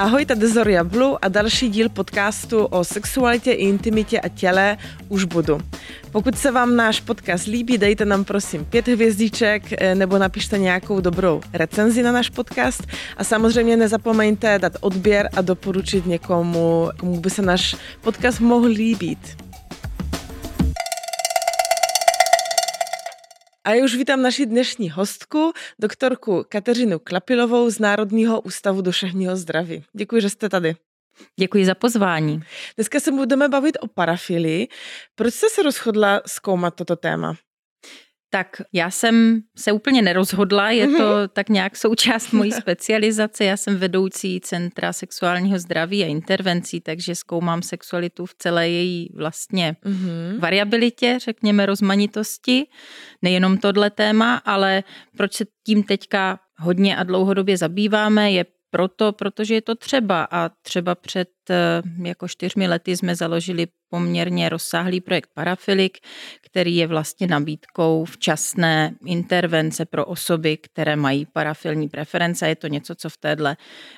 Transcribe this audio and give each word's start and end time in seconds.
Ahoj, 0.00 0.26
tady 0.26 0.48
Zoria 0.48 0.84
Blue 0.84 1.18
a 1.22 1.28
další 1.28 1.68
díl 1.68 1.88
podcastu 1.88 2.64
o 2.64 2.84
sexualitě, 2.84 3.52
intimitě 3.52 4.20
a 4.20 4.28
těle 4.28 4.76
už 5.08 5.24
budu. 5.24 5.60
Pokud 6.12 6.38
se 6.38 6.50
vám 6.50 6.76
náš 6.76 7.00
podcast 7.00 7.46
líbí, 7.46 7.78
dejte 7.78 8.04
nám 8.04 8.24
prosím 8.24 8.64
pět 8.64 8.88
hvězdiček 8.88 9.62
eh, 9.72 9.94
nebo 9.94 10.18
napište 10.18 10.58
nějakou 10.58 11.00
dobrou 11.00 11.40
recenzi 11.52 12.02
na 12.02 12.12
náš 12.12 12.30
podcast 12.30 12.86
a 13.16 13.24
samozřejmě 13.24 13.76
nezapomeňte 13.76 14.58
dát 14.58 14.72
odběr 14.80 15.28
a 15.36 15.40
doporučit 15.40 16.06
někomu, 16.06 16.88
komu 16.96 17.20
by 17.20 17.30
se 17.30 17.42
náš 17.42 17.76
podcast 18.00 18.40
mohl 18.40 18.66
líbit. 18.66 19.49
A 23.64 23.74
já 23.74 23.84
už 23.84 23.96
vítám 23.96 24.22
naši 24.22 24.46
dnešní 24.46 24.90
hostku, 24.90 25.52
doktorku 25.78 26.44
Kateřinu 26.48 26.98
Klapilovou 26.98 27.70
z 27.70 27.78
Národního 27.78 28.40
ústavu 28.40 28.82
duševního 28.82 29.36
zdraví. 29.36 29.84
Děkuji, 29.92 30.22
že 30.22 30.30
jste 30.30 30.48
tady. 30.48 30.76
Děkuji 31.40 31.66
za 31.66 31.74
pozvání. 31.74 32.42
Dneska 32.76 33.00
se 33.00 33.12
budeme 33.12 33.48
bavit 33.48 33.78
o 33.80 33.86
parafilii. 33.86 34.68
Proč 35.14 35.34
jste 35.34 35.46
se 35.50 35.62
rozhodla 35.62 36.22
zkoumat 36.26 36.74
toto 36.74 36.96
téma? 36.96 37.34
Tak 38.32 38.62
já 38.72 38.90
jsem 38.90 39.40
se 39.56 39.72
úplně 39.72 40.02
nerozhodla, 40.02 40.70
je 40.70 40.86
to 40.86 40.92
mm-hmm. 40.92 41.28
tak 41.28 41.48
nějak 41.48 41.76
součást 41.76 42.32
mojí 42.32 42.52
specializace. 42.52 43.44
Já 43.44 43.56
jsem 43.56 43.76
vedoucí 43.76 44.40
Centra 44.40 44.92
sexuálního 44.92 45.58
zdraví 45.58 46.04
a 46.04 46.06
intervencí, 46.06 46.80
takže 46.80 47.14
zkoumám 47.14 47.62
sexualitu 47.62 48.26
v 48.26 48.34
celé 48.34 48.68
její 48.68 49.08
vlastně 49.16 49.76
mm-hmm. 49.84 50.38
variabilitě, 50.38 51.18
řekněme 51.20 51.66
rozmanitosti. 51.66 52.66
Nejenom 53.22 53.58
tohle 53.58 53.90
téma, 53.90 54.36
ale 54.36 54.82
proč 55.16 55.34
se 55.34 55.44
tím 55.66 55.82
teďka 55.82 56.38
hodně 56.58 56.96
a 56.96 57.02
dlouhodobě 57.02 57.56
zabýváme, 57.56 58.32
je 58.32 58.44
proto, 58.70 59.12
protože 59.12 59.54
je 59.54 59.62
to 59.62 59.74
třeba 59.74 60.28
a 60.30 60.48
třeba 60.48 60.94
před 60.94 61.28
eh, 61.50 61.82
jako 62.02 62.28
čtyřmi 62.28 62.68
lety 62.68 62.96
jsme 62.96 63.16
založili 63.16 63.66
poměrně 63.88 64.48
rozsáhlý 64.48 65.00
projekt 65.00 65.30
Parafilik, 65.34 65.98
který 66.40 66.76
je 66.76 66.86
vlastně 66.86 67.26
nabídkou 67.26 68.04
včasné 68.04 68.94
intervence 69.06 69.86
pro 69.86 70.06
osoby, 70.06 70.56
které 70.56 70.96
mají 70.96 71.26
parafilní 71.26 71.88
preference. 71.88 72.48
Je 72.48 72.56
to 72.56 72.66
něco, 72.66 72.94
co 72.94 73.08
v 73.08 73.16
téhle 73.16 73.56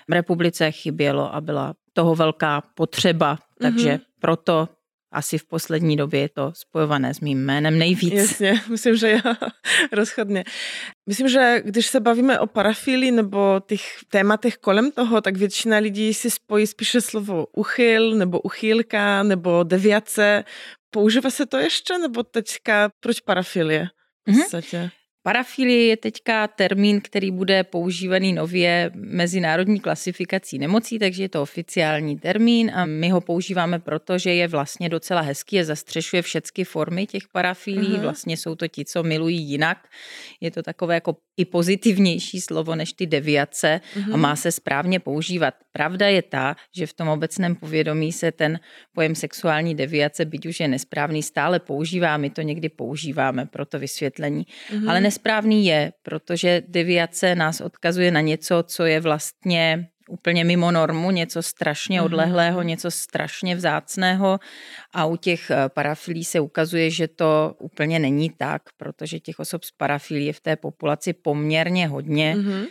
republice 0.08 0.70
chybělo 0.70 1.34
a 1.34 1.40
byla 1.40 1.74
toho 1.92 2.14
velká 2.14 2.62
potřeba, 2.74 3.38
takže 3.60 3.90
mm-hmm. 3.90 4.00
proto 4.20 4.68
asi 5.12 5.38
v 5.38 5.44
poslední 5.44 5.96
době 5.96 6.20
je 6.20 6.28
to 6.28 6.52
spojované 6.54 7.14
s 7.14 7.20
mým 7.20 7.44
jménem 7.44 7.78
nejvíc. 7.78 8.12
Jasně, 8.12 8.60
myslím, 8.70 8.96
že 8.96 9.10
jo, 9.10 9.18
rozchodně. 9.92 10.44
Myslím, 11.08 11.28
že 11.28 11.62
když 11.64 11.86
se 11.86 12.00
bavíme 12.00 12.40
o 12.40 12.46
parafílii 12.46 13.10
nebo 13.10 13.60
těch 13.66 13.82
tématech 14.08 14.56
kolem 14.56 14.90
toho, 14.90 15.20
tak 15.20 15.36
většina 15.36 15.78
lidí 15.78 16.14
si 16.14 16.30
spojí 16.30 16.66
spíše 16.66 17.00
slovo 17.00 17.46
uchyl 17.52 18.14
nebo 18.14 18.40
uchýlka 18.40 19.22
nebo 19.22 19.62
deviace. 19.62 20.44
Používá 20.90 21.30
se 21.30 21.46
to 21.46 21.56
ještě 21.56 21.98
nebo 21.98 22.22
teďka 22.22 22.90
proč 23.00 23.20
parafilie 23.20 23.88
v 24.26 24.30
mhm. 24.30 24.40
podstatě? 24.40 24.78
Mm-hmm. 24.78 25.01
Parafilie 25.22 25.86
je 25.86 25.96
teďka 25.96 26.48
termín, 26.48 27.00
který 27.00 27.30
bude 27.30 27.64
používaný 27.64 28.32
nově 28.32 28.90
mezinárodní 28.94 29.80
klasifikací 29.80 30.58
nemocí, 30.58 30.98
takže 30.98 31.22
je 31.22 31.28
to 31.28 31.42
oficiální 31.42 32.18
termín 32.18 32.70
a 32.74 32.84
my 32.84 33.08
ho 33.08 33.20
používáme 33.20 33.78
proto, 33.78 34.18
že 34.18 34.34
je 34.34 34.48
vlastně 34.48 34.88
docela 34.88 35.20
hezký 35.20 35.60
a 35.60 35.64
zastřešuje 35.64 36.22
všechny 36.22 36.64
formy 36.64 37.06
těch 37.06 37.22
parafilí. 37.32 37.88
Uh-huh. 37.88 38.00
Vlastně 38.00 38.36
jsou 38.36 38.54
to 38.54 38.68
ti, 38.68 38.84
co 38.84 39.02
milují 39.02 39.42
jinak. 39.42 39.88
Je 40.40 40.50
to 40.50 40.62
takové 40.62 40.94
jako 40.94 41.16
i 41.36 41.44
pozitivnější 41.44 42.40
slovo 42.40 42.74
než 42.74 42.92
ty 42.92 43.06
deviace 43.06 43.80
uh-huh. 43.94 44.04
a 44.04 44.16
mhm. 44.16 44.20
má 44.20 44.36
se 44.36 44.52
správně 44.52 45.00
používat. 45.00 45.54
Pravda 45.72 46.08
je 46.08 46.22
ta, 46.22 46.56
že 46.76 46.86
v 46.86 46.92
tom 46.92 47.08
obecném 47.08 47.54
povědomí 47.56 48.12
se 48.12 48.32
ten 48.32 48.60
pojem 48.92 49.14
sexuální 49.14 49.74
deviace, 49.74 50.24
byť 50.24 50.46
už 50.46 50.60
je 50.60 50.68
nesprávný, 50.68 51.22
stále 51.22 51.60
používá. 51.60 52.16
My 52.16 52.30
to 52.30 52.42
někdy 52.42 52.68
používáme 52.68 53.46
pro 53.46 53.66
to 53.66 53.78
vysvětlení. 53.78 54.46
Uh-huh. 54.46 54.90
Ale 54.90 55.00
nesprávný 55.12 55.66
je, 55.66 55.92
protože 56.02 56.62
deviace 56.68 57.34
nás 57.34 57.60
odkazuje 57.60 58.10
na 58.10 58.20
něco, 58.20 58.64
co 58.66 58.84
je 58.84 59.00
vlastně 59.00 59.88
úplně 60.08 60.44
mimo 60.44 60.72
normu, 60.72 61.10
něco 61.10 61.42
strašně 61.42 62.00
mhm. 62.00 62.06
odlehlého, 62.06 62.62
něco 62.62 62.90
strašně 62.90 63.56
vzácného 63.56 64.40
a 64.94 65.06
u 65.06 65.16
těch 65.16 65.50
eh, 65.50 65.68
parafilí 65.68 66.24
se 66.24 66.40
ukazuje, 66.40 66.90
že 66.90 67.08
to 67.08 67.54
úplně 67.58 67.98
není 67.98 68.30
tak, 68.30 68.62
protože 68.76 69.20
těch 69.20 69.38
osob 69.38 69.64
s 69.64 69.70
parafilí 69.70 70.26
je 70.26 70.32
v 70.32 70.40
té 70.40 70.56
populaci 70.56 71.12
poměrně 71.12 71.88
hodně. 71.88 72.34
Mm-hmm. 72.36 72.66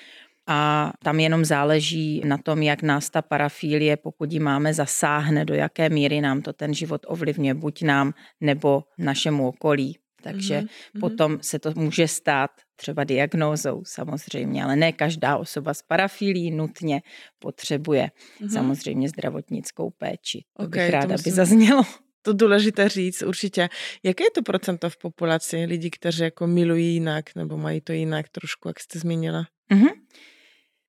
A 0.48 0.92
tam 1.04 1.20
jenom 1.20 1.46
záleží 1.46 2.22
na 2.26 2.38
tom, 2.38 2.62
jak 2.62 2.82
nás 2.82 3.10
ta 3.10 3.22
parafílie, 3.22 3.98
pokud 3.98 4.32
ji 4.32 4.40
máme, 4.40 4.74
zasáhne, 4.74 5.46
do 5.46 5.54
jaké 5.54 5.90
míry 5.90 6.22
nám 6.22 6.42
to 6.42 6.54
ten 6.54 6.74
život 6.74 7.02
ovlivňuje, 7.08 7.54
buď 7.54 7.82
nám 7.82 8.14
nebo 8.42 8.84
našemu 8.98 9.48
okolí. 9.48 9.98
Takže 10.24 10.60
mm-hmm. 10.60 11.00
potom 11.00 11.38
se 11.42 11.60
to 11.60 11.74
může 11.76 12.08
stát 12.08 12.52
třeba 12.76 13.04
diagnózou 13.04 13.84
samozřejmě, 13.86 14.64
ale 14.64 14.76
ne 14.76 14.92
každá 14.92 15.38
osoba 15.38 15.74
s 15.74 15.82
parafilí 15.82 16.52
nutně 16.52 17.02
potřebuje 17.40 18.12
mm-hmm. 18.42 18.50
samozřejmě 18.50 19.10
zdravotnickou 19.10 19.90
péči. 19.90 20.44
To 20.58 20.64
okay, 20.64 20.84
bych 20.84 20.90
ráda, 20.94 21.08
to 21.08 21.12
musím... 21.12 21.32
by 21.32 21.36
zaznělo. 21.36 21.84
To 22.22 22.34
důležité 22.34 22.90
říct 22.90 23.22
určitě. 23.22 23.70
Jaké 24.04 24.24
je 24.24 24.32
to 24.32 24.42
procento 24.42 24.90
v 24.90 24.98
populaci 24.98 25.66
lidí, 25.66 25.90
kteří 25.90 26.24
jako 26.24 26.48
milují 26.48 26.94
jinak 26.94 27.36
nebo 27.36 27.58
mají 27.58 27.82
to 27.82 27.94
jinak 27.94 28.30
trošku, 28.30 28.68
jak 28.68 28.80
jste 28.80 29.00
zmínila? 29.00 29.46
Mm-hmm. 29.74 29.92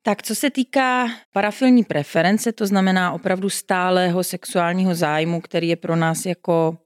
Tak 0.02 0.22
co 0.22 0.34
se 0.34 0.50
týká 0.50 1.08
parafilní 1.32 1.84
preference, 1.84 2.52
to 2.52 2.66
znamená 2.66 3.12
opravdu 3.12 3.50
stálého 3.50 4.24
sexuálního 4.24 4.94
zájmu, 4.94 5.40
který 5.40 5.68
je 5.68 5.76
pro 5.76 5.96
nás 5.96 6.26
jako 6.26 6.78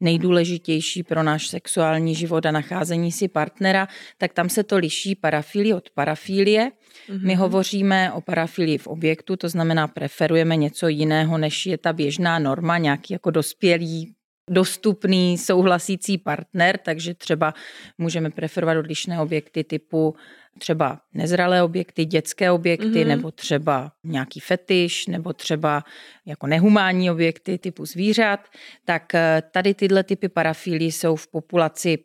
nejdůležitější 0.00 1.02
pro 1.02 1.22
náš 1.22 1.48
sexuální 1.48 2.14
život 2.14 2.46
a 2.46 2.50
nacházení 2.50 3.12
si 3.12 3.28
partnera, 3.28 3.88
tak 4.18 4.32
tam 4.32 4.48
se 4.48 4.64
to 4.64 4.76
liší 4.76 5.14
parafilie 5.14 5.74
od 5.74 5.90
parafilie. 5.90 6.70
Mm-hmm. 7.08 7.26
My 7.26 7.34
hovoříme 7.34 8.12
o 8.12 8.20
parafilii 8.20 8.78
v 8.78 8.86
objektu, 8.86 9.36
to 9.36 9.48
znamená 9.48 9.88
preferujeme 9.88 10.56
něco 10.56 10.88
jiného, 10.88 11.38
než 11.38 11.66
je 11.66 11.78
ta 11.78 11.92
běžná 11.92 12.38
norma, 12.38 12.78
nějaký 12.78 13.12
jako 13.12 13.30
dospělý 13.30 14.14
dostupný 14.50 15.38
souhlasící 15.38 16.18
partner, 16.18 16.78
takže 16.78 17.14
třeba 17.14 17.54
můžeme 17.98 18.30
preferovat 18.30 18.76
odlišné 18.76 19.20
objekty 19.20 19.64
typu 19.64 20.14
třeba 20.58 21.00
nezralé 21.14 21.62
objekty, 21.62 22.04
dětské 22.04 22.50
objekty, 22.50 22.86
mm-hmm. 22.86 23.06
nebo 23.06 23.30
třeba 23.30 23.92
nějaký 24.04 24.40
fetiš, 24.40 25.06
nebo 25.06 25.32
třeba 25.32 25.84
jako 26.26 26.46
nehumánní 26.46 27.10
objekty 27.10 27.58
typu 27.58 27.86
zvířat, 27.86 28.40
tak 28.84 29.14
eh, 29.14 29.42
tady 29.52 29.74
tyhle 29.74 30.04
typy 30.04 30.28
parafilí 30.28 30.92
jsou 30.92 31.16
v 31.16 31.28
populaci 31.28 31.98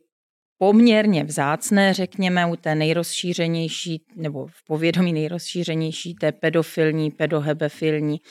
poměrně 0.57 1.23
vzácné, 1.23 1.93
řekněme, 1.93 2.45
u 2.45 2.55
té 2.55 2.75
nejrozšířenější, 2.75 4.05
nebo 4.15 4.47
v 4.47 4.63
povědomí 4.67 5.13
nejrozšířenější 5.13 6.15
té 6.15 6.31
pedofilní, 6.31 7.11
pedohebefilní 7.11 8.21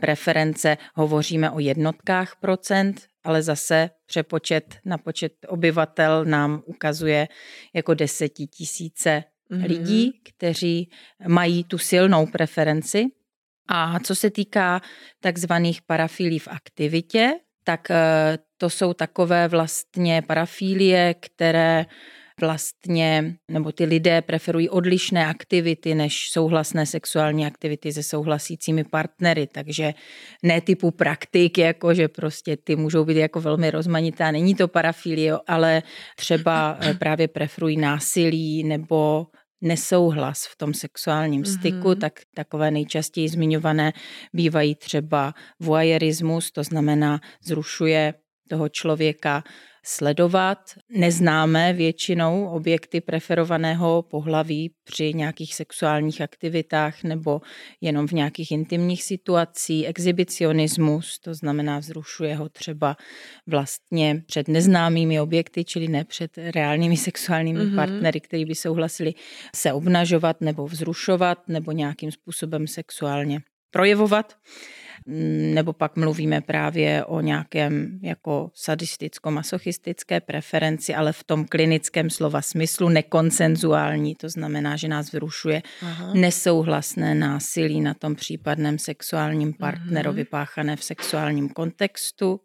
preference 0.00 0.76
hovoříme 0.94 1.50
o 1.50 1.58
jednotkách 1.58 2.36
procent, 2.40 3.06
ale 3.24 3.42
zase 3.42 3.90
přepočet 4.06 4.76
na 4.84 4.98
počet 4.98 5.32
obyvatel 5.48 6.24
nám 6.24 6.62
ukazuje 6.66 7.28
jako 7.74 7.94
desetitisíce 7.94 9.24
mm-hmm. 9.52 9.68
lidí, 9.68 10.12
kteří 10.24 10.90
mají 11.28 11.64
tu 11.64 11.78
silnou 11.78 12.26
preferenci. 12.26 13.06
A 13.68 14.00
co 14.00 14.14
se 14.14 14.30
týká 14.30 14.80
takzvaných 15.20 15.82
parafilí 15.82 16.38
v 16.38 16.48
aktivitě, 16.48 17.32
tak 17.64 17.90
eh, 17.90 18.38
to 18.56 18.70
jsou 18.70 18.92
takové 18.92 19.48
vlastně 19.48 20.22
parafílie, 20.22 21.14
které 21.14 21.86
vlastně, 22.40 23.34
nebo 23.50 23.72
ty 23.72 23.84
lidé 23.84 24.22
preferují 24.22 24.68
odlišné 24.68 25.26
aktivity 25.26 25.94
než 25.94 26.30
souhlasné 26.30 26.86
sexuální 26.86 27.46
aktivity 27.46 27.92
se 27.92 28.02
souhlasícími 28.02 28.84
partnery, 28.84 29.46
takže 29.46 29.94
ne 30.42 30.60
typu 30.60 30.90
praktik, 30.90 31.58
jako 31.58 31.94
že 31.94 32.08
prostě 32.08 32.56
ty 32.56 32.76
můžou 32.76 33.04
být 33.04 33.16
jako 33.16 33.40
velmi 33.40 33.70
rozmanitá, 33.70 34.30
není 34.30 34.54
to 34.54 34.68
parafilie, 34.68 35.32
ale 35.46 35.82
třeba 36.16 36.78
eh, 36.80 36.94
právě 36.94 37.28
preferují 37.28 37.76
násilí 37.76 38.64
nebo 38.64 39.26
nesouhlas 39.62 40.46
v 40.46 40.56
tom 40.56 40.74
sexuálním 40.74 41.44
styku, 41.44 41.78
mm-hmm. 41.78 42.00
tak 42.00 42.20
takové 42.34 42.70
nejčastěji 42.70 43.28
zmiňované 43.28 43.92
bývají 44.32 44.74
třeba 44.74 45.34
voyeurismus, 45.60 46.50
to 46.50 46.62
znamená 46.62 47.20
zrušuje 47.44 48.14
toho 48.48 48.68
člověka 48.68 49.44
sledovat. 49.84 50.58
Neznáme 50.90 51.72
většinou 51.72 52.46
objekty 52.46 53.00
preferovaného 53.00 54.02
pohlaví 54.02 54.70
při 54.84 55.14
nějakých 55.14 55.54
sexuálních 55.54 56.20
aktivitách 56.20 57.02
nebo 57.02 57.40
jenom 57.80 58.06
v 58.08 58.12
nějakých 58.12 58.50
intimních 58.50 59.02
situacích. 59.02 59.86
Exhibicionismus, 59.86 61.18
to 61.18 61.34
znamená 61.34 61.78
vzrušuje 61.78 62.36
ho 62.36 62.48
třeba 62.48 62.96
vlastně 63.46 64.22
před 64.26 64.48
neznámými 64.48 65.20
objekty, 65.20 65.64
čili 65.64 65.88
ne 65.88 66.04
před 66.04 66.38
reálnými 66.38 66.96
sexuálními 66.96 67.60
mm-hmm. 67.60 67.76
partnery, 67.76 68.20
kteří 68.20 68.44
by 68.44 68.54
souhlasili 68.54 69.14
se 69.56 69.72
obnažovat 69.72 70.40
nebo 70.40 70.66
vzrušovat 70.66 71.48
nebo 71.48 71.72
nějakým 71.72 72.12
způsobem 72.12 72.66
sexuálně 72.66 73.40
projevovat 73.70 74.34
nebo 75.06 75.72
pak 75.72 75.96
mluvíme 75.96 76.40
právě 76.40 77.04
o 77.04 77.20
nějakém 77.20 77.98
jako 78.02 78.50
sadisticko-masochistické 78.54 80.20
preferenci, 80.20 80.94
ale 80.94 81.12
v 81.12 81.24
tom 81.24 81.44
klinickém 81.44 82.10
slova 82.10 82.42
smyslu 82.42 82.88
nekonsenzuální, 82.88 84.14
to 84.14 84.28
znamená, 84.28 84.76
že 84.76 84.88
nás 84.88 85.06
vzrušuje 85.06 85.62
Aha. 85.82 86.14
nesouhlasné 86.14 87.14
násilí 87.14 87.80
na 87.80 87.94
tom 87.94 88.14
případném 88.14 88.78
sexuálním 88.78 89.52
partnerovi 89.52 90.24
páchané 90.24 90.76
v 90.76 90.84
sexuálním 90.84 91.48
kontextu 91.48 92.40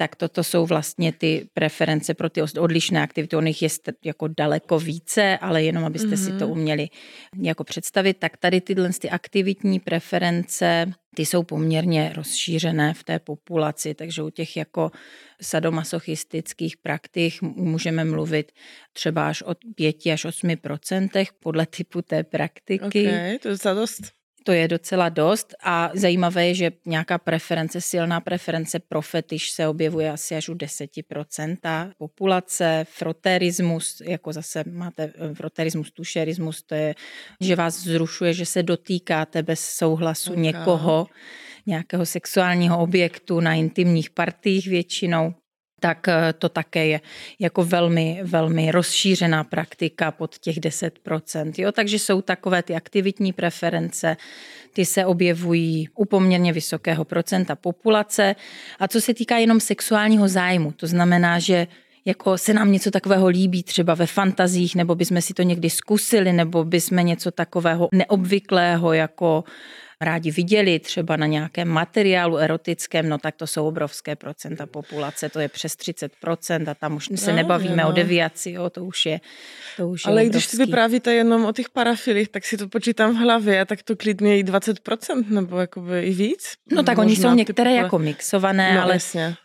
tak 0.00 0.16
toto 0.16 0.44
jsou 0.44 0.66
vlastně 0.66 1.12
ty 1.12 1.48
preference 1.54 2.14
pro 2.14 2.30
ty 2.30 2.42
odlišné 2.42 3.02
aktivity. 3.02 3.36
On 3.36 3.46
jich 3.46 3.62
je 3.62 3.68
jako 4.04 4.28
daleko 4.36 4.78
více, 4.78 5.38
ale 5.38 5.62
jenom 5.62 5.84
abyste 5.84 6.08
mm-hmm. 6.08 6.24
si 6.24 6.38
to 6.38 6.48
mhm. 6.48 6.50
uměli 6.50 6.88
jako 7.42 7.64
představit, 7.64 8.14
tak 8.18 8.36
tady 8.36 8.60
tyhle 8.60 8.90
ty 8.92 9.10
aktivitní 9.10 9.80
preference, 9.80 10.92
ty 11.14 11.26
jsou 11.26 11.42
poměrně 11.42 12.12
rozšířené 12.16 12.94
v 12.94 13.04
té 13.04 13.18
populaci, 13.18 13.94
takže 13.94 14.22
u 14.22 14.30
těch 14.30 14.56
jako 14.56 14.90
sadomasochistických 15.42 16.76
praktik 16.76 17.42
můžeme 17.42 18.04
mluvit 18.04 18.52
třeba 18.92 19.28
až 19.28 19.42
o 19.42 19.54
5 19.74 19.96
až 20.12 20.24
8 20.24 20.56
procentech 20.56 21.32
podle 21.32 21.66
typu 21.66 22.02
té 22.02 22.24
praktiky. 22.24 22.84
Okay, 22.84 23.38
to 23.38 23.48
je 23.48 23.56
za 23.56 23.74
dost 23.74 24.17
to 24.48 24.52
je 24.52 24.68
docela 24.68 25.08
dost 25.08 25.54
a 25.64 25.90
zajímavé 25.94 26.46
je, 26.46 26.54
že 26.54 26.70
nějaká 26.86 27.18
preference, 27.18 27.80
silná 27.80 28.20
preference 28.20 28.78
pro 28.78 29.02
fetiš 29.02 29.50
se 29.50 29.68
objevuje 29.68 30.10
asi 30.10 30.36
až 30.36 30.48
u 30.48 30.54
10% 30.54 31.92
populace. 31.98 32.86
Froterismus, 32.90 34.02
jako 34.04 34.32
zase 34.32 34.64
máte 34.72 35.02
eh, 35.02 35.34
froterismus, 35.34 35.90
tušerismus, 35.90 36.62
to 36.62 36.74
je, 36.74 36.94
že 37.40 37.56
vás 37.56 37.84
vzrušuje, 37.84 38.32
že 38.32 38.46
se 38.46 38.62
dotýkáte 38.62 39.42
bez 39.42 39.60
souhlasu 39.60 40.32
okay. 40.32 40.42
někoho, 40.42 41.06
nějakého 41.66 42.06
sexuálního 42.06 42.78
objektu 42.78 43.40
na 43.40 43.54
intimních 43.54 44.10
partích 44.10 44.66
většinou 44.66 45.34
tak 45.80 46.08
eh, 46.08 46.32
to 46.32 46.48
také 46.48 46.86
je 46.86 47.00
jako 47.38 47.64
velmi, 47.64 48.20
velmi 48.22 48.70
rozšířená 48.70 49.44
praktika 49.44 50.10
pod 50.10 50.38
těch 50.38 50.56
10%. 50.58 51.52
Jo? 51.58 51.72
Takže 51.72 51.98
jsou 51.98 52.22
takové 52.22 52.62
ty 52.62 52.74
aktivitní 52.74 53.32
preference, 53.32 54.16
ty 54.72 54.84
se 54.84 55.06
objevují 55.06 55.88
u 55.94 56.04
poměrně 56.04 56.52
vysokého 56.52 57.04
procenta 57.04 57.56
populace. 57.56 58.36
A 58.78 58.88
co 58.88 59.00
se 59.00 59.14
týká 59.14 59.38
jenom 59.38 59.60
sexuálního 59.60 60.28
zájmu, 60.28 60.72
to 60.72 60.86
znamená, 60.86 61.38
že 61.38 61.66
jako 62.04 62.38
se 62.38 62.54
nám 62.54 62.72
něco 62.72 62.90
takového 62.90 63.28
líbí 63.28 63.62
třeba 63.62 63.94
ve 63.94 64.06
fantazích, 64.06 64.74
nebo 64.74 64.94
bychom 64.94 65.22
si 65.22 65.34
to 65.34 65.42
někdy 65.42 65.70
zkusili, 65.70 66.32
nebo 66.32 66.64
bychom 66.64 66.96
něco 66.98 67.30
takového 67.30 67.88
neobvyklého 67.92 68.92
jako 68.92 69.44
rádi 70.00 70.30
viděli 70.30 70.78
třeba 70.78 71.16
na 71.16 71.26
nějakém 71.26 71.68
materiálu 71.68 72.36
erotickém, 72.36 73.08
no 73.08 73.18
tak 73.18 73.36
to 73.36 73.46
jsou 73.46 73.66
obrovské 73.66 74.16
procenta 74.16 74.66
populace, 74.66 75.28
to 75.28 75.40
je 75.40 75.48
přes 75.48 75.72
30% 75.72 76.70
a 76.70 76.74
tam 76.74 76.96
už 76.96 77.08
se 77.14 77.30
no, 77.30 77.36
nebavíme 77.36 77.82
no. 77.82 77.88
o 77.88 77.92
deviaci, 77.92 78.50
jo, 78.50 78.70
to 78.70 78.84
už 78.84 79.06
je 79.06 79.20
to 79.76 79.88
už 79.88 80.06
Ale 80.06 80.24
je 80.24 80.30
když 80.30 80.44
si 80.44 80.56
vyprávíte 80.56 81.14
jenom 81.14 81.44
o 81.44 81.52
těch 81.52 81.68
parafilích, 81.70 82.28
tak 82.28 82.44
si 82.44 82.56
to 82.56 82.68
počítám 82.68 83.14
v 83.14 83.16
hlavě, 83.16 83.64
tak 83.64 83.82
to 83.82 83.96
klidně 83.96 84.38
i 84.38 84.44
20% 84.44 85.24
nebo 85.28 85.58
jakoby 85.58 86.02
i 86.02 86.10
víc. 86.10 86.52
No 86.72 86.82
tak 86.82 86.98
oni 86.98 87.16
jsou 87.16 87.34
některé 87.34 87.70
typu... 87.70 87.82
jako 87.82 87.98
mixované, 87.98 88.74
no, 88.74 88.82
ale, 88.82 88.98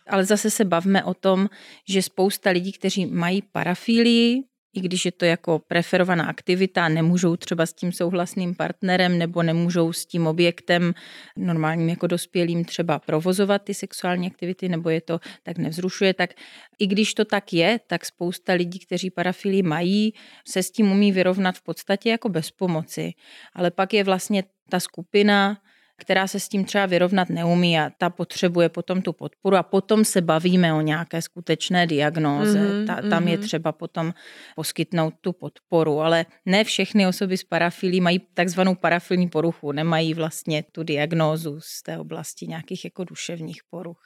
ale 0.08 0.24
zase 0.24 0.50
se 0.50 0.64
bavme 0.64 1.04
o 1.04 1.14
tom, 1.14 1.48
že 1.88 2.02
spousta 2.02 2.50
lidí, 2.50 2.72
kteří 2.72 3.06
mají 3.06 3.42
parafilii, 3.42 4.42
i 4.74 4.80
když 4.80 5.04
je 5.04 5.12
to 5.12 5.24
jako 5.24 5.58
preferovaná 5.58 6.24
aktivita, 6.26 6.88
nemůžou 6.88 7.36
třeba 7.36 7.66
s 7.66 7.72
tím 7.72 7.92
souhlasným 7.92 8.54
partnerem 8.54 9.18
nebo 9.18 9.42
nemůžou 9.42 9.92
s 9.92 10.06
tím 10.06 10.26
objektem 10.26 10.94
normálním 11.36 11.88
jako 11.88 12.06
dospělým 12.06 12.64
třeba 12.64 12.98
provozovat 12.98 13.62
ty 13.62 13.74
sexuální 13.74 14.26
aktivity, 14.26 14.68
nebo 14.68 14.90
je 14.90 15.00
to 15.00 15.20
tak 15.42 15.58
nevzrušuje, 15.58 16.14
tak 16.14 16.30
i 16.78 16.86
když 16.86 17.14
to 17.14 17.24
tak 17.24 17.52
je, 17.52 17.80
tak 17.86 18.04
spousta 18.04 18.52
lidí, 18.52 18.78
kteří 18.78 19.10
parafilii 19.10 19.62
mají, 19.62 20.14
se 20.48 20.62
s 20.62 20.70
tím 20.70 20.92
umí 20.92 21.12
vyrovnat 21.12 21.56
v 21.56 21.62
podstatě 21.62 22.10
jako 22.10 22.28
bez 22.28 22.50
pomoci. 22.50 23.12
Ale 23.52 23.70
pak 23.70 23.94
je 23.94 24.04
vlastně 24.04 24.44
ta 24.68 24.80
skupina, 24.80 25.58
která 25.96 26.26
se 26.26 26.40
s 26.40 26.48
tím 26.48 26.64
třeba 26.64 26.86
vyrovnat 26.86 27.28
neumí 27.28 27.78
a 27.78 27.90
ta 27.98 28.10
potřebuje 28.10 28.68
potom 28.68 29.02
tu 29.02 29.12
podporu 29.12 29.56
a 29.56 29.62
potom 29.62 30.04
se 30.04 30.20
bavíme 30.20 30.74
o 30.74 30.80
nějaké 30.80 31.22
skutečné 31.22 31.86
diagnóze. 31.86 32.58
Mm-hmm, 32.58 32.86
ta, 32.86 32.94
tam 32.94 33.24
mm-hmm. 33.24 33.28
je 33.28 33.38
třeba 33.38 33.72
potom 33.72 34.14
poskytnout 34.56 35.14
tu 35.20 35.32
podporu, 35.32 36.00
ale 36.00 36.26
ne 36.46 36.64
všechny 36.64 37.06
osoby 37.06 37.36
s 37.36 37.44
parafilí 37.44 38.00
mají 38.00 38.18
takzvanou 38.34 38.74
parafilní 38.74 39.28
poruchu, 39.28 39.72
nemají 39.72 40.14
vlastně 40.14 40.64
tu 40.72 40.82
diagnózu 40.82 41.60
z 41.60 41.82
té 41.82 41.98
oblasti 41.98 42.46
nějakých 42.46 42.84
jako 42.84 43.04
duševních 43.04 43.60
poruch. 43.70 44.00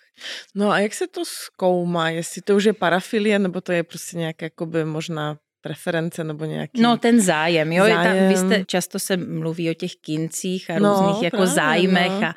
No 0.55 0.71
a 0.71 0.79
jak 0.79 0.95
se 0.95 1.07
to 1.07 1.23
zkoumá, 1.25 2.11
jestli 2.11 2.43
to 2.43 2.57
už 2.57 2.65
je 2.65 2.73
parafilie, 2.73 3.39
nebo 3.39 3.61
to 3.61 3.73
je 3.73 3.83
prostě 3.83 4.19
nějaké 4.19 4.47
jakoby 4.47 4.85
možná 4.85 5.39
preference 5.61 6.25
nebo 6.25 6.45
nějaký... 6.45 6.83
No 6.83 6.97
ten 6.97 7.21
zájem, 7.21 7.73
jo, 7.73 7.85
zájem. 7.85 8.17
Je 8.17 8.21
tam, 8.21 8.29
vy 8.29 8.37
jste, 8.37 8.65
často 8.65 8.99
se 8.99 9.17
mluví 9.17 9.71
o 9.71 9.75
těch 9.75 9.97
kincích 9.97 10.71
a 10.71 10.79
no, 10.79 10.95
různých 10.95 11.23
jako 11.23 11.37
právě, 11.37 11.55
zájmech 11.55 12.21
no. 12.21 12.27
a 12.27 12.35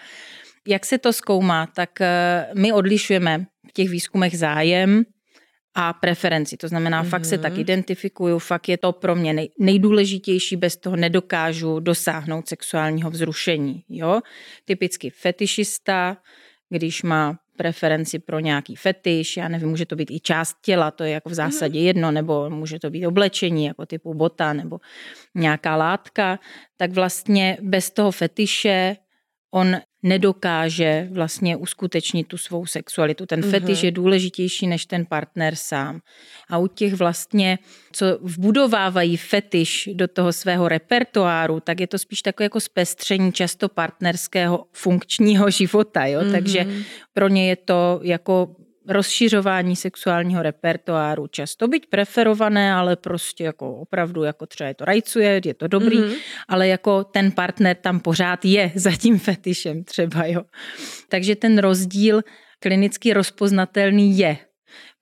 jak 0.67 0.85
se 0.85 0.97
to 0.97 1.13
zkoumá, 1.13 1.67
tak 1.75 2.01
eh, 2.01 2.47
my 2.55 2.73
odlišujeme 2.73 3.45
v 3.69 3.73
těch 3.73 3.89
výzkumech 3.89 4.37
zájem 4.37 5.03
a 5.75 5.93
preferenci. 5.93 6.57
To 6.57 6.67
znamená, 6.67 7.03
mm-hmm. 7.03 7.09
fakt 7.09 7.25
se 7.25 7.37
tak 7.37 7.51
mhm. 7.51 7.61
identifikuju, 7.61 8.39
fakt 8.39 8.69
je 8.69 8.77
to 8.77 8.91
pro 8.91 9.15
mě 9.15 9.33
nej, 9.33 9.49
nejdůležitější, 9.59 10.55
bez 10.55 10.77
toho 10.77 10.95
nedokážu 10.95 11.79
dosáhnout 11.79 12.47
sexuálního 12.47 13.09
vzrušení. 13.09 13.83
Jo? 13.89 14.21
Typicky 14.65 15.09
fetišista, 15.09 16.17
když 16.71 17.03
má 17.03 17.39
preferenci 17.57 18.19
pro 18.19 18.39
nějaký 18.39 18.75
fetiš, 18.75 19.37
já 19.37 19.47
nevím, 19.47 19.69
může 19.69 19.85
to 19.85 19.95
být 19.95 20.11
i 20.11 20.19
část 20.19 20.57
těla, 20.61 20.91
to 20.91 21.03
je 21.03 21.11
jako 21.11 21.29
v 21.29 21.33
zásadě 21.33 21.79
jedno, 21.79 22.11
nebo 22.11 22.49
může 22.49 22.79
to 22.79 22.89
být 22.89 23.07
oblečení, 23.07 23.65
jako 23.65 23.85
typu 23.85 24.13
bota, 24.13 24.53
nebo 24.53 24.79
nějaká 25.35 25.75
látka, 25.75 26.39
tak 26.77 26.91
vlastně 26.91 27.57
bez 27.61 27.91
toho 27.91 28.11
fetiše 28.11 28.95
on 29.53 29.75
nedokáže 30.03 31.07
vlastně 31.11 31.55
uskutečnit 31.55 32.27
tu 32.27 32.37
svou 32.37 32.65
sexualitu. 32.65 33.25
Ten 33.25 33.41
fetiš 33.41 33.79
mm-hmm. 33.79 33.85
je 33.85 33.91
důležitější 33.91 34.67
než 34.67 34.85
ten 34.85 35.05
partner 35.05 35.55
sám. 35.55 35.99
A 36.49 36.57
u 36.57 36.67
těch 36.67 36.93
vlastně, 36.93 37.59
co 37.91 38.05
vbudovávají 38.21 39.17
fetiš 39.17 39.89
do 39.93 40.07
toho 40.07 40.33
svého 40.33 40.67
repertoáru, 40.67 41.59
tak 41.59 41.79
je 41.79 41.87
to 41.87 41.97
spíš 41.97 42.21
takové 42.21 42.45
jako 42.45 42.59
zpestření 42.59 43.33
často 43.33 43.69
partnerského 43.69 44.65
funkčního 44.71 45.49
života. 45.49 46.05
Jo? 46.05 46.21
Mm-hmm. 46.21 46.31
Takže 46.31 46.65
pro 47.13 47.27
ně 47.27 47.49
je 47.49 47.55
to 47.55 47.99
jako 48.03 48.55
rozšiřování 48.91 49.75
sexuálního 49.75 50.43
repertoáru. 50.43 51.27
Často 51.27 51.67
být 51.67 51.85
preferované, 51.85 52.73
ale 52.73 52.95
prostě 52.95 53.43
jako 53.43 53.75
opravdu, 53.75 54.23
jako 54.23 54.45
třeba 54.45 54.67
je 54.67 54.73
to 54.73 54.85
rajcuje, 54.85 55.41
je 55.45 55.53
to 55.53 55.67
dobrý, 55.67 55.99
mm-hmm. 55.99 56.17
ale 56.47 56.67
jako 56.67 57.03
ten 57.03 57.31
partner 57.31 57.75
tam 57.75 57.99
pořád 57.99 58.45
je 58.45 58.71
za 58.75 58.91
tím 58.91 59.19
fetišem 59.19 59.83
třeba, 59.83 60.25
jo. 60.25 60.41
Takže 61.09 61.35
ten 61.35 61.57
rozdíl 61.57 62.21
klinicky 62.59 63.13
rozpoznatelný 63.13 64.17
je. 64.17 64.37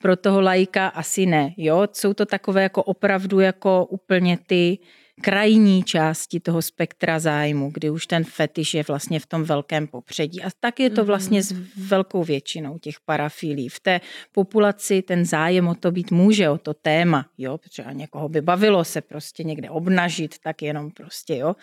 Pro 0.01 0.15
toho 0.15 0.41
lajka 0.41 0.87
asi 0.87 1.25
ne, 1.25 1.53
jo. 1.57 1.87
Jsou 1.93 2.13
to 2.13 2.25
takové 2.25 2.63
jako 2.63 2.83
opravdu 2.83 3.39
jako 3.39 3.85
úplně 3.85 4.37
ty 4.47 4.77
krajní 5.21 5.83
části 5.83 6.39
toho 6.39 6.61
spektra 6.61 7.19
zájmu, 7.19 7.71
kdy 7.73 7.89
už 7.89 8.07
ten 8.07 8.23
fetiš 8.23 8.73
je 8.73 8.83
vlastně 8.87 9.19
v 9.19 9.25
tom 9.25 9.43
velkém 9.43 9.87
popředí. 9.87 10.43
A 10.43 10.49
tak 10.59 10.79
je 10.79 10.89
to 10.89 11.05
vlastně 11.05 11.43
s 11.43 11.55
velkou 11.77 12.23
většinou 12.23 12.77
těch 12.77 12.95
parafilí. 13.05 13.69
V 13.69 13.79
té 13.79 14.01
populaci 14.31 15.01
ten 15.01 15.25
zájem 15.25 15.67
o 15.67 15.75
to 15.75 15.91
být 15.91 16.11
může, 16.11 16.49
o 16.49 16.57
to 16.57 16.73
téma, 16.73 17.25
jo, 17.37 17.57
protože 17.57 17.83
někoho 17.91 18.29
by 18.29 18.41
bavilo 18.41 18.83
se 18.83 19.01
prostě 19.01 19.43
někde 19.43 19.69
obnažit, 19.69 20.35
tak 20.43 20.61
jenom 20.61 20.91
prostě, 20.91 21.37
jo 21.37 21.55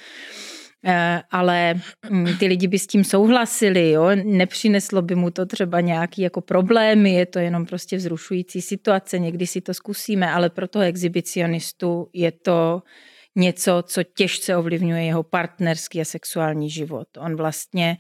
eh, 0.85 1.23
ale 1.31 1.75
mm, 2.11 2.39
ty 2.39 2.47
lidi 2.47 2.69
by 2.69 2.79
s 2.79 2.87
tím 2.87 3.05
souhlasili, 3.05 3.91
jo? 3.91 4.09
nepřineslo 4.25 5.03
by 5.03 5.15
mu 5.15 5.31
to 5.31 5.47
třeba 5.47 5.81
nějaký 5.81 6.23
jako 6.23 6.41
problémy, 6.41 7.15
je 7.15 7.27
to 7.27 7.39
jenom 7.39 7.67
prostě 7.67 7.97
vzrušující 7.97 8.63
situace, 8.63 9.19
někdy 9.19 9.47
si 9.47 9.61
to 9.61 9.75
zkusíme, 9.75 10.31
ale 10.31 10.51
pro 10.51 10.69
toho 10.69 10.85
exhibicionistu 10.85 12.09
je 12.13 12.33
to 12.33 12.83
něco, 13.37 13.83
co 13.87 14.03
těžce 14.03 14.57
ovlivňuje 14.57 15.05
jeho 15.05 15.23
partnerský 15.23 16.01
a 16.01 16.05
sexuální 16.05 16.71
život. 16.71 17.09
On 17.19 17.37
vlastně 17.37 17.99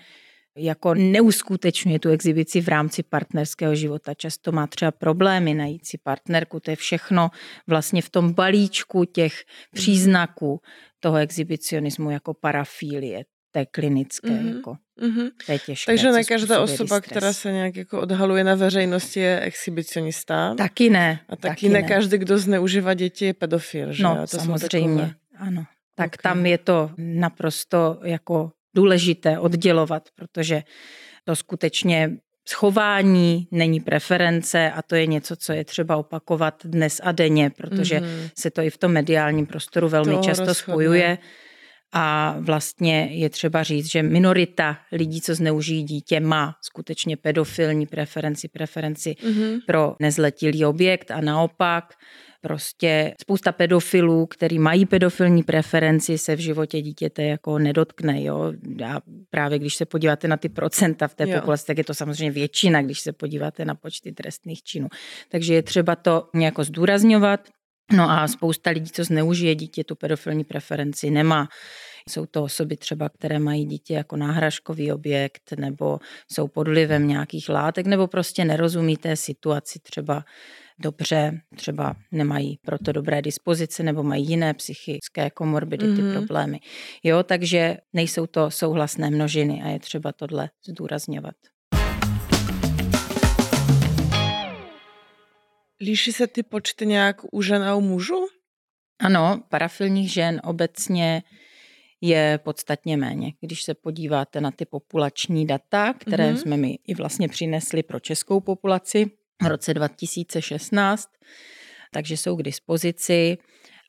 jako 0.57 0.95
neuskutečňuje 0.95 1.99
tu 1.99 2.09
exibici 2.09 2.61
v 2.61 2.69
rámci 2.69 3.03
partnerského 3.03 3.75
života. 3.75 4.15
Často 4.15 4.53
má 4.53 4.67
třeba 4.67 4.91
problémy 4.91 5.55
najít 5.55 5.87
si 5.87 5.99
partnerku, 5.99 6.61
to 6.61 6.71
je 6.71 6.77
všechno 6.77 7.31
vlastně 7.67 8.03
v 8.03 8.11
tom 8.11 8.33
balíčku 8.33 9.05
těch 9.05 9.45
příznaků 9.75 10.61
toho 11.01 11.17
exhibicionismu 11.17 12.11
jako 12.11 12.35
parafílie, 12.35 13.25
té 13.51 13.67
klinické. 13.67 14.29
Mm-hmm. 14.29 14.57
Jako, 14.57 14.77
mm-hmm. 15.03 15.31
to 15.47 15.53
je 15.53 15.59
těžké, 15.59 15.93
Takže 15.93 16.13
ne 16.13 16.25
každá 16.25 16.61
osoba, 16.61 16.97
stres. 16.97 17.11
která 17.11 17.33
se 17.33 17.53
nějak 17.53 17.77
jako 17.77 18.01
odhaluje 18.01 18.45
na 18.45 18.55
veřejnosti, 18.55 19.21
je 19.21 19.41
exhibicionista. 19.41 20.55
Taky 20.55 20.91
ne. 20.91 21.21
A 21.29 21.37
taky, 21.37 21.49
taky 21.49 21.69
ne, 21.69 21.83
ne 21.83 21.89
každý, 21.89 22.19
kdo 22.19 22.39
zneužívá 22.39 22.95
děti, 22.95 23.25
je 23.25 23.35
pedofil. 23.35 23.93
Že? 23.93 24.03
No, 24.03 24.27
to 24.31 24.39
samozřejmě. 24.39 25.15
Ano. 25.39 25.65
Tak 25.95 26.07
okay. 26.07 26.23
tam 26.23 26.47
je 26.47 26.59
to 26.59 26.91
naprosto 26.99 28.01
jako 28.05 28.53
důležité 28.75 29.39
oddělovat, 29.39 30.09
protože 30.15 30.63
to 31.25 31.37
skutečně 31.37 32.17
schování 32.49 33.49
není 33.51 33.81
preference 33.81 34.71
a 34.71 34.83
to 34.83 34.95
je 34.95 35.07
něco, 35.07 35.37
co 35.37 35.53
je 35.53 35.65
třeba 35.65 35.97
opakovat 35.97 36.55
dnes 36.65 37.01
a 37.05 37.13
denně, 37.13 37.51
protože 37.51 37.99
mm-hmm. 38.01 38.31
se 38.39 38.51
to 38.51 38.63
i 38.63 38.71
v 38.71 38.79
tom 38.79 38.93
mediálním 38.93 39.47
prostoru 39.47 39.89
velmi 39.89 40.15
to 40.15 40.23
často 40.23 40.45
rozchodne. 40.45 40.75
spojuje. 40.75 41.19
A 41.93 42.37
vlastně 42.41 43.09
je 43.11 43.31
třeba 43.31 43.63
říct, 43.63 43.91
že 43.91 44.03
minorita 44.03 44.79
lidí, 44.93 45.21
co 45.21 45.35
zneužijí 45.35 45.83
dítě, 45.83 46.21
má 46.21 46.55
skutečně 46.63 47.17
pedofilní 47.17 47.87
preferenci, 47.87 48.49
preferenci 48.49 49.11
mm-hmm. 49.11 49.61
pro 49.67 49.97
nezletilý 50.01 50.65
objekt 50.65 51.11
a 51.11 51.21
naopak 51.21 51.95
prostě 52.41 53.15
spousta 53.21 53.53
pedofilů, 53.53 54.27
který 54.27 54.59
mají 54.59 54.87
pedofilní 54.87 55.43
preferenci, 55.43 56.19
se 56.19 56.37
v 56.37 56.39
životě 56.39 56.83
dítěte 56.83 57.23
jako 57.23 57.59
nedotkne. 57.59 58.23
Jo? 58.23 58.53
A 58.87 59.01
právě 59.31 59.59
když 59.59 59.75
se 59.75 59.85
podíváte 59.85 60.29
na 60.29 60.37
ty 60.37 60.49
procenta 60.49 61.09
v 61.09 61.15
té 61.15 61.29
jo. 61.29 61.41
populaci, 61.41 61.67
tak 61.67 61.79
je 61.79 61.85
to 61.85 61.95
samozřejmě 61.95 62.31
většina, 62.31 62.83
když 62.83 63.01
se 63.01 63.13
podíváte 63.13 63.65
na 63.65 63.75
počty 63.75 64.13
trestných 64.13 64.63
činů. 64.63 64.89
Takže 65.29 65.55
je 65.55 65.63
třeba 65.63 65.97
to 65.97 66.29
nějak 66.35 66.61
zdůrazňovat. 66.61 67.41
No 67.93 68.11
a 68.11 68.29
spousta 68.29 68.71
lidí, 68.71 68.91
co 68.91 69.05
zneužije 69.05 69.55
dítě, 69.55 69.85
tu 69.85 69.95
pedofilní 69.95 70.45
preferenci 70.45 71.11
nemá. 71.11 71.49
Jsou 72.09 72.27
to 72.27 72.43
osoby 72.43 72.77
třeba, 72.77 73.09
které 73.09 73.39
mají 73.39 73.65
dítě 73.65 73.95
jako 73.95 74.17
náhražkový 74.17 74.93
objekt, 74.93 75.53
nebo 75.59 75.99
jsou 76.33 76.49
pod 76.49 76.69
vlivem 76.69 77.09
nějakých 77.09 77.49
látek, 77.49 77.87
nebo 77.87 78.07
prostě 78.07 78.45
nerozumí 78.45 78.97
té 78.97 79.17
situaci 79.17 79.79
třeba 79.79 80.25
dobře, 80.79 81.41
třeba 81.57 81.97
nemají 82.13 82.59
proto 82.65 82.93
dobré 82.93 83.23
dispozice 83.23 83.83
nebo 83.83 84.03
mají 84.03 84.29
jiné 84.29 84.55
psychické 84.55 85.31
komorbidity, 85.31 86.03
mm-hmm. 86.03 86.13
problémy. 86.13 86.61
Jo, 87.03 87.23
takže 87.23 87.77
nejsou 87.93 88.27
to 88.27 88.51
souhlasné 88.51 89.11
množiny 89.11 89.63
a 89.63 89.69
je 89.69 89.79
třeba 89.79 90.13
tohle 90.13 90.51
zdůrazňovat. 90.69 91.35
Líší 95.81 96.13
se 96.13 96.27
ty 96.27 96.43
počty 96.43 96.87
nějak 96.87 97.17
u 97.33 97.43
žen 97.43 97.63
a 97.63 97.75
u 97.75 97.81
mužů? 97.81 98.27
Ano, 98.99 99.43
parafilních 99.49 100.13
žen 100.13 100.41
obecně 100.45 101.23
je 102.01 102.41
podstatně 102.45 102.97
méně. 102.97 103.33
Když 103.41 103.63
se 103.63 103.75
podíváte 103.75 104.41
na 104.41 104.51
ty 104.51 104.65
populační 104.65 105.47
data, 105.47 105.95
které 105.95 106.33
mm-hmm. 106.33 106.37
jsme 106.37 106.57
mi 106.57 106.79
i 106.87 106.95
vlastně 106.95 107.29
přinesli 107.29 107.83
pro 107.83 108.01
českou 108.01 108.41
populaci 108.41 109.11
v 109.43 109.47
roce 109.47 109.75
2016, 109.75 111.09
takže 111.93 112.17
jsou 112.17 112.37
k 112.37 112.43
dispozici 112.43 113.39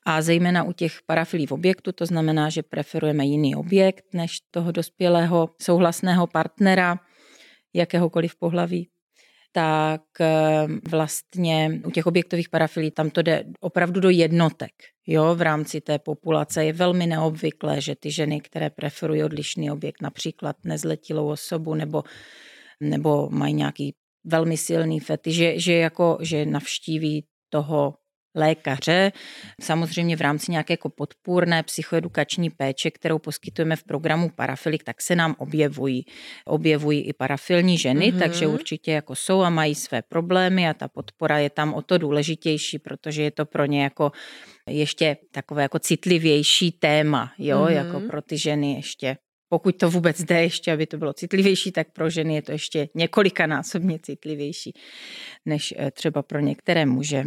a 0.06 0.22
zejména 0.22 0.64
u 0.64 0.72
těch 0.72 0.98
parafilí 1.06 1.46
v 1.46 1.52
objektu, 1.52 1.92
to 1.92 2.06
znamená, 2.06 2.50
že 2.50 2.62
preferujeme 2.62 3.26
jiný 3.26 3.56
objekt 3.56 4.04
než 4.12 4.40
toho 4.50 4.72
dospělého 4.72 5.50
souhlasného 5.62 6.26
partnera 6.26 7.00
jakéhokoliv 7.74 8.36
pohlaví, 8.36 8.88
tak 9.52 10.02
eh, 10.20 10.66
vlastně 10.90 11.80
u 11.86 11.90
těch 11.90 12.06
objektových 12.06 12.48
parafilí 12.48 12.90
tam 12.90 13.10
to 13.10 13.22
jde 13.22 13.44
opravdu 13.60 14.00
do 14.00 14.10
jednotek. 14.10 14.72
Jo, 15.06 15.34
v 15.34 15.42
rámci 15.42 15.80
té 15.80 15.98
populace 15.98 16.64
je 16.64 16.72
velmi 16.72 17.06
neobvyklé, 17.06 17.80
že 17.80 17.96
ty 17.96 18.10
ženy, 18.10 18.40
které 18.40 18.70
preferují 18.70 19.24
odlišný 19.24 19.70
objekt, 19.70 20.02
například 20.02 20.56
nezletilou 20.64 21.28
osobu 21.28 21.74
nebo, 21.74 22.02
nebo 22.80 23.28
mají 23.30 23.54
nějaký 23.54 23.94
velmi 24.24 24.56
silný 24.56 25.00
fety, 25.00 25.32
že, 25.32 25.58
že, 25.58 25.72
jako, 25.72 26.18
že 26.20 26.46
navštíví 26.46 27.24
toho 27.50 27.94
lékaře, 28.38 29.12
samozřejmě 29.60 30.16
v 30.16 30.20
rámci 30.20 30.52
nějaké 30.52 30.72
jako 30.72 30.90
podpůrné 30.90 31.62
psychoedukační 31.62 32.50
péče, 32.50 32.90
kterou 32.90 33.18
poskytujeme 33.18 33.76
v 33.76 33.84
programu 33.84 34.30
Parafilik, 34.36 34.84
tak 34.84 35.02
se 35.02 35.16
nám 35.16 35.34
objevují, 35.38 36.04
objevují 36.46 37.00
i 37.00 37.12
parafilní 37.12 37.78
ženy, 37.78 38.12
mm-hmm. 38.12 38.18
takže 38.18 38.46
určitě 38.46 38.92
jako 38.92 39.14
jsou 39.14 39.40
a 39.40 39.50
mají 39.50 39.74
své 39.74 40.02
problémy 40.02 40.68
a 40.68 40.74
ta 40.74 40.88
podpora 40.88 41.38
je 41.38 41.50
tam 41.50 41.74
o 41.74 41.82
to 41.82 41.98
důležitější, 41.98 42.78
protože 42.78 43.22
je 43.22 43.30
to 43.30 43.46
pro 43.46 43.64
ně 43.64 43.82
jako 43.82 44.12
ještě 44.68 45.16
takové 45.32 45.62
jako 45.62 45.78
citlivější 45.78 46.72
téma, 46.72 47.32
jo, 47.38 47.64
mm-hmm. 47.64 47.72
jako 47.72 48.00
pro 48.00 48.22
ty 48.22 48.38
ženy 48.38 48.72
ještě 48.74 49.16
pokud 49.48 49.76
to 49.76 49.90
vůbec 49.90 50.22
jde 50.22 50.42
ještě, 50.42 50.72
aby 50.72 50.86
to 50.86 50.98
bylo 50.98 51.12
citlivější, 51.12 51.72
tak 51.72 51.92
pro 51.92 52.10
ženy 52.10 52.34
je 52.34 52.42
to 52.42 52.52
ještě 52.52 52.88
několikanásobně 52.94 53.98
citlivější 53.98 54.72
než 55.46 55.74
eh, 55.78 55.90
třeba 55.90 56.22
pro 56.22 56.40
některé 56.40 56.86
muže. 56.86 57.24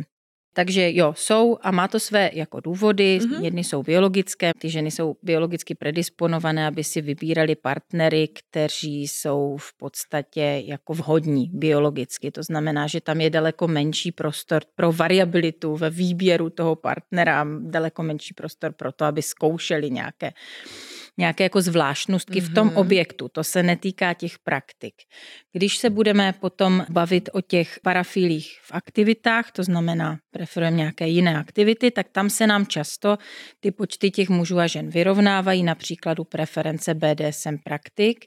Takže 0.54 0.92
jo, 0.94 1.14
jsou 1.18 1.58
a 1.62 1.72
má 1.72 1.88
to 1.88 2.00
své 2.00 2.30
jako 2.34 2.60
důvody. 2.60 3.20
Mm-hmm. 3.22 3.44
Jedny 3.44 3.64
jsou 3.64 3.84
biologické, 3.84 4.52
ty 4.60 4.70
ženy 4.70 4.92
jsou 4.92 5.16
biologicky 5.24 5.76
predisponované, 5.76 6.68
aby 6.68 6.84
si 6.84 7.02
vybírali 7.02 7.56
partnery, 7.56 8.28
kteří 8.28 9.08
jsou 9.08 9.58
v 9.60 9.78
podstatě 9.78 10.64
jako 10.66 10.94
vhodní 10.94 11.52
biologicky. 11.54 12.32
To 12.32 12.44
znamená, 12.44 12.88
že 12.88 13.02
tam 13.02 13.22
je 13.22 13.30
daleko 13.30 13.68
menší 13.68 14.12
prostor 14.12 14.62
pro 14.76 14.92
variabilitu 14.92 15.76
ve 15.76 15.90
výběru 15.90 16.50
toho 16.50 16.76
partnera, 16.76 17.48
daleko 17.60 18.04
menší 18.04 18.34
prostor 18.34 18.72
pro 18.72 18.92
to, 18.92 19.06
aby 19.06 19.22
zkoušeli 19.22 19.92
nějaké 19.92 20.32
nějaké 21.22 21.44
jako 21.44 21.62
zvláštnostky 21.62 22.42
mm-hmm. 22.42 22.52
v 22.52 22.54
tom 22.54 22.68
mhm. 22.68 22.78
objektu. 22.78 23.30
To 23.30 23.44
se 23.44 23.64
netýká 23.64 24.14
těch 24.14 24.40
praktik. 24.40 24.94
Když 25.54 25.78
se 25.78 25.90
budeme 25.90 26.34
potom 26.34 26.86
bavit 26.90 27.30
o 27.34 27.42
těch 27.42 27.80
parafilích 27.84 28.60
v 28.64 28.72
aktivitách, 28.72 29.52
to 29.52 29.64
znamená 29.64 30.18
preferujeme 30.32 30.78
nějaké 30.78 31.08
jiné 31.08 31.38
aktivity, 31.38 31.92
tak 31.92 32.10
tam 32.10 32.30
se 32.30 32.48
nám 32.48 32.66
často 32.66 33.18
ty 33.60 33.72
počty 33.72 34.12
těch 34.12 34.30
mužů 34.30 34.60
a 34.60 34.68
žen 34.68 34.90
vyrovnávají, 34.90 35.64
například 35.64 36.20
u 36.20 36.24
preference 36.24 36.94
BDSM 36.94 37.58
praktik, 37.64 38.26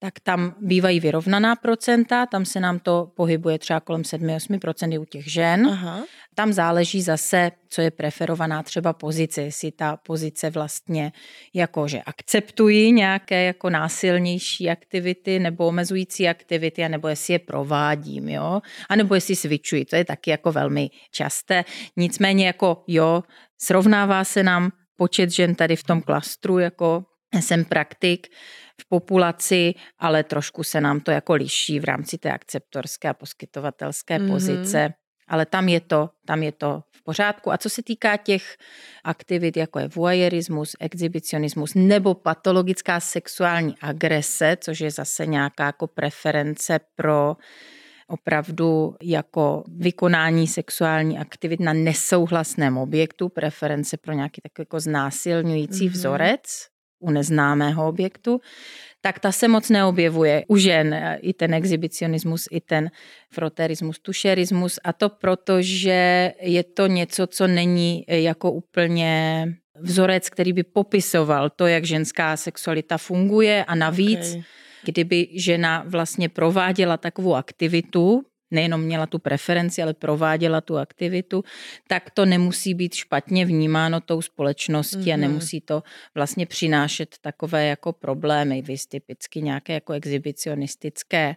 tak 0.00 0.20
tam 0.20 0.54
bývají 0.60 1.00
vyrovnaná 1.00 1.56
procenta, 1.56 2.26
tam 2.26 2.44
se 2.44 2.60
nám 2.60 2.78
to 2.78 3.12
pohybuje 3.16 3.58
třeba 3.58 3.80
kolem 3.80 4.02
7-8% 4.02 5.00
u 5.00 5.04
těch 5.04 5.32
žen. 5.32 5.66
Aha. 5.66 6.04
Tam 6.34 6.52
záleží 6.52 7.02
zase, 7.02 7.50
co 7.68 7.80
je 7.80 7.90
preferovaná 7.90 8.62
třeba 8.62 8.92
pozice, 8.92 9.42
jestli 9.42 9.72
ta 9.72 9.96
pozice 9.96 10.50
vlastně 10.50 11.12
jako, 11.54 11.88
že 11.88 12.02
akceptují 12.02 12.92
nějaké 12.92 13.44
jako 13.44 13.70
násilnější 13.70 14.70
aktivity 14.70 15.38
nebo 15.38 15.66
omezující 15.66 16.28
aktivity, 16.28 16.88
nebo 16.88 17.08
jestli 17.08 17.34
je 17.34 17.38
provádím, 17.38 18.28
jo, 18.28 18.60
a 18.88 18.96
nebo 18.96 19.14
jestli 19.14 19.36
switchují, 19.36 19.84
to 19.84 19.96
je 19.96 20.04
taky 20.04 20.30
jako 20.30 20.52
velmi 20.52 20.90
časté. 21.10 21.64
Nicméně 21.96 22.46
jako 22.46 22.84
jo, 22.86 23.22
srovnává 23.60 24.24
se 24.24 24.42
nám 24.42 24.70
počet 24.96 25.30
žen 25.30 25.54
tady 25.54 25.76
v 25.76 25.84
tom 25.84 26.02
klastru 26.02 26.58
jako 26.58 27.04
jsem 27.34 27.64
praktik 27.64 28.26
v 28.80 28.88
populaci, 28.88 29.74
ale 29.98 30.24
trošku 30.24 30.64
se 30.64 30.80
nám 30.80 31.00
to 31.00 31.10
jako 31.10 31.34
liší 31.34 31.80
v 31.80 31.84
rámci 31.84 32.18
té 32.18 32.32
akceptorské 32.32 33.08
a 33.08 33.14
poskytovatelské 33.14 34.18
mm-hmm. 34.18 34.30
pozice. 34.30 34.94
Ale 35.28 35.46
tam 35.46 35.68
je, 35.68 35.80
to, 35.80 36.10
tam 36.26 36.42
je 36.42 36.52
to 36.52 36.82
v 36.90 37.02
pořádku. 37.02 37.52
A 37.52 37.58
co 37.58 37.70
se 37.70 37.82
týká 37.82 38.16
těch 38.16 38.56
aktivit, 39.04 39.56
jako 39.56 39.78
je 39.78 39.88
voyeurismus, 39.88 40.76
exhibicionismus 40.80 41.74
nebo 41.74 42.14
patologická 42.14 43.00
sexuální 43.00 43.74
agrese, 43.80 44.56
což 44.60 44.80
je 44.80 44.90
zase 44.90 45.26
nějaká 45.26 45.66
jako 45.66 45.86
preference 45.86 46.80
pro 46.96 47.36
opravdu 48.08 48.96
jako 49.02 49.64
vykonání 49.76 50.46
sexuální 50.46 51.18
aktivit 51.18 51.60
na 51.60 51.72
nesouhlasném 51.72 52.78
objektu, 52.78 53.28
preference 53.28 53.96
pro 53.96 54.12
nějaký 54.12 54.40
takový 54.40 54.62
jako 54.62 54.80
znásilňující 54.80 55.88
mm-hmm. 55.88 55.92
vzorec, 55.92 56.68
u 56.98 57.10
neznámého 57.10 57.88
objektu, 57.88 58.40
tak 59.00 59.18
ta 59.18 59.32
se 59.32 59.48
moc 59.48 59.70
neobjevuje 59.70 60.44
u 60.48 60.56
žen. 60.56 61.18
I 61.20 61.32
ten 61.32 61.54
exhibicionismus, 61.54 62.48
i 62.50 62.60
ten 62.60 62.90
froterismus, 63.30 63.98
tušerismus. 63.98 64.78
A 64.84 64.92
to 64.92 65.08
proto, 65.08 65.62
že 65.62 66.32
je 66.40 66.62
to 66.64 66.86
něco, 66.86 67.26
co 67.26 67.46
není 67.46 68.04
jako 68.08 68.52
úplně 68.52 69.44
vzorec, 69.80 70.30
který 70.30 70.52
by 70.52 70.62
popisoval 70.62 71.50
to, 71.50 71.66
jak 71.66 71.84
ženská 71.84 72.36
sexualita 72.36 72.98
funguje 72.98 73.64
a 73.64 73.74
navíc, 73.74 74.30
okay. 74.30 74.42
kdyby 74.84 75.28
žena 75.34 75.84
vlastně 75.86 76.28
prováděla 76.28 76.96
takovou 76.96 77.34
aktivitu, 77.34 78.22
nejenom 78.50 78.80
měla 78.80 79.06
tu 79.06 79.18
preferenci, 79.18 79.82
ale 79.82 79.94
prováděla 79.94 80.60
tu 80.60 80.78
aktivitu, 80.78 81.44
tak 81.86 82.10
to 82.10 82.24
nemusí 82.24 82.74
být 82.74 82.94
špatně 82.94 83.46
vnímáno 83.46 84.00
tou 84.00 84.22
společností 84.22 84.96
mm-hmm. 84.96 85.14
a 85.14 85.16
mhm. 85.16 85.20
nemusí 85.20 85.60
to 85.60 85.82
vlastně 86.14 86.46
přinášet 86.46 87.16
takové 87.20 87.66
jako 87.66 87.92
problémy, 87.92 88.62
vy 88.62 88.74
typicky 88.88 89.42
nějaké 89.42 89.72
jako 89.72 89.92
exhibicionistické 89.92 91.36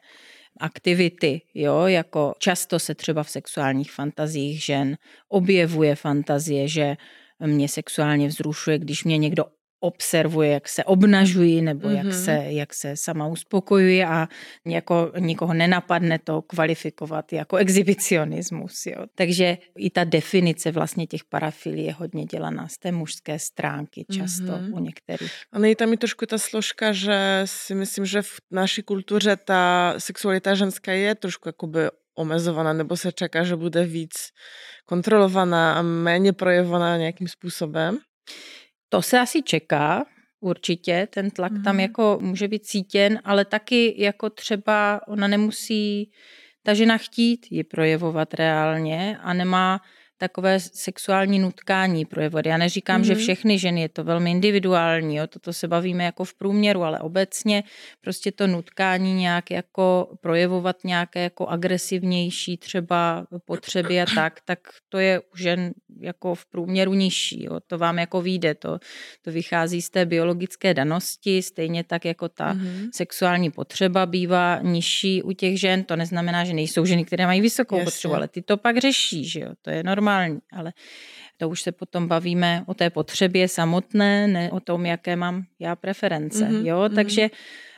aktivity, 0.59 1.41
jo, 1.53 1.85
jako 1.85 2.33
často 2.39 2.79
se 2.79 2.95
třeba 2.95 3.23
v 3.23 3.29
sexuálních 3.29 3.91
fantazích 3.91 4.63
žen 4.63 4.97
objevuje 5.29 5.95
fantazie, 5.95 6.67
že 6.67 6.97
mě 7.39 7.67
sexuálně 7.67 8.27
vzrušuje, 8.27 8.79
když 8.79 9.03
mě 9.03 9.17
někdo 9.17 9.45
observuje, 9.83 10.49
jak 10.51 10.69
se 10.69 10.83
obnažují 10.83 11.61
nebo 11.61 11.87
mm-hmm. 11.87 11.97
jak, 11.97 12.05
mhm. 12.05 12.23
se, 12.23 12.43
jak 12.47 12.73
se 12.73 12.97
sama 12.97 13.27
uspokojují 13.27 14.03
a 14.03 14.27
jako 14.65 15.11
nikoho 15.19 15.53
nenapadne 15.53 16.19
to 16.19 16.41
kvalifikovat 16.41 17.33
jako 17.33 17.57
exhibicionismus. 17.57 18.85
Jo. 18.85 19.05
Takže 19.15 19.57
i 19.77 19.89
ta 19.89 20.03
definice 20.03 20.71
vlastně 20.71 21.07
těch 21.07 21.23
parafilí 21.23 21.85
je 21.85 21.93
hodně 21.93 22.25
dělaná 22.25 22.67
z 22.67 22.77
té 22.77 22.91
mužské 22.91 23.39
stránky 23.39 24.05
často 24.11 24.43
mm-hmm. 24.43 24.75
u 24.75 24.79
některých. 24.79 25.31
A 25.51 25.65
je 25.65 25.75
tam 25.75 25.93
i 25.93 25.97
trošku 25.97 26.25
ta 26.25 26.37
složka, 26.37 26.91
že 26.91 27.41
si 27.45 27.75
myslím, 27.75 28.05
že 28.05 28.21
v 28.21 28.39
naší 28.51 28.83
kultuře 28.83 29.35
ta 29.35 29.93
sexualita 29.97 30.55
ženská 30.55 30.91
je 30.91 31.15
trošku 31.15 31.49
jakoby 31.49 31.79
omezovaná, 32.15 32.73
nebo 32.73 32.97
se 32.97 33.11
čeká, 33.11 33.43
že 33.43 33.55
bude 33.55 33.85
víc 33.85 34.13
kontrolovaná 34.85 35.73
a 35.73 35.81
méně 35.81 36.33
projevovaná 36.33 36.97
nějakým 36.97 37.27
způsobem? 37.27 37.99
To 38.93 39.01
se 39.01 39.19
asi 39.19 39.41
čeká, 39.43 40.05
určitě, 40.39 41.07
ten 41.09 41.31
tlak 41.31 41.51
mm. 41.51 41.63
tam 41.63 41.75
mhm. 41.75 41.79
jako 41.79 42.17
může 42.21 42.47
být 42.47 42.65
cítěn, 42.65 43.19
ale 43.23 43.45
taky 43.45 43.95
jako 43.97 44.29
třeba 44.29 45.01
ona 45.07 45.27
nemusí 45.27 46.11
ta 46.63 46.73
žena 46.73 46.97
chtít 46.97 47.45
ji 47.49 47.63
projevovat 47.63 48.33
reálně 48.33 49.17
a 49.21 49.33
nemá 49.33 49.81
takové 50.21 50.59
sexuální 50.59 51.39
nutkání 51.39 52.05
projevovat. 52.05 52.45
Já 52.45 52.57
neříkám, 52.57 53.01
mm-hmm. 53.01 53.05
že 53.05 53.13
mhm. 53.13 53.21
všechny 53.21 53.59
ženy, 53.59 53.81
je 53.81 53.89
to 53.89 54.03
velmi 54.03 54.31
individuální, 54.31 55.15
jo, 55.15 55.27
toto 55.27 55.53
se 55.53 55.67
bavíme 55.67 56.03
jako 56.03 56.23
v 56.23 56.33
průměru, 56.33 56.83
ale 56.83 56.99
obecně 56.99 57.63
prostě 58.01 58.31
to 58.31 58.47
nutkání 58.47 59.13
nějak 59.13 59.51
jako 59.51 60.13
projevovat 60.21 60.83
nějaké 60.83 61.23
jako 61.23 61.47
agresivnější 61.47 62.57
třeba 62.57 63.25
potřeby 63.45 64.01
a 64.01 64.05
tak, 64.15 64.41
tak 64.45 64.59
to 64.89 64.97
je 64.97 65.19
u 65.19 65.37
žen 65.37 65.73
jako 65.99 66.35
v 66.35 66.45
průměru 66.45 66.93
nižší, 66.93 67.43
jo. 67.43 67.59
to 67.67 67.77
vám 67.77 67.99
jako 67.99 68.21
vyjde, 68.21 68.55
to, 68.55 68.79
to 69.21 69.31
vychází 69.31 69.81
z 69.81 69.89
té 69.89 70.05
biologické 70.05 70.73
danosti, 70.73 71.41
stejně 71.41 71.83
tak 71.83 72.05
jako 72.05 72.29
ta 72.29 72.53
mm-hmm. 72.53 72.89
sexuální 72.93 73.51
potřeba 73.51 74.05
bývá 74.05 74.59
nižší 74.61 75.23
u 75.23 75.31
těch 75.31 75.59
žen, 75.59 75.83
to 75.83 75.95
neznamená, 75.95 76.45
že 76.45 76.53
nejsou 76.53 76.85
ženy, 76.85 77.05
které 77.05 77.25
mají 77.25 77.41
vysokou 77.41 77.75
Jasně. 77.75 77.85
potřebu, 77.85 78.15
ale 78.15 78.27
ty 78.27 78.41
to 78.41 78.57
pak 78.57 78.77
řeší, 78.77 79.25
že 79.25 79.39
jo, 79.39 79.49
to 79.61 79.69
je 79.69 79.83
normální 79.83 80.10
normální, 80.11 80.39
ale 80.51 80.73
to 81.37 81.49
už 81.49 81.61
se 81.61 81.71
potom 81.71 82.07
bavíme 82.07 82.63
o 82.67 82.73
té 82.73 82.89
potřebě 82.89 83.47
samotné, 83.47 84.27
ne 84.27 84.51
o 84.51 84.59
tom, 84.59 84.85
jaké 84.85 85.15
mám 85.15 85.43
já 85.59 85.75
preference. 85.75 86.45
Mm-hmm, 86.45 86.65
jo, 86.65 86.79
mm-hmm. 86.79 86.95
takže 86.95 87.29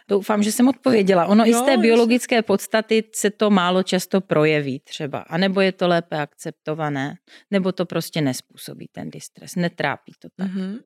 doufám, 0.07 0.43
že 0.43 0.51
jsem 0.51 0.67
odpověděla. 0.67 1.25
Ono 1.25 1.45
jo, 1.45 1.51
i 1.51 1.53
z 1.53 1.61
té 1.61 1.77
biologické 1.77 2.41
podstaty 2.41 3.03
se 3.13 3.29
to 3.29 3.49
málo 3.49 3.83
často 3.83 4.21
projeví 4.21 4.79
třeba. 4.79 5.19
A 5.19 5.37
nebo 5.37 5.61
je 5.61 5.71
to 5.71 5.87
lépe 5.87 6.21
akceptované, 6.21 7.15
nebo 7.51 7.71
to 7.71 7.85
prostě 7.85 8.21
nespůsobí 8.21 8.87
ten 8.91 9.09
distres, 9.09 9.55
netrápí 9.55 10.13
to 10.19 10.27
tak. 10.35 10.47
Mm-hmm. 10.47 10.79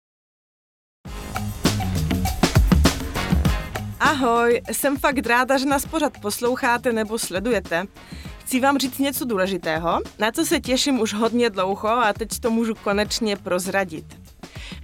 Ahoj, 4.00 4.62
jsem 4.72 4.98
fakt 4.98 5.26
ráda, 5.26 5.58
že 5.58 5.66
nás 5.66 5.86
pořád 5.86 6.22
posloucháte 6.22 6.94
nebo 6.94 7.20
sledujete. 7.20 7.88
Chci 8.48 8.60
vám 8.60 8.78
říct 8.78 9.00
něco 9.00 9.26
důležitého, 9.26 10.02
na 10.20 10.32
co 10.32 10.46
se 10.46 10.60
těším 10.60 11.00
už 11.00 11.14
hodně 11.14 11.50
dlouho 11.50 11.90
a 11.90 12.14
teď 12.14 12.40
to 12.40 12.52
můžu 12.52 12.76
konečně 12.76 13.36
prozradit. 13.36 14.06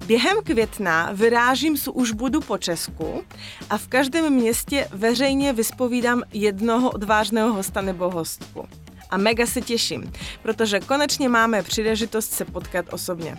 Během 0.06 0.38
května 0.44 1.10
vyrážím 1.14 1.78
s 1.78 1.92
už 1.92 2.12
budu 2.12 2.42
po 2.42 2.58
Česku 2.58 3.24
a 3.70 3.78
v 3.78 3.88
každém 3.88 4.34
městě 4.34 4.88
veřejně 4.92 5.54
vyspovídám 5.54 6.22
jednoho 6.34 6.92
odvážného 6.92 7.54
hosta 7.54 7.82
nebo 7.82 8.10
hostku. 8.10 8.68
A 9.10 9.18
mega 9.18 9.46
se 9.46 9.62
těším, 9.62 10.12
protože 10.42 10.80
konečně 10.80 11.30
máme 11.30 11.64
příležitost 11.64 12.32
se 12.32 12.46
potkat 12.46 12.86
osobně. 12.92 13.38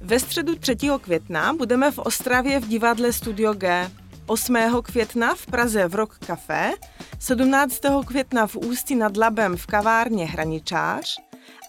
Ve 0.00 0.20
středu 0.20 0.54
3. 0.54 0.76
května 1.00 1.52
budeme 1.52 1.90
v 1.90 1.98
Ostravě 1.98 2.60
v 2.60 2.68
divadle 2.68 3.12
Studio 3.12 3.54
G 3.54 3.90
8. 4.26 4.82
května 4.82 5.34
v 5.34 5.46
Praze 5.46 5.88
v 5.88 5.94
Rock 5.94 6.18
Café, 6.18 6.72
17. 7.20 7.80
května 8.06 8.46
v 8.46 8.56
Ústí 8.56 8.94
nad 8.94 9.16
Labem 9.16 9.56
v 9.56 9.66
kavárně 9.66 10.26
Hraničář 10.26 11.18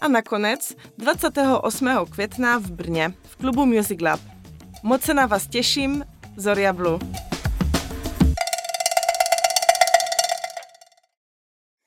a 0.00 0.08
nakonec 0.08 0.76
28. 0.98 1.88
května 2.10 2.58
v 2.58 2.70
Brně 2.70 3.14
v 3.22 3.36
klubu 3.36 3.66
Music 3.66 4.00
Lab. 4.00 4.20
Moc 4.82 5.02
se 5.02 5.14
na 5.14 5.26
vás 5.26 5.46
těším, 5.46 6.04
Zoria 6.36 6.72
Blue. 6.72 6.98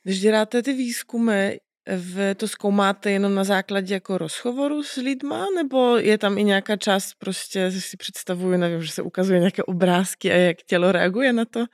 Když 0.04 0.20
děláte 0.20 0.64
ty 0.64 0.74
výzkumy, 0.74 1.58
v, 1.98 2.36
to 2.36 2.48
zkoumáte 2.48 3.12
jenom 3.12 3.36
na 3.36 3.44
základě 3.44 3.94
jako 3.94 4.18
rozhovoru 4.18 4.84
s 4.84 4.96
lidma, 4.96 5.46
nebo 5.56 5.98
je 5.98 6.18
tam 6.18 6.38
i 6.38 6.44
nějaká 6.44 6.76
část, 6.76 7.14
prostě 7.14 7.72
si 7.72 7.98
představuju, 7.98 8.58
nevím, 8.58 8.84
že 8.84 8.92
se 8.92 9.02
ukazuje 9.02 9.40
nějaké 9.40 9.64
obrázky 9.64 10.32
a 10.32 10.36
jak 10.36 10.58
tělo 10.62 10.92
reaguje 10.92 11.34
na 11.34 11.46
to? 11.46 11.66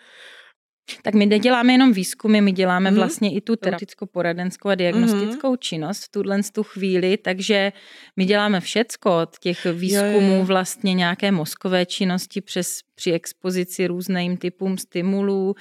Tak 1.01 1.13
my 1.13 1.25
neděláme 1.25 1.73
jenom 1.73 1.93
výzkumy, 1.93 2.41
my 2.41 2.51
děláme 2.51 2.91
mm-hmm. 2.91 2.95
vlastně 2.95 3.33
i 3.35 3.41
tu 3.41 3.55
terapeuticko-poradenskou 3.55 4.69
a 4.69 4.75
diagnostickou 4.75 5.53
mm-hmm. 5.53 5.59
činnost 5.59 6.03
v 6.03 6.09
tuhle 6.09 6.39
tu 6.53 6.63
chvíli, 6.63 7.17
takže 7.17 7.71
my 8.15 8.25
děláme 8.25 8.59
všecko 8.59 9.21
od 9.21 9.39
těch 9.39 9.65
výzkumů 9.65 10.31
jo, 10.31 10.37
jo. 10.37 10.45
vlastně 10.45 10.93
nějaké 10.93 11.31
mozkové 11.31 11.85
činnosti 11.85 12.41
přes 12.41 12.79
při 12.95 13.11
expozici 13.11 13.87
různým 13.87 14.37
typům 14.37 14.77
stimulů, 14.77 15.55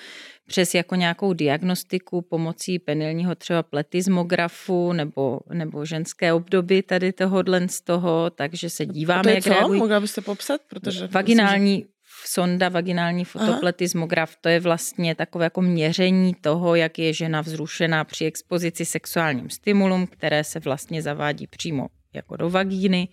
přes 0.46 0.74
jako 0.74 0.94
nějakou 0.94 1.32
diagnostiku 1.32 2.22
pomocí 2.22 2.78
penilního 2.78 3.34
třeba 3.34 3.62
pletismografu 3.62 4.92
nebo, 4.92 5.40
nebo 5.52 5.84
ženské 5.84 6.32
obdoby 6.32 6.82
tady 6.82 7.12
tohohle 7.12 7.68
z 7.68 7.80
toho, 7.80 8.30
takže 8.30 8.70
se 8.70 8.86
díváme, 8.86 9.22
to 9.22 9.28
je 9.28 9.34
jak 9.34 9.44
co? 9.44 9.50
reagují. 9.50 9.80
Mohla 9.80 10.00
byste 10.00 10.20
popsat? 10.20 10.60
Protože 10.68 11.06
vaginální 11.06 11.86
sonda, 12.26 12.68
vaginální 12.68 13.24
fotopletismograf, 13.24 14.36
to 14.40 14.48
je 14.48 14.60
vlastně 14.60 15.14
takové 15.14 15.44
jako 15.44 15.62
měření 15.62 16.34
toho, 16.40 16.74
jak 16.74 16.98
je 16.98 17.12
žena 17.12 17.40
vzrušená 17.40 18.04
při 18.04 18.24
expozici 18.24 18.84
sexuálním 18.84 19.50
stimulům, 19.50 20.06
které 20.06 20.44
se 20.44 20.60
vlastně 20.60 21.02
zavádí 21.02 21.46
přímo 21.46 21.86
jako 22.14 22.36
do 22.36 22.50
vagíny 22.50 23.08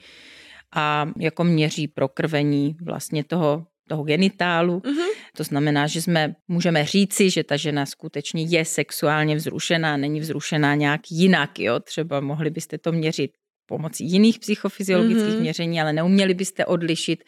a 0.75 1.09
jako 1.19 1.43
měří 1.43 1.87
prokrvení 1.87 2.75
vlastně 2.81 3.23
toho 3.23 3.65
toho 3.91 4.03
genitálu. 4.03 4.79
Mm-hmm. 4.79 5.11
To 5.35 5.43
znamená, 5.43 5.87
že 5.87 6.01
jsme 6.01 6.35
můžeme 6.47 6.85
říci, 6.85 7.29
že 7.29 7.43
ta 7.43 7.57
žena 7.57 7.85
skutečně 7.85 8.43
je 8.43 8.65
sexuálně 8.65 9.35
vzrušená, 9.35 9.97
není 9.97 10.19
vzrušená 10.19 10.75
nějak 10.75 11.01
jinak. 11.11 11.59
Jo? 11.59 11.79
Třeba 11.79 12.19
mohli 12.19 12.49
byste 12.49 12.77
to 12.77 12.91
měřit 12.91 13.31
pomocí 13.65 14.11
jiných 14.11 14.39
psychofyziologických 14.39 15.35
mm-hmm. 15.35 15.39
měření, 15.39 15.81
ale 15.81 15.93
neuměli 15.93 16.33
byste 16.33 16.65
odlišit 16.65 17.23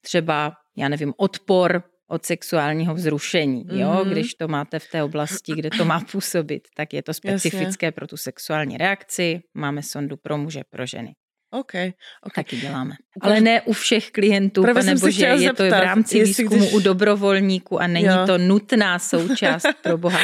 třeba, 0.00 0.52
já 0.76 0.88
nevím, 0.88 1.14
odpor 1.16 1.82
od 2.08 2.26
sexuálního 2.26 2.94
vzrušení. 2.94 3.64
Jo? 3.72 3.88
Mm-hmm. 3.88 4.10
Když 4.10 4.34
to 4.34 4.48
máte 4.48 4.78
v 4.78 4.86
té 4.90 5.02
oblasti, 5.02 5.52
kde 5.56 5.70
to 5.70 5.84
má 5.84 6.00
působit, 6.00 6.68
tak 6.76 6.92
je 6.92 7.02
to 7.02 7.14
specifické 7.14 7.86
Jasně. 7.86 7.92
pro 7.92 8.06
tu 8.06 8.16
sexuální 8.16 8.76
reakci. 8.76 9.40
Máme 9.54 9.82
sondu 9.82 10.16
pro 10.16 10.38
muže, 10.38 10.62
pro 10.70 10.86
ženy. 10.86 11.14
OK. 11.54 11.64
okay. 11.64 11.92
Taky 12.34 12.56
děláme. 12.56 12.94
Ale 13.20 13.40
ne 13.40 13.62
u 13.62 13.72
všech 13.72 14.10
klientů, 14.10 14.62
nebo 14.62 15.10
že 15.10 15.26
je 15.26 15.52
to 15.52 15.64
v 15.64 15.70
rámci 15.70 16.24
výzkumu 16.24 16.60
když... 16.60 16.72
u 16.72 16.80
dobrovolníků 16.80 17.80
a 17.80 17.86
není 17.86 18.06
jo. 18.06 18.26
to 18.26 18.38
nutná 18.38 18.98
součást 18.98 19.66
pro 19.82 19.98
boha 19.98 20.18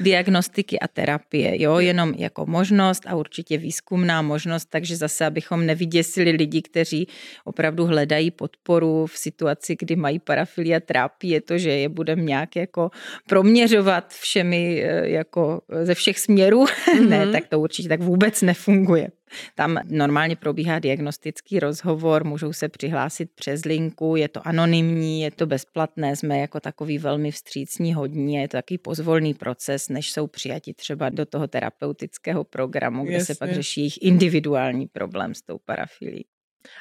diagnostiky 0.00 0.80
a 0.80 0.88
terapie. 0.88 1.62
Jo, 1.62 1.78
jenom 1.78 2.14
jako 2.16 2.46
možnost 2.46 3.02
a 3.06 3.16
určitě 3.16 3.58
výzkumná 3.58 4.22
možnost, 4.22 4.66
takže 4.70 4.96
zase, 4.96 5.26
abychom 5.26 5.66
nevyděsili 5.66 6.30
lidi, 6.30 6.62
kteří 6.62 7.08
opravdu 7.44 7.86
hledají 7.86 8.30
podporu 8.30 9.06
v 9.06 9.18
situaci, 9.18 9.76
kdy 9.78 9.96
mají 9.96 10.18
parafilia, 10.18 10.80
trápí 10.80 11.28
je 11.28 11.40
to, 11.40 11.58
že 11.58 11.70
je 11.70 11.88
budeme 11.88 12.22
nějak 12.22 12.56
jako 12.56 12.90
proměřovat 13.28 14.12
všemi 14.12 14.82
eh, 14.84 15.08
jako 15.08 15.60
ze 15.82 15.94
všech 15.94 16.18
směrů. 16.18 16.64
Mm-hmm. 16.64 17.08
ne, 17.08 17.32
tak 17.32 17.46
to 17.48 17.60
určitě 17.60 17.88
tak 17.88 18.00
vůbec 18.00 18.42
nefunguje. 18.42 19.08
Tam 19.54 19.78
normálně 19.84 20.36
probíhá 20.36 20.78
diagnostický 20.78 21.60
rozhovor, 21.60 22.24
můžou 22.24 22.52
se 22.52 22.68
přihlásit 22.68 23.30
přes 23.34 23.64
linku, 23.64 24.16
je 24.16 24.28
to 24.28 24.48
anonymní, 24.48 25.22
je 25.22 25.30
to 25.30 25.46
bezplatné, 25.46 26.16
jsme 26.16 26.38
jako 26.38 26.60
takový 26.60 26.98
velmi 26.98 27.30
vstřícní 27.30 27.94
hodní, 27.94 28.34
je 28.34 28.48
to 28.48 28.56
takový 28.56 28.78
pozvolný 28.78 29.34
proces, 29.34 29.88
než 29.88 30.12
jsou 30.12 30.26
přijati 30.26 30.74
třeba 30.74 31.08
do 31.08 31.26
toho 31.26 31.46
terapeutického 31.48 32.44
programu, 32.44 33.04
kde 33.04 33.12
Jasně. 33.12 33.34
se 33.34 33.38
pak 33.38 33.52
řeší 33.52 33.80
jejich 33.80 34.02
individuální 34.02 34.86
problém 34.86 35.34
s 35.34 35.42
tou 35.42 35.58
parafilí. 35.64 36.24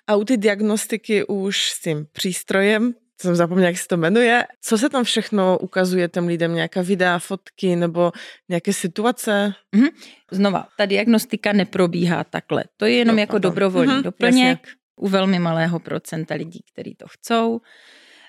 A 0.08 0.16
u 0.16 0.24
ty 0.24 0.38
diagnostiky 0.38 1.26
už 1.26 1.70
s 1.70 1.82
tím 1.82 2.08
přístrojem 2.12 2.94
jsem 3.22 3.36
zapomněla, 3.36 3.70
jak 3.70 3.78
se 3.78 3.88
to 3.88 3.98
jmenuje. 3.98 4.46
Co 4.62 4.78
se 4.78 4.90
tam 4.90 5.04
všechno 5.04 5.58
ukazuje 5.58 6.08
těm 6.08 6.28
lidem? 6.28 6.54
Nějaká 6.56 6.82
videa, 6.82 7.20
fotky 7.20 7.76
nebo 7.76 8.12
nějaké 8.50 8.74
situace? 8.74 9.54
Mm-hmm. 9.76 9.90
Znova, 10.32 10.68
ta 10.78 10.86
diagnostika 10.86 11.54
neprobíhá 11.54 12.24
takhle. 12.24 12.64
To 12.78 12.86
je 12.86 12.94
jenom 12.94 13.18
jo, 13.18 13.20
jako 13.20 13.38
dobrovolný 13.38 13.94
mm-hmm, 13.94 14.04
doplněk 14.04 14.60
jasně. 14.64 14.78
u 14.96 15.08
velmi 15.08 15.40
malého 15.40 15.80
procenta 15.80 16.36
lidí, 16.36 16.64
kteří 16.74 16.96
to 16.96 17.06
chcou, 17.08 17.62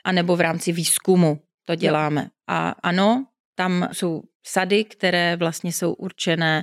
anebo 0.05 0.37
v 0.37 0.41
rámci 0.41 0.73
výzkumu 0.73 1.41
to 1.65 1.75
děláme. 1.75 2.21
Jo. 2.23 2.29
A 2.47 2.69
ano, 2.69 3.27
tam 3.55 3.89
jsou 3.93 4.23
sady, 4.47 4.85
které 4.85 5.37
vlastně 5.37 5.73
jsou 5.73 5.93
určené 5.93 6.63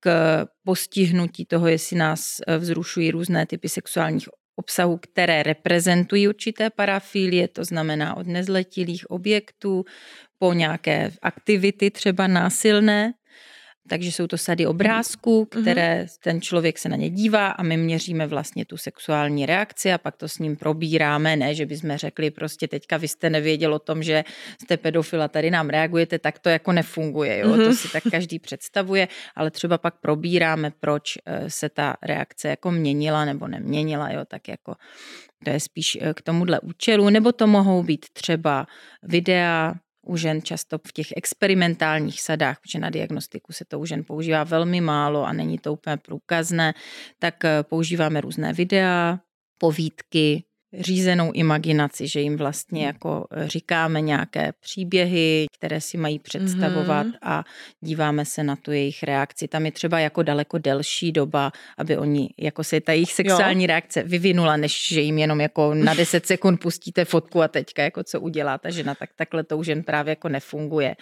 k 0.00 0.46
postihnutí 0.64 1.46
toho, 1.46 1.68
jestli 1.68 1.96
nás 1.96 2.36
vzrušují 2.58 3.10
různé 3.10 3.46
typy 3.46 3.68
sexuálních 3.68 4.28
obsahu, 4.56 4.96
které 4.96 5.42
reprezentují 5.42 6.28
určité 6.28 6.70
parafilie, 6.70 7.48
to 7.48 7.64
znamená 7.64 8.16
od 8.16 8.26
nezletilých 8.26 9.10
objektů 9.10 9.84
po 10.38 10.52
nějaké 10.52 11.12
aktivity 11.22 11.90
třeba 11.90 12.26
násilné, 12.26 13.14
takže 13.88 14.12
jsou 14.12 14.26
to 14.26 14.38
sady 14.38 14.66
obrázků, 14.66 15.48
mhm. 15.54 15.62
které 15.62 16.06
ten 16.22 16.40
člověk 16.40 16.78
se 16.78 16.88
na 16.88 16.96
ně 16.96 17.10
dívá 17.10 17.48
a 17.48 17.62
my 17.62 17.76
měříme 17.76 18.26
vlastně 18.26 18.64
tu 18.64 18.76
sexuální 18.76 19.46
reakci 19.46 19.92
a 19.92 19.98
pak 19.98 20.16
to 20.16 20.28
s 20.28 20.38
ním 20.38 20.56
probíráme. 20.56 21.36
Ne, 21.36 21.54
že 21.54 21.66
bychom 21.66 21.96
řekli 21.96 22.30
prostě 22.30 22.68
teďka 22.68 22.96
vy 22.96 23.08
jste 23.08 23.30
nevěděl 23.30 23.74
o 23.74 23.78
tom, 23.78 24.02
že 24.02 24.24
jste 24.62 24.76
pedofila, 24.76 25.28
tady 25.28 25.50
nám 25.50 25.68
reagujete, 25.68 26.18
tak 26.18 26.38
to 26.38 26.48
jako 26.48 26.72
nefunguje. 26.72 27.38
Jo? 27.38 27.48
To 27.48 27.56
mhm. 27.56 27.74
si 27.74 27.88
tak 27.88 28.02
každý 28.10 28.38
představuje, 28.38 29.08
ale 29.34 29.50
třeba 29.50 29.78
pak 29.78 29.94
probíráme, 30.00 30.72
proč 30.80 31.18
eh, 31.26 31.50
se 31.50 31.68
ta 31.68 31.96
reakce 32.02 32.48
jako 32.48 32.70
měnila 32.70 33.24
nebo 33.24 33.48
neměnila. 33.48 34.10
Jo? 34.10 34.24
Tak 34.24 34.48
jako 34.48 34.74
to 35.44 35.50
je 35.50 35.60
spíš 35.60 35.98
eh, 36.00 36.14
k 36.14 36.22
tomuhle 36.22 36.60
účelu, 36.60 37.10
nebo 37.10 37.32
to 37.32 37.46
mohou 37.46 37.82
být 37.82 38.06
třeba 38.12 38.66
videa, 39.02 39.74
u 40.06 40.16
žen 40.16 40.42
často 40.42 40.78
v 40.86 40.92
těch 40.92 41.06
experimentálních 41.16 42.20
sadách, 42.20 42.60
protože 42.60 42.78
na 42.78 42.90
diagnostiku 42.90 43.52
se 43.52 43.64
to 43.64 43.78
u 43.78 43.86
žen 43.86 44.04
používá 44.04 44.44
velmi 44.44 44.80
málo 44.80 45.26
a 45.26 45.32
není 45.32 45.58
to 45.58 45.72
úplně 45.72 45.96
průkazné, 45.96 46.74
tak 47.18 47.44
eh, 47.44 47.62
používáme 47.62 48.20
různé 48.20 48.52
videa, 48.52 49.18
povídky, 49.58 50.44
řízenou 50.80 51.32
imaginaci, 51.32 52.08
že 52.08 52.20
jim 52.20 52.36
vlastně 52.36 52.80
hmm. 52.80 52.86
jako 52.86 53.26
eh, 53.30 53.48
říkáme 53.48 54.00
nějaké 54.00 54.52
příběhy, 54.60 55.46
které 55.52 55.80
si 55.80 55.98
mají 55.98 56.18
představovat 56.18 57.06
mm-hmm. 57.06 57.18
a 57.22 57.44
díváme 57.80 58.24
se 58.24 58.42
na 58.42 58.56
tu 58.56 58.72
jejich 58.72 59.02
reakci. 59.02 59.48
Tam 59.48 59.66
je 59.66 59.72
třeba 59.72 59.98
jako 59.98 60.22
daleko 60.22 60.58
delší 60.58 61.12
doba, 61.12 61.52
aby 61.78 61.96
oni, 61.96 62.28
jako 62.38 62.64
se 62.64 62.80
ta 62.80 62.92
jejich 62.92 63.12
sexuální 63.12 63.64
jo. 63.64 63.68
reakce 63.68 64.02
vyvinula, 64.02 64.56
než 64.56 64.88
že 64.88 65.00
jim 65.00 65.18
jenom 65.18 65.40
jako 65.40 65.74
na 65.74 65.94
10 66.02 66.26
sekund 66.26 66.60
pustíte 66.60 67.04
fotku 67.04 67.42
a 67.42 67.48
teďka 67.48 67.82
jako 67.82 68.04
co 68.04 68.20
udělá 68.20 68.58
ta 68.58 68.70
žena, 68.70 68.94
tak 68.94 69.10
takhle 69.16 69.44
to 69.44 69.58
už 69.58 69.66
jen 69.66 69.82
právě 69.82 70.10
jako 70.10 70.28
nefunguje. 70.28 70.96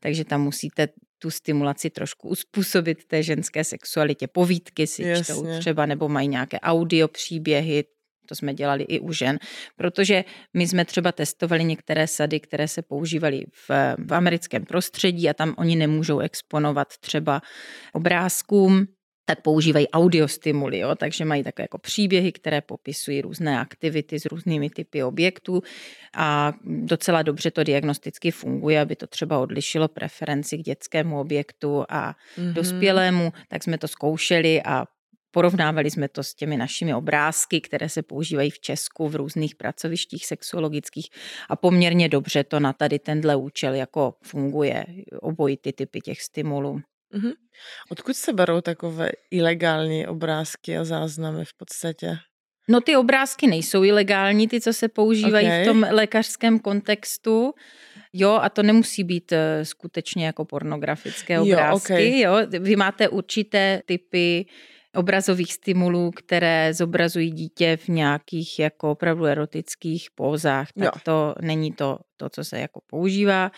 Takže 0.00 0.24
tam 0.24 0.42
musíte 0.42 0.88
tu 1.18 1.30
stimulaci 1.30 1.90
trošku 1.90 2.28
uspůsobit 2.28 3.04
té 3.04 3.22
ženské 3.22 3.64
sexualitě. 3.64 4.26
Povídky 4.26 4.86
si 4.86 5.02
Jasně. 5.02 5.24
čtou 5.24 5.58
třeba, 5.58 5.86
nebo 5.86 6.08
mají 6.08 6.28
nějaké 6.28 6.60
audio 6.60 7.08
příběhy, 7.08 7.84
to 8.26 8.34
jsme 8.34 8.54
dělali 8.54 8.84
i 8.84 9.00
u 9.00 9.12
žen, 9.12 9.38
protože 9.76 10.24
my 10.54 10.68
jsme 10.68 10.84
třeba 10.84 11.12
testovali 11.12 11.64
některé 11.64 12.06
sady, 12.06 12.40
které 12.40 12.68
se 12.68 12.82
používaly 12.82 13.44
v, 13.52 13.70
v 14.08 14.14
americkém 14.14 14.64
prostředí 14.64 15.28
a 15.28 15.34
tam 15.34 15.54
oni 15.58 15.76
nemůžou 15.76 16.18
exponovat 16.18 16.88
třeba 17.00 17.42
obrázkům, 17.92 18.86
tak 19.28 19.42
používají 19.42 19.88
audiostimuly, 19.88 20.78
jo? 20.78 20.94
takže 20.94 21.24
mají 21.24 21.42
takové 21.42 21.64
jako 21.64 21.78
příběhy, 21.78 22.32
které 22.32 22.60
popisují 22.60 23.22
různé 23.22 23.60
aktivity 23.60 24.20
s 24.20 24.26
různými 24.26 24.70
typy 24.70 25.02
objektů 25.02 25.62
a 26.16 26.52
docela 26.64 27.22
dobře 27.22 27.50
to 27.50 27.64
diagnosticky 27.64 28.30
funguje, 28.30 28.80
aby 28.80 28.96
to 28.96 29.06
třeba 29.06 29.38
odlišilo 29.38 29.88
preferenci 29.88 30.58
k 30.58 30.62
dětskému 30.62 31.20
objektu 31.20 31.84
a 31.88 32.12
mm-hmm. 32.12 32.52
dospělému, 32.52 33.32
tak 33.48 33.62
jsme 33.62 33.78
to 33.78 33.88
zkoušeli 33.88 34.62
a 34.62 34.84
Porovnávali 35.36 35.90
jsme 35.90 36.08
to 36.08 36.22
s 36.22 36.34
těmi 36.34 36.56
našimi 36.56 36.94
obrázky, 36.94 37.60
které 37.60 37.88
se 37.88 38.02
používají 38.02 38.50
v 38.50 38.60
Česku 38.60 39.08
v 39.08 39.16
různých 39.16 39.54
pracovištích 39.54 40.26
sexologických 40.26 41.08
a 41.48 41.56
poměrně 41.56 42.08
dobře 42.08 42.44
to 42.44 42.60
na 42.60 42.72
tady 42.72 42.98
tenhle 42.98 43.36
účel 43.36 43.74
jako 43.74 44.14
funguje, 44.22 44.84
obojí 45.20 45.56
ty 45.56 45.72
typy 45.72 46.00
těch 46.00 46.22
stimulů. 46.22 46.80
Mm-hmm. 47.14 47.32
Odkud 47.90 48.16
se 48.16 48.32
berou 48.32 48.60
takové 48.60 49.10
ilegální 49.30 50.06
obrázky 50.06 50.78
a 50.78 50.84
záznamy 50.84 51.44
v 51.44 51.54
podstatě? 51.56 52.16
No 52.68 52.80
ty 52.80 52.96
obrázky 52.96 53.46
nejsou 53.46 53.84
ilegální, 53.84 54.48
ty, 54.48 54.60
co 54.60 54.72
se 54.72 54.88
používají 54.88 55.46
okay. 55.46 55.62
v 55.62 55.66
tom 55.66 55.86
lékařském 55.90 56.58
kontextu. 56.58 57.54
Jo, 58.12 58.38
a 58.42 58.48
to 58.48 58.62
nemusí 58.62 59.04
být 59.04 59.32
uh, 59.32 59.38
skutečně 59.62 60.26
jako 60.26 60.44
pornografické 60.44 61.40
obrázky. 61.40 61.92
Jo, 61.92 61.98
okay. 61.98 62.20
jo. 62.20 62.60
Vy 62.60 62.76
máte 62.76 63.08
určité 63.08 63.82
typy 63.86 64.46
obrazových 64.94 65.52
stimulů, 65.52 66.10
které 66.10 66.74
zobrazují 66.74 67.30
dítě 67.30 67.76
v 67.76 67.88
nějakých 67.88 68.58
jako 68.58 68.90
opravdu 68.90 69.24
erotických 69.24 70.08
pózách, 70.14 70.72
tak 70.72 70.84
jo. 70.84 70.90
to 71.02 71.34
není 71.40 71.72
to, 71.72 71.98
to, 72.16 72.28
co 72.28 72.44
se 72.44 72.58
jako 72.58 72.80
používá 72.86 73.50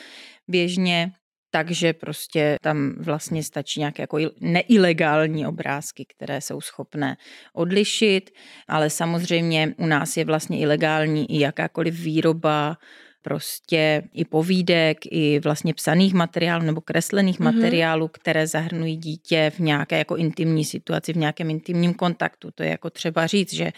běžně. 0.48 1.12
Takže 1.50 1.92
prostě 1.92 2.56
tam 2.60 2.94
vlastně 2.98 3.42
stačí 3.42 3.80
nějaké 3.80 4.02
jako 4.02 4.18
neilegální 4.40 5.46
obrázky, 5.46 6.04
které 6.04 6.40
jsou 6.40 6.60
schopné 6.60 7.16
odlišit, 7.52 8.30
ale 8.68 8.90
samozřejmě 8.90 9.74
u 9.76 9.86
nás 9.86 10.16
je 10.16 10.24
vlastně 10.24 10.58
ilegální 10.58 11.36
i 11.36 11.40
jakákoliv 11.40 12.00
výroba 12.00 12.76
prostě 13.22 14.02
i 14.14 14.24
povídek, 14.24 14.98
i 15.10 15.40
vlastně 15.40 15.74
psaných 15.74 16.14
materiálů 16.14 16.64
nebo 16.64 16.80
kreslených 16.80 17.40
mm-hmm. 17.40 17.54
materiálů, 17.54 18.08
které 18.08 18.46
zahrnují 18.46 18.96
dítě 18.96 19.52
v 19.56 19.58
nějaké 19.58 19.98
jako 19.98 20.16
intimní 20.16 20.64
situaci, 20.64 21.12
v 21.12 21.16
nějakém 21.16 21.50
intimním 21.50 21.94
kontaktu. 21.94 22.50
To 22.54 22.62
je 22.62 22.68
jako 22.68 22.90
třeba 22.90 23.26
říct, 23.26 23.54
že, 23.54 23.72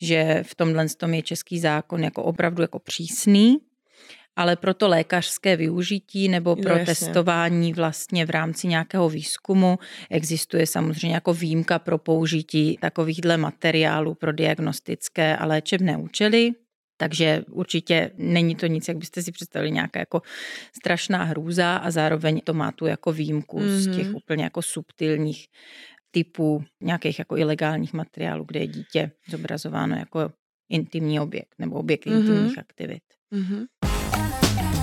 že 0.00 0.42
v 0.46 0.54
tomhle 0.54 0.88
tom 0.88 1.14
je 1.14 1.22
český 1.22 1.58
zákon 1.58 2.04
jako 2.04 2.22
opravdu 2.22 2.62
jako 2.62 2.78
přísný, 2.78 3.58
ale 4.36 4.56
pro 4.56 4.74
to 4.74 4.88
lékařské 4.88 5.56
využití 5.56 6.28
nebo 6.28 6.56
pro 6.56 6.78
no, 6.78 6.84
testování 6.84 7.72
vlastně 7.72 8.26
v 8.26 8.30
rámci 8.30 8.66
nějakého 8.66 9.08
výzkumu 9.08 9.78
existuje 10.10 10.66
samozřejmě 10.66 11.14
jako 11.14 11.34
výjimka 11.34 11.78
pro 11.78 11.98
použití 11.98 12.78
takovýchhle 12.80 13.36
materiálů 13.36 14.14
pro 14.14 14.32
diagnostické 14.32 15.36
a 15.36 15.46
léčebné 15.46 15.96
účely. 15.96 16.52
Takže 17.02 17.42
určitě 17.50 18.10
není 18.16 18.54
to 18.54 18.66
nic, 18.66 18.88
jak 18.88 18.96
byste 18.96 19.22
si 19.22 19.32
představili, 19.32 19.70
nějaká 19.70 19.98
jako 20.00 20.22
strašná 20.76 21.24
hrůza 21.24 21.76
a 21.76 21.90
zároveň 21.90 22.40
to 22.44 22.54
má 22.54 22.72
tu 22.72 22.86
jako 22.86 23.12
výjimku 23.12 23.58
mm-hmm. 23.58 23.78
z 23.78 23.96
těch 23.96 24.06
mhm. 24.06 24.16
úplně 24.16 24.44
jako 24.44 24.62
subtilních 24.62 25.46
typů 26.10 26.64
nějakých 26.80 27.18
jako 27.18 27.36
ilegálních 27.36 27.92
materiálů, 27.92 28.44
kde 28.44 28.60
je 28.60 28.66
dítě 28.66 29.10
zobrazováno 29.28 29.96
jako 29.96 30.32
intimní 30.68 31.20
objekt 31.20 31.54
nebo 31.58 31.76
objekt 31.76 32.06
mm-hmm. 32.06 32.20
intimních 32.20 32.58
aktivit. 32.58 33.02
Mm-hmm. 33.32 34.81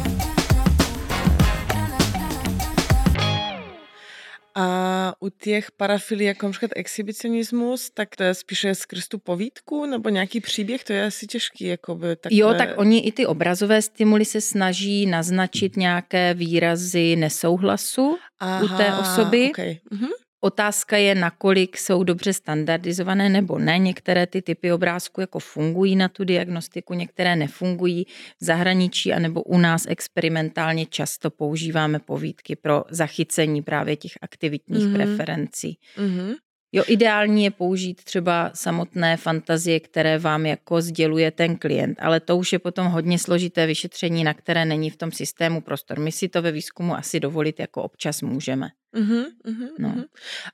A 4.59 5.13
u 5.19 5.29
těch 5.29 5.71
parafilí, 5.71 6.25
jako 6.25 6.45
například 6.45 6.71
exhibicionismus, 6.75 7.89
tak 7.89 8.15
to 8.15 8.23
je 8.23 8.33
spíše 8.33 8.75
skrz 8.75 9.07
tu 9.07 9.19
povídku 9.19 9.85
nebo 9.85 10.09
nějaký 10.09 10.39
příběh, 10.39 10.83
to 10.83 10.93
je 10.93 11.05
asi 11.05 11.27
těžký. 11.27 11.65
Jakoby, 11.65 12.15
takové... 12.15 12.39
Jo, 12.39 12.53
tak 12.53 12.69
oni 12.75 12.99
i 12.99 13.11
ty 13.11 13.25
obrazové 13.25 13.81
stimuly 13.81 14.25
se 14.25 14.41
snaží 14.41 15.05
naznačit 15.05 15.77
nějaké 15.77 16.33
výrazy 16.33 17.15
nesouhlasu 17.15 18.17
Aha, 18.39 18.63
u 18.63 18.77
té 18.77 18.93
osoby. 18.93 19.49
Okay. 19.49 19.77
Mhm. 19.91 20.07
Otázka 20.41 20.97
je, 20.97 21.15
nakolik 21.15 21.77
jsou 21.77 22.03
dobře 22.03 22.33
standardizované 22.33 23.29
nebo 23.29 23.59
ne. 23.59 23.77
Některé 23.77 24.27
ty 24.27 24.41
typy 24.41 24.71
obrázků 24.71 25.21
jako 25.21 25.39
fungují 25.39 25.95
na 25.95 26.07
tu 26.09 26.23
diagnostiku, 26.23 26.93
některé 26.93 27.35
nefungují. 27.35 28.05
V 28.41 28.45
zahraničí 28.45 29.13
anebo 29.13 29.43
u 29.43 29.57
nás 29.57 29.85
experimentálně 29.87 30.85
často 30.85 31.29
používáme 31.29 31.99
povídky 31.99 32.55
pro 32.55 32.83
zachycení 32.89 33.61
právě 33.61 33.95
těch 33.95 34.11
aktivitních 34.21 34.83
mm-hmm. 34.83 34.93
preferencí. 34.93 35.77
Mm-hmm. 35.97 36.35
Jo, 36.71 36.83
ideální 36.87 37.43
je 37.43 37.51
použít 37.51 38.03
třeba 38.03 38.51
samotné 38.53 39.17
fantazie, 39.17 39.79
které 39.79 40.17
vám 40.17 40.45
jako 40.45 40.81
sděluje 40.81 41.31
ten 41.31 41.57
klient, 41.57 41.97
ale 42.01 42.19
to 42.19 42.37
už 42.37 42.53
je 42.53 42.59
potom 42.59 42.87
hodně 42.87 43.19
složité 43.19 43.65
vyšetření, 43.67 44.23
na 44.23 44.33
které 44.33 44.65
není 44.65 44.89
v 44.89 44.97
tom 44.97 45.11
systému 45.11 45.61
prostor. 45.61 45.99
My 45.99 46.11
si 46.11 46.29
to 46.29 46.41
ve 46.41 46.51
výzkumu 46.51 46.95
asi 46.95 47.19
dovolit 47.19 47.59
jako 47.59 47.83
občas 47.83 48.21
můžeme. 48.21 48.69
Uh-huh, 48.95 49.25
uh-huh, 49.45 49.69
no. 49.79 49.89
Uh-huh. 49.89 50.05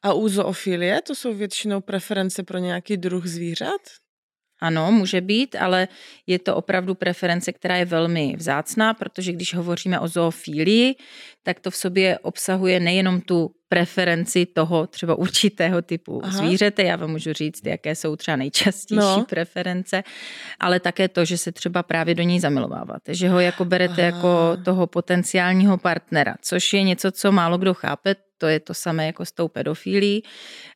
A 0.01 0.13
u 0.13 0.28
zoofilie 0.28 1.01
to 1.01 1.15
jsou 1.15 1.34
většinou 1.34 1.82
preference 1.82 2.43
pro 2.43 2.58
nějaký 2.58 2.97
druh 2.97 3.25
zvířat? 3.25 3.82
Ano, 4.65 4.91
může 4.91 5.21
být, 5.21 5.56
ale 5.56 5.88
je 6.28 6.39
to 6.39 6.56
opravdu 6.56 6.95
preference, 6.95 7.54
která 7.54 7.78
je 7.78 7.86
velmi 7.86 8.34
vzácná, 8.38 8.93
protože 8.93 9.32
když 9.32 9.54
hovoříme 9.54 9.99
o 9.99 10.08
zoofílii, 10.08 10.95
tak 11.43 11.60
to 11.60 11.71
v 11.71 11.75
sobě 11.75 12.19
obsahuje 12.19 12.80
nejenom 12.80 13.21
tu 13.21 13.51
preferenci 13.69 14.45
toho 14.45 14.88
třeba 14.88 15.15
určitého 15.15 15.82
typu 15.82 16.21
Aha. 16.23 16.38
zvířete, 16.38 16.84
já 16.84 16.95
vám 16.95 17.12
můžu 17.12 17.34
říct, 17.34 17.65
jaké 17.65 17.95
jsou 17.95 18.15
třeba 18.15 18.38
nejčastější 18.38 19.19
no. 19.19 19.25
preference, 19.30 20.04
ale 20.60 20.80
také 20.80 21.08
to, 21.08 21.25
že 21.25 21.38
se 21.38 21.51
třeba 21.51 21.84
právě 21.84 22.15
do 22.15 22.23
něj 22.23 22.39
zamilováváte, 22.39 23.15
že 23.15 23.30
ho 23.30 23.39
jako 23.39 23.65
berete 23.65 24.01
Aha. 24.01 24.06
jako 24.06 24.58
toho 24.65 24.88
potenciálního 24.88 25.78
partnera, 25.78 26.36
což 26.41 26.73
je 26.73 26.84
něco, 26.84 27.12
co 27.12 27.32
málo 27.32 27.58
kdo 27.58 27.73
chápe, 27.73 28.15
to 28.38 28.47
je 28.47 28.60
to 28.60 28.73
samé 28.73 29.06
jako 29.06 29.25
s 29.25 29.32
tou 29.32 29.47
pedofílí. 29.47 30.23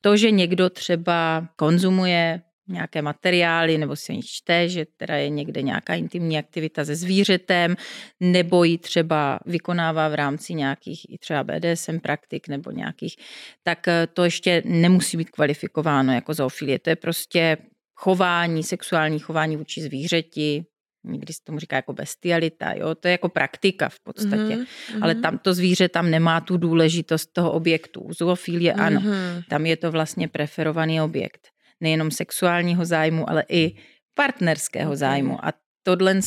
To, 0.01 0.17
že 0.17 0.31
někdo 0.31 0.69
třeba 0.69 1.47
konzumuje 1.55 2.41
nějaké 2.69 3.01
materiály 3.01 3.77
nebo 3.77 3.95
si 3.95 4.13
o 4.13 4.15
nich 4.15 4.25
čte, 4.25 4.69
že 4.69 4.85
teda 4.97 5.15
je 5.15 5.29
někde 5.29 5.61
nějaká 5.61 5.93
intimní 5.93 6.37
aktivita 6.37 6.85
se 6.85 6.95
zvířetem, 6.95 7.75
nebo 8.19 8.63
ji 8.63 8.77
třeba 8.77 9.39
vykonává 9.45 10.09
v 10.09 10.15
rámci 10.15 10.53
nějakých 10.53 11.05
i 11.09 11.17
třeba 11.17 11.43
BDSM 11.43 11.99
praktik 11.99 12.47
nebo 12.47 12.71
nějakých, 12.71 13.15
tak 13.63 13.87
eh, 13.87 14.07
to 14.13 14.23
ještě 14.23 14.61
nemusí 14.65 15.17
být 15.17 15.29
kvalifikováno 15.29 16.13
jako 16.13 16.33
zoofilie. 16.33 16.79
To 16.79 16.89
je 16.89 16.95
prostě 16.95 17.57
chování, 17.95 18.63
sexuální 18.63 19.19
chování 19.19 19.57
vůči 19.57 19.81
zvířeti, 19.81 20.65
někdy 21.03 21.33
se 21.33 21.39
tomu 21.43 21.59
říká 21.59 21.75
jako 21.75 21.93
bestialita, 21.93 22.73
jo, 22.73 22.95
to 22.95 23.07
je 23.07 23.11
jako 23.11 23.29
praktika 23.29 23.89
v 23.89 23.99
podstatě, 23.99 24.55
mm-hmm. 24.55 24.99
ale 25.01 25.15
tam 25.15 25.37
to 25.37 25.53
zvíře 25.53 25.89
tam 25.89 26.11
nemá 26.11 26.41
tu 26.41 26.57
důležitost 26.57 27.33
toho 27.33 27.51
objektu. 27.51 28.01
U 28.01 28.13
zoofilie 28.13 28.73
mm-hmm. 28.73 28.85
ano, 28.85 29.01
tam 29.49 29.65
je 29.65 29.77
to 29.77 29.91
vlastně 29.91 30.27
preferovaný 30.27 31.01
objekt. 31.01 31.47
Nejenom 31.81 32.11
sexuálního 32.11 32.85
zájmu, 32.85 33.29
ale 33.29 33.43
i 33.49 33.75
partnerského 34.15 34.95
zájmu. 34.95 35.45
A 35.45 35.53
tohle 35.83 36.19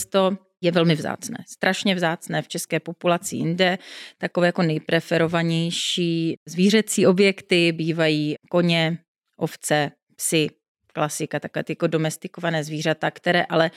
je 0.61 0.73
velmi 0.73 0.95
vzácné, 0.95 1.37
strašně 1.49 1.95
vzácné 1.95 2.43
v 2.43 2.49
české 2.49 2.81
populaci 2.81 3.37
jinde. 3.37 3.79
Takové 4.19 4.47
jako 4.47 4.63
nejpreferovanější 4.63 6.35
zvířecí 6.49 7.07
objekty 7.07 7.73
bývají 7.73 8.35
koně, 8.51 8.99
ovce, 9.37 9.91
psy, 10.17 10.47
klasika, 10.93 11.41
takové 11.41 11.65
jako 11.69 11.87
domestikované 11.87 12.65
zvířata, 12.65 13.11
které 13.11 13.45
ale 13.45 13.71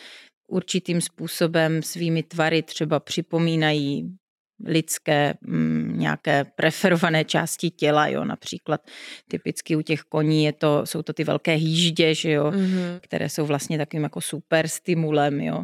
určitým 0.48 1.02
způsobem 1.02 1.84
svými 1.84 2.24
tvary 2.24 2.64
třeba 2.64 3.00
připomínají 3.00 4.18
lidské 4.66 5.34
m, 5.48 5.54
mm, 5.54 6.00
nějaké 6.00 6.46
preferované 6.56 7.24
části 7.24 7.70
těla, 7.70 8.08
jo, 8.08 8.26
například 8.26 8.82
typicky 9.28 9.76
u 9.76 9.82
těch 9.82 10.02
koní 10.02 10.44
je 10.44 10.54
to, 10.54 10.86
jsou 10.86 11.02
to 11.02 11.14
ty 11.14 11.24
velké 11.24 11.54
hýždě, 11.54 12.16
že 12.16 12.32
jo, 12.32 12.46
mm-hmm. 12.52 13.00
které 13.02 13.30
jsou 13.30 13.46
vlastně 13.46 13.78
takovým 13.78 14.04
jako 14.04 14.22
super 14.22 14.68
stimulem, 14.68 15.42
jo. 15.42 15.64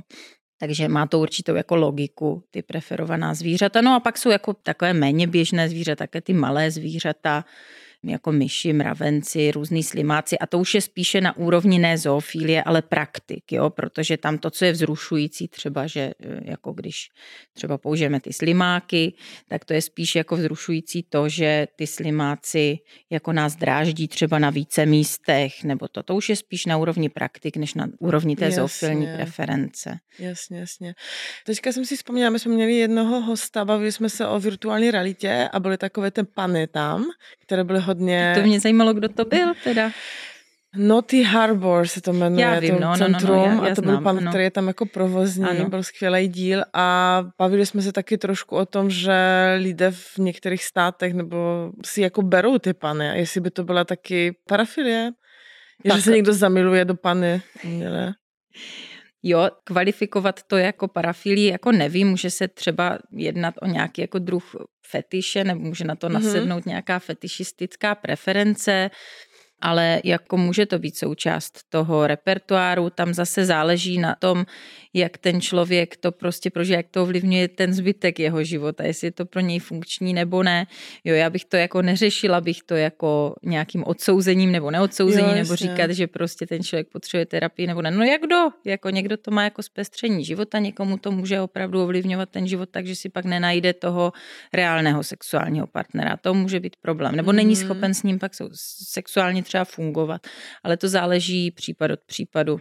Takže 0.60 0.88
má 0.88 1.08
to 1.08 1.20
určitou 1.20 1.56
jako 1.56 1.76
logiku, 1.76 2.44
ty 2.52 2.62
preferovaná 2.62 3.34
zvířata. 3.34 3.82
No 3.82 3.96
a 3.96 4.00
pak 4.00 4.18
jsou 4.18 4.30
jako 4.30 4.54
takové 4.54 4.94
méně 4.94 5.28
běžné 5.28 5.70
zvířata, 5.70 6.04
také 6.04 6.22
ty 6.22 6.34
malé 6.34 6.72
zvířata, 6.72 7.46
jako 8.04 8.32
myši, 8.32 8.74
mravenci, 8.74 9.52
různý 9.52 9.84
slimáci 9.84 10.40
a 10.40 10.48
to 10.48 10.60
už 10.60 10.74
je 10.74 10.82
spíše 10.82 11.22
na 11.22 11.38
úrovni 11.38 11.80
ne 11.80 11.98
zoofilie, 11.98 12.64
ale 12.64 12.82
praktik, 12.82 13.52
jo, 13.52 13.70
protože 13.70 14.18
tam 14.18 14.38
to, 14.38 14.50
co 14.50 14.66
je 14.66 14.72
vzrušující 14.72 15.48
třeba, 15.48 15.88
že 15.88 16.00
e, 16.00 16.14
jako 16.44 16.74
když 16.74 17.10
třeba 17.54 17.78
použijeme 17.78 18.20
ty 18.20 18.34
slimáky, 18.34 19.14
tak 19.48 19.66
to 19.66 19.74
je 19.74 19.82
spíš 19.82 20.16
jako 20.16 20.36
vzrušující 20.36 21.04
to, 21.04 21.30
že 21.30 21.68
ty 21.76 21.88
slimáci 21.88 22.78
jako 23.10 23.34
nás 23.34 23.56
dráždí 23.56 24.08
třeba 24.08 24.40
na 24.40 24.50
více 24.50 24.86
místech, 24.86 25.64
nebo 25.64 25.88
to, 25.88 26.04
to 26.04 26.16
už 26.16 26.30
je 26.30 26.36
spíš 26.36 26.66
na 26.66 26.78
úrovni 26.78 27.10
praktik, 27.10 27.58
než 27.58 27.74
na 27.74 27.88
úrovni 28.00 28.36
té 28.36 28.52
zoofilní 28.52 29.08
preference. 29.16 30.00
Jasně, 30.20 30.60
jasně. 30.60 30.96
Teďka 31.46 31.72
jsem 31.72 31.86
si 31.86 31.96
vzpomněla, 31.96 32.30
my 32.30 32.40
jsme 32.40 32.54
měli 32.54 32.74
jednoho 32.74 33.22
hosta, 33.22 33.66
bavili 33.66 33.92
jsme 33.92 34.10
se 34.10 34.28
o 34.28 34.40
virtuální 34.40 34.92
realitě 34.92 35.50
a 35.54 35.60
byly 35.60 35.78
takové 35.78 36.12
ty 36.12 36.24
pany 36.24 36.68
tam, 36.68 37.06
které 37.40 37.64
byly 37.64 37.80
hodně... 37.92 38.32
To 38.36 38.42
mě 38.42 38.60
zajímalo, 38.60 38.94
kdo 38.94 39.10
to 39.10 39.26
byl 39.26 39.54
teda. 39.64 39.92
Naughty 40.76 41.24
Harbor 41.24 41.88
se 41.88 42.02
to 42.02 42.14
jmenuje, 42.14 42.46
já 42.46 42.60
vím, 42.60 42.76
to 42.76 42.82
no, 42.82 42.98
centrum 42.98 43.38
no, 43.38 43.46
no, 43.46 43.56
no, 43.56 43.64
já, 43.64 43.66
já 43.66 43.72
a 43.72 43.76
to 43.76 43.82
znám, 43.82 43.96
byl 43.96 44.04
pan, 44.04 44.18
ano. 44.18 44.32
který 44.32 44.44
je 44.44 44.52
tam 44.52 44.68
jako 44.68 44.86
provozní, 44.86 45.46
ano. 45.46 45.70
byl 45.70 45.84
skvělý 45.84 46.28
díl 46.28 46.64
a 46.74 47.26
bavili 47.38 47.66
jsme 47.66 47.82
se 47.82 47.92
taky 47.92 48.18
trošku 48.18 48.56
o 48.56 48.66
tom, 48.66 48.90
že 48.90 49.14
lidé 49.58 49.92
v 49.92 50.18
některých 50.18 50.64
státech 50.64 51.14
nebo 51.14 51.72
si 51.86 52.02
jako 52.02 52.22
berou 52.22 52.58
ty 52.58 52.74
pany 52.74 53.10
a 53.10 53.14
jestli 53.14 53.42
by 53.42 53.52
to 53.52 53.64
byla 53.64 53.84
taky 53.84 54.36
parafilie, 54.48 55.12
tak. 55.88 55.96
že 55.96 56.02
se 56.02 56.12
někdo 56.12 56.34
zamiluje 56.34 56.86
do 56.86 56.96
pany. 56.96 57.42
Ne? 57.64 58.14
Jo, 59.24 59.50
kvalifikovat 59.64 60.44
to 60.44 60.58
jako 60.58 60.88
parafilii, 60.88 61.52
jako 61.52 61.72
nevím, 61.72 62.08
může 62.08 62.30
se 62.30 62.48
třeba 62.48 63.00
jednat 63.12 63.56
o 63.62 63.68
nějaký 63.68 64.02
jako 64.02 64.20
druh 64.20 64.56
fetiše, 64.88 65.44
nebo 65.44 65.62
může 65.62 65.84
na 65.84 65.96
to 65.96 66.10
mhm. 66.10 66.14
nasednout 66.14 66.64
mm-hmm. 66.64 66.68
nějaká 66.68 67.00
fetišistická 67.00 67.96
preference 67.96 68.90
ale 69.62 70.02
jako 70.04 70.38
může 70.38 70.66
to 70.66 70.80
být 70.80 70.98
součást 70.98 71.60
toho 71.70 72.08
repertoáru, 72.08 72.90
tam 72.90 73.14
zase 73.14 73.46
záleží 73.46 73.98
na 73.98 74.16
tom, 74.20 74.46
jak 74.94 75.18
ten 75.18 75.42
člověk 75.42 75.98
to 75.98 76.12
prostě 76.12 76.50
prožije, 76.50 76.78
jak 76.78 76.88
to 76.92 77.04
ovlivňuje 77.04 77.48
ten 77.48 77.74
zbytek 77.74 78.20
jeho 78.20 78.44
života, 78.44 78.84
jestli 78.84 79.08
je 79.08 79.12
to 79.12 79.26
pro 79.26 79.42
něj 79.42 79.60
funkční 79.60 80.14
nebo 80.14 80.44
ne. 80.44 80.68
Jo, 81.04 81.16
já 81.16 81.30
bych 81.30 81.46
to 81.46 81.58
jako 81.58 81.82
neřešila, 81.82 82.42
bych 82.42 82.64
to 82.66 82.76
jako 82.76 83.36
nějakým 83.44 83.84
odsouzením 83.84 84.52
nebo 84.52 84.72
neodsouzením, 84.72 85.30
jo, 85.30 85.36
nebo 85.36 85.56
říkat, 85.56 85.92
že 85.92 86.08
prostě 86.08 86.48
ten 86.48 86.64
člověk 86.64 86.88
potřebuje 86.92 87.26
terapii 87.26 87.68
nebo 87.68 87.82
ne. 87.82 87.92
No 87.92 88.04
jak 88.04 88.22
kdo? 88.22 88.50
Jako 88.66 88.90
někdo 88.90 89.18
to 89.18 89.32
má 89.32 89.44
jako 89.44 89.64
zpestření 89.64 90.26
života, 90.26 90.60
někomu 90.60 90.98
to 90.98 91.12
může 91.12 91.42
opravdu 91.42 91.84
ovlivňovat 91.84 92.30
ten 92.30 92.48
život 92.48 92.70
takže 92.72 92.96
si 92.96 93.10
pak 93.10 93.26
nenajde 93.26 93.74
toho 93.74 94.14
reálného 94.54 95.04
sexuálního 95.04 95.68
partnera. 95.68 96.18
To 96.18 96.34
může 96.34 96.60
být 96.60 96.76
problém. 96.82 97.16
Nebo 97.16 97.32
není 97.32 97.54
mhm. 97.54 97.64
schopen 97.64 97.94
s 97.94 98.04
ním 98.04 98.20
pak 98.20 98.32
sexuálně 98.92 99.44
třeba 99.52 99.66
fungovat. 99.66 100.28
Ale 100.64 100.78
to 100.78 100.88
záleží 100.88 101.52
případ 101.52 101.92
od 101.92 102.00
případu. 102.06 102.60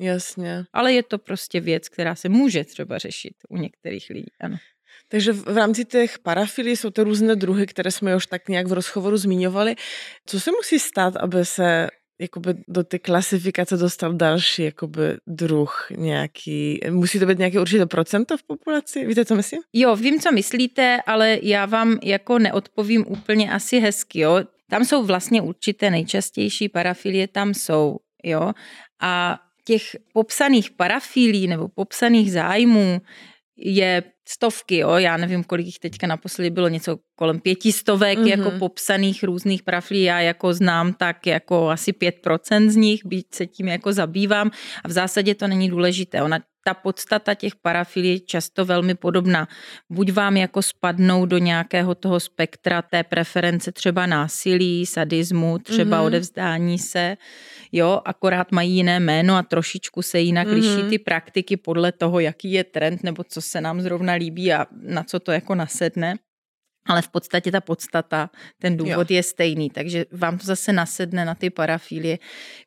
Jasně. 0.00 0.64
Ale 0.72 0.92
je 0.92 1.02
to 1.02 1.18
prostě 1.18 1.60
věc, 1.60 1.88
která 1.88 2.14
se 2.14 2.28
může 2.28 2.64
třeba 2.64 2.98
řešit 2.98 3.34
u 3.48 3.56
některých 3.56 4.10
lidí, 4.10 4.30
ano. 4.40 4.56
Takže 5.08 5.32
v 5.32 5.56
rámci 5.56 5.84
těch 5.84 6.18
parafilí 6.18 6.76
jsou 6.76 6.90
to 6.90 7.04
různé 7.04 7.36
druhy, 7.36 7.66
které 7.66 7.90
jsme 7.90 8.16
už 8.16 8.26
tak 8.26 8.48
nějak 8.48 8.66
v 8.66 8.72
rozhovoru 8.72 9.16
zmiňovali. 9.16 9.74
Co 10.26 10.40
se 10.40 10.50
musí 10.50 10.78
stát, 10.78 11.16
aby 11.16 11.44
se 11.44 11.88
jakoby 12.20 12.54
do 12.68 12.84
té 12.84 12.98
klasifikace 12.98 13.76
dostal 13.76 14.12
další 14.12 14.62
jakoby 14.62 15.16
druh 15.26 15.86
nějaký, 15.90 16.80
musí 16.90 17.18
to 17.18 17.26
být 17.26 17.38
nějaké 17.38 17.60
určité 17.60 17.86
procento 17.86 18.36
v 18.36 18.42
populaci? 18.42 19.06
Víte, 19.06 19.24
co 19.24 19.34
myslím? 19.34 19.62
Jo, 19.72 19.96
vím, 19.96 20.20
co 20.20 20.32
myslíte, 20.32 20.98
ale 21.06 21.38
já 21.42 21.66
vám 21.66 21.98
jako 22.02 22.38
neodpovím 22.38 23.04
úplně 23.08 23.52
asi 23.52 23.80
hezky, 23.80 24.20
jo. 24.20 24.44
Tam 24.72 24.84
jsou 24.84 25.04
vlastně 25.04 25.42
určité 25.42 25.90
nejčastější 25.90 26.68
parafilie, 26.68 27.28
tam 27.28 27.54
jsou, 27.54 27.96
jo. 28.24 28.52
A 29.02 29.38
těch 29.64 29.82
popsaných 30.12 30.70
parafilí 30.70 31.46
nebo 31.46 31.68
popsaných 31.68 32.32
zájmů 32.32 33.00
je 33.56 34.02
stovky, 34.28 34.76
jo, 34.76 34.90
já 34.90 35.16
nevím, 35.16 35.44
kolik 35.44 35.66
jich 35.66 35.78
teďka 35.78 36.06
naposledy 36.06 36.50
bylo, 36.50 36.68
něco 36.68 36.98
kolem 37.14 37.40
pětistovek 37.40 38.18
mm-hmm. 38.18 38.26
jako 38.26 38.50
popsaných 38.50 39.22
různých 39.24 39.62
parafilí, 39.62 40.02
já 40.02 40.20
jako 40.20 40.54
znám 40.54 40.92
tak 40.92 41.26
jako 41.26 41.70
asi 41.70 41.92
5% 41.92 42.68
z 42.68 42.76
nich, 42.76 43.00
byť 43.04 43.26
se 43.34 43.46
tím 43.46 43.68
jako 43.68 43.92
zabývám 43.92 44.50
a 44.84 44.88
v 44.88 44.92
zásadě 44.92 45.34
to 45.34 45.46
není 45.46 45.68
důležité. 45.68 46.22
Ona 46.22 46.40
ta 46.64 46.74
podstata 46.74 47.34
těch 47.34 47.56
parafilí 47.56 48.08
je 48.08 48.20
často 48.20 48.64
velmi 48.64 48.94
podobná. 48.94 49.48
Buď 49.90 50.12
vám 50.12 50.36
jako 50.36 50.62
spadnou 50.62 51.26
do 51.26 51.38
nějakého 51.38 51.94
toho 51.94 52.20
spektra 52.20 52.82
té 52.82 53.02
preference 53.02 53.72
třeba 53.72 54.06
násilí, 54.06 54.86
sadismu, 54.86 55.58
třeba 55.58 56.00
mm-hmm. 56.00 56.06
odevzdání 56.06 56.78
se, 56.78 57.16
jo, 57.72 58.00
akorát 58.04 58.52
mají 58.52 58.76
jiné 58.76 59.00
jméno 59.00 59.36
a 59.36 59.42
trošičku 59.42 60.02
se 60.02 60.20
jinak 60.20 60.48
mm-hmm. 60.48 60.54
liší 60.54 60.90
ty 60.90 60.98
praktiky 60.98 61.56
podle 61.56 61.92
toho, 61.92 62.20
jaký 62.20 62.52
je 62.52 62.64
trend 62.64 63.02
nebo 63.02 63.24
co 63.24 63.42
se 63.42 63.60
nám 63.60 63.80
zrovna 63.80 64.12
líbí 64.12 64.52
a 64.52 64.66
na 64.82 65.02
co 65.02 65.20
to 65.20 65.32
jako 65.32 65.54
nasedne 65.54 66.16
ale 66.86 67.02
v 67.02 67.08
podstatě 67.08 67.50
ta 67.50 67.60
podstata, 67.60 68.30
ten 68.58 68.76
důvod 68.76 69.10
jo. 69.10 69.16
je 69.16 69.22
stejný, 69.22 69.70
takže 69.70 70.04
vám 70.12 70.38
to 70.38 70.46
zase 70.46 70.72
nasedne 70.72 71.24
na 71.24 71.34
ty 71.34 71.50
parafilie, 71.50 72.18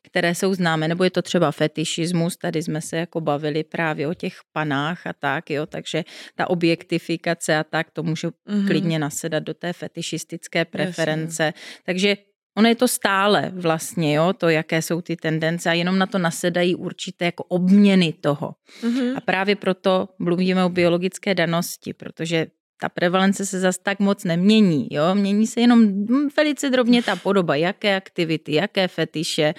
které 0.02 0.34
jsou 0.34 0.54
známé, 0.54 0.88
nebo 0.88 1.04
je 1.04 1.10
to 1.10 1.22
třeba 1.22 1.52
fetišismus, 1.52 2.36
tady 2.36 2.62
jsme 2.62 2.80
se 2.80 2.96
jako 2.96 3.20
bavili 3.20 3.64
právě 3.64 4.08
o 4.08 4.14
těch 4.14 4.36
panách 4.52 5.06
a 5.06 5.12
tak, 5.12 5.50
jo, 5.50 5.66
takže 5.66 6.04
ta 6.34 6.50
objektifikace 6.50 7.56
a 7.56 7.64
tak, 7.64 7.90
to 7.90 8.02
může 8.02 8.28
mm-hmm. 8.28 8.66
klidně 8.66 8.98
nasedat 8.98 9.42
do 9.42 9.54
té 9.54 9.72
fetišistické 9.72 10.64
preference, 10.64 11.44
Jasně. 11.44 11.82
takže 11.84 12.16
Ono 12.56 12.68
je 12.68 12.74
to 12.74 12.88
stále 12.88 13.52
vlastně, 13.54 14.14
jo, 14.14 14.32
to, 14.32 14.48
jaké 14.48 14.82
jsou 14.82 15.00
ty 15.00 15.16
tendence 15.16 15.70
a 15.70 15.72
jenom 15.72 15.98
na 15.98 16.06
to 16.06 16.18
nasedají 16.18 16.74
určité 16.74 17.24
jako 17.24 17.44
obměny 17.44 18.12
toho. 18.12 18.54
Mm-hmm. 18.82 19.16
A 19.16 19.20
právě 19.20 19.56
proto 19.56 20.08
mluvíme 20.18 20.64
o 20.64 20.68
biologické 20.68 21.34
danosti, 21.34 21.92
protože 21.92 22.46
ta 22.80 22.88
prevalence 22.88 23.46
se 23.46 23.60
zas 23.60 23.78
tak 23.78 23.98
moc 23.98 24.24
nemění. 24.24 24.88
Jo? 24.90 25.14
Mění 25.14 25.46
se 25.46 25.60
jenom 25.60 25.82
hm, 25.86 26.28
velice 26.36 26.70
drobně 26.70 27.02
ta 27.02 27.16
podoba, 27.16 27.54
jaké 27.54 27.96
aktivity, 27.96 28.54
jaké 28.54 28.88
fetiše, 28.88 29.54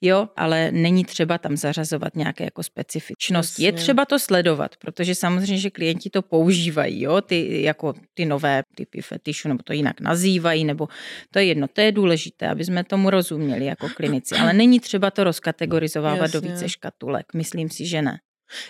jo? 0.00 0.28
ale 0.36 0.72
není 0.72 1.04
třeba 1.04 1.38
tam 1.38 1.56
zařazovat 1.56 2.16
nějaké 2.16 2.44
jako 2.44 2.62
specifičnosti. 2.62 3.62
Je 3.62 3.72
třeba 3.72 4.04
to 4.04 4.18
sledovat, 4.18 4.76
protože 4.76 5.14
samozřejmě, 5.14 5.58
že 5.58 5.70
klienti 5.70 6.10
to 6.10 6.22
používají, 6.22 7.02
jo? 7.02 7.20
Ty, 7.20 7.62
jako 7.62 7.94
ty 8.14 8.26
nové 8.26 8.62
typy 8.74 9.02
fetišu, 9.02 9.48
nebo 9.48 9.62
to 9.62 9.72
jinak 9.72 10.00
nazývají, 10.00 10.64
nebo 10.64 10.88
to 11.30 11.38
je 11.38 11.44
jedno, 11.44 11.68
to 11.68 11.80
je 11.80 11.92
důležité, 11.92 12.48
aby 12.48 12.64
jsme 12.64 12.84
tomu 12.84 13.10
rozuměli 13.10 13.64
jako 13.64 13.88
klinici, 13.96 14.34
ale 14.34 14.52
není 14.52 14.80
třeba 14.80 15.10
to 15.10 15.24
rozkategorizovávat 15.24 16.20
Jasně. 16.20 16.40
do 16.40 16.48
více 16.48 16.68
škatulek. 16.68 17.34
Myslím 17.34 17.70
si, 17.70 17.86
že 17.86 18.02
ne. 18.02 18.18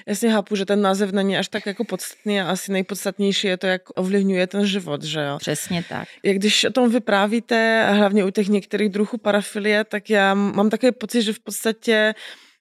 Jasně 0.07 0.33
chápu, 0.33 0.57
že 0.57 0.67
ten 0.67 0.83
název 0.83 1.13
není 1.13 1.37
až 1.37 1.49
tak 1.49 1.67
jako 1.67 1.85
podstatný 1.85 2.41
a 2.41 2.51
asi 2.51 2.73
nejpodstatnější 2.73 3.47
je 3.47 3.57
to, 3.57 3.67
jak 3.67 3.83
ovlivňuje 3.95 4.47
ten 4.47 4.67
život, 4.67 5.03
že 5.03 5.21
jo? 5.21 5.39
Přesně 5.39 5.85
tak. 5.89 6.09
Jak 6.23 6.37
když 6.37 6.65
o 6.65 6.71
tom 6.71 6.91
vyprávíte, 6.91 7.89
hlavně 7.93 8.25
u 8.25 8.31
těch 8.31 8.49
některých 8.49 8.89
druhů 8.89 9.19
parafilie, 9.19 9.85
tak 9.85 10.11
já 10.11 10.35
mám 10.35 10.71
takový 10.71 10.93
pocit, 10.93 11.23
že 11.23 11.33
v 11.33 11.41
podstatě 11.41 12.15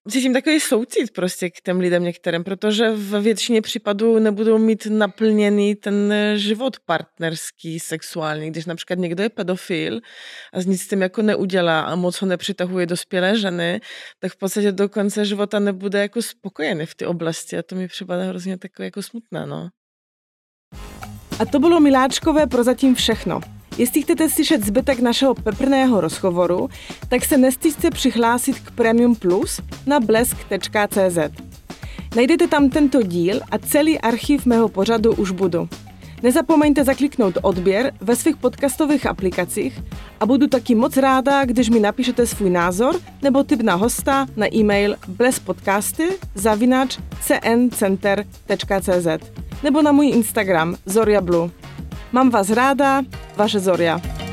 cítím 0.08 0.34
takový 0.34 0.60
soucit 0.60 1.12
prostě 1.13 1.50
k 1.50 1.62
těm 1.62 1.80
lidem 1.80 2.04
některým, 2.04 2.43
protože 2.43 2.91
v 2.91 3.22
většině 3.22 3.62
případů 3.62 4.20
nebudou 4.20 4.58
mít 4.58 4.86
naplněný 4.86 5.76
ten 5.76 6.13
život 6.36 6.78
partnerský, 6.86 7.80
sexuální. 7.80 8.52
Když 8.52 8.65
například 8.65 9.00
někdo 9.00 9.24
je 9.24 9.30
pedofil 9.30 10.00
a 10.54 10.62
nic 10.62 10.82
s 10.82 10.88
tím 10.88 11.02
jako 11.02 11.22
neudělá 11.22 11.82
a 11.82 11.96
moc 11.96 12.22
ho 12.22 12.28
nepřitahuje 12.28 12.86
dospělé 12.86 13.39
ženy, 13.39 13.82
tak 14.20 14.32
v 14.32 14.38
podstatě 14.38 14.72
do 14.72 14.89
konce 14.89 15.26
života 15.26 15.60
nebude 15.60 16.02
jako 16.02 16.22
spokojený 16.22 16.86
v 16.86 16.96
té 16.96 17.08
oblasti 17.08 17.58
a 17.58 17.63
to 17.63 17.76
mi 17.76 17.88
připadá 17.88 18.24
hrozně 18.24 18.58
takové 18.58 18.86
jako 18.86 19.02
smutné, 19.02 19.46
no. 19.46 19.70
A 21.39 21.46
to 21.46 21.60
bylo 21.60 21.80
Miláčkové 21.80 22.48
prozatím 22.48 22.96
všechno. 22.96 23.57
Jestli 23.78 24.02
chcete 24.02 24.30
slyšet 24.30 24.66
zbytek 24.66 25.00
našeho 25.00 25.34
peprného 25.34 26.02
rozhovoru, 26.02 26.70
tak 27.10 27.26
se 27.26 27.38
nestýďte 27.38 27.92
přihlásit 27.92 28.60
k 28.60 28.72
Premium 28.72 29.16
Plus 29.16 29.62
na 29.86 30.00
blesk.cz. 30.00 31.18
Najdete 32.16 32.48
tam 32.48 32.70
tento 32.70 33.02
díl 33.02 33.40
a 33.52 33.58
celý 33.58 34.00
archiv 34.00 34.46
mého 34.46 34.70
pořadu 34.70 35.13
už 35.13 35.32
budu. 35.32 35.70
Nezapomeňte 36.24 36.84
zakliknout 36.84 37.38
odběr 37.42 37.94
ve 38.02 38.16
svých 38.16 38.38
podcastových 38.38 39.06
aplikacích 39.06 39.80
a 40.20 40.26
budu 40.26 40.48
taky 40.48 40.76
moc 40.76 40.98
ráda, 40.98 41.46
když 41.46 41.70
mi 41.70 41.80
napíšete 41.80 42.28
svůj 42.28 42.50
názor 42.50 42.96
nebo 43.22 43.44
tip 43.44 43.62
na 43.62 43.76
hosta 43.76 44.26
na 44.36 44.56
e-mail 44.56 44.96
blespodcasty 45.08 46.08
zavinač 46.36 46.98
cncenter.cz 47.22 49.08
nebo 49.63 49.82
na 49.82 49.92
můj 49.92 50.10
Instagram 50.10 50.76
Zoria 50.86 51.22
Blue. 52.12 52.17
Mám 52.17 52.30
vás 52.30 52.50
ráda, 52.50 53.04
vaše 53.36 53.60
Zoria. 53.60 54.27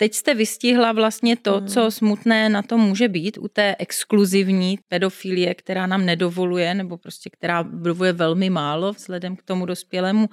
Teď 0.00 0.14
jste 0.14 0.34
vystihla 0.34 0.92
vlastně 0.92 1.36
to, 1.36 1.58
hmm. 1.58 1.68
co 1.68 1.90
smutné 1.90 2.48
na 2.48 2.62
to 2.62 2.78
může 2.78 3.08
být 3.08 3.38
u 3.38 3.48
té 3.48 3.76
exkluzivní 3.78 4.78
pedofilie, 4.88 5.54
která 5.54 5.86
nám 5.86 6.06
nedovoluje, 6.06 6.74
nebo 6.74 6.96
prostě 6.96 7.30
která 7.30 7.62
dovoluje 7.62 8.12
velmi 8.12 8.50
málo 8.50 8.92
vzhledem 8.92 9.36
k 9.36 9.42
tomu 9.42 9.66
dospělému 9.66 10.28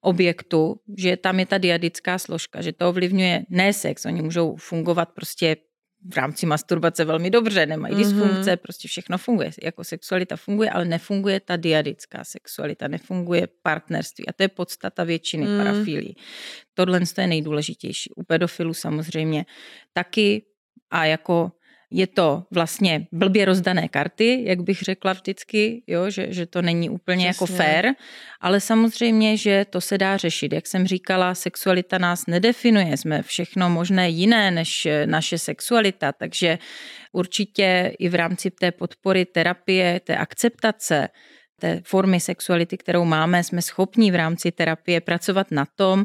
objektu, 0.00 0.80
že 0.98 1.16
tam 1.16 1.40
je 1.40 1.46
ta 1.46 1.58
diadická 1.58 2.18
složka, 2.18 2.62
že 2.62 2.72
to 2.72 2.88
ovlivňuje 2.88 3.44
ne 3.50 3.72
sex, 3.72 4.06
oni 4.06 4.22
můžou 4.22 4.56
fungovat 4.56 5.08
prostě 5.14 5.56
v 6.12 6.16
rámci 6.16 6.46
masturbace 6.46 7.04
velmi 7.04 7.30
dobře, 7.30 7.66
nemají 7.66 7.94
mm-hmm. 7.94 7.98
dysfunkce, 7.98 8.56
prostě 8.56 8.88
všechno 8.88 9.18
funguje. 9.18 9.50
Jako 9.62 9.84
sexualita 9.84 10.36
funguje, 10.36 10.70
ale 10.70 10.84
nefunguje 10.84 11.40
ta 11.40 11.56
diadická 11.56 12.24
sexualita, 12.24 12.88
nefunguje 12.88 13.48
partnerství. 13.62 14.28
A 14.28 14.32
to 14.32 14.42
je 14.42 14.48
podstata 14.48 15.04
většiny 15.04 15.46
mm. 15.46 15.58
parafilí. 15.58 16.16
Tohle 16.74 17.00
je 17.18 17.26
nejdůležitější. 17.26 18.10
U 18.16 18.22
pedofilů 18.22 18.74
samozřejmě 18.74 19.46
taky 19.92 20.42
a 20.90 21.04
jako 21.04 21.52
je 21.94 22.06
to 22.06 22.42
vlastně 22.50 23.06
blbě 23.12 23.44
rozdané 23.44 23.88
karty, 23.88 24.42
jak 24.46 24.60
bych 24.60 24.82
řekla 24.82 25.12
vždycky, 25.12 25.82
jo, 25.86 26.10
že, 26.10 26.26
že 26.30 26.46
to 26.46 26.62
není 26.62 26.90
úplně 26.90 27.26
jako 27.26 27.44
Přesně. 27.44 27.64
jako 27.64 27.72
fair, 27.72 27.94
ale 28.40 28.60
samozřejmě, 28.60 29.36
že 29.36 29.66
to 29.70 29.80
se 29.80 29.98
dá 29.98 30.16
řešit. 30.16 30.52
Jak 30.52 30.66
jsem 30.66 30.86
říkala, 30.86 31.34
sexualita 31.34 31.98
nás 31.98 32.26
nedefinuje, 32.26 32.96
jsme 32.96 33.22
všechno 33.22 33.70
možné 33.70 34.08
jiné 34.08 34.50
než 34.50 34.88
naše 35.04 35.38
sexualita, 35.38 36.12
takže 36.12 36.58
určitě 37.12 37.92
i 37.98 38.08
v 38.08 38.14
rámci 38.14 38.50
té 38.50 38.72
podpory 38.72 39.24
terapie, 39.24 40.00
té 40.00 40.16
akceptace, 40.16 41.08
té 41.64 41.80
formy 41.84 42.20
sexuality, 42.20 42.76
kterou 42.76 43.04
máme, 43.04 43.44
jsme 43.44 43.62
schopni 43.62 44.10
v 44.10 44.14
rámci 44.14 44.52
terapie 44.52 45.00
pracovat 45.00 45.50
na 45.50 45.64
tom, 45.64 46.04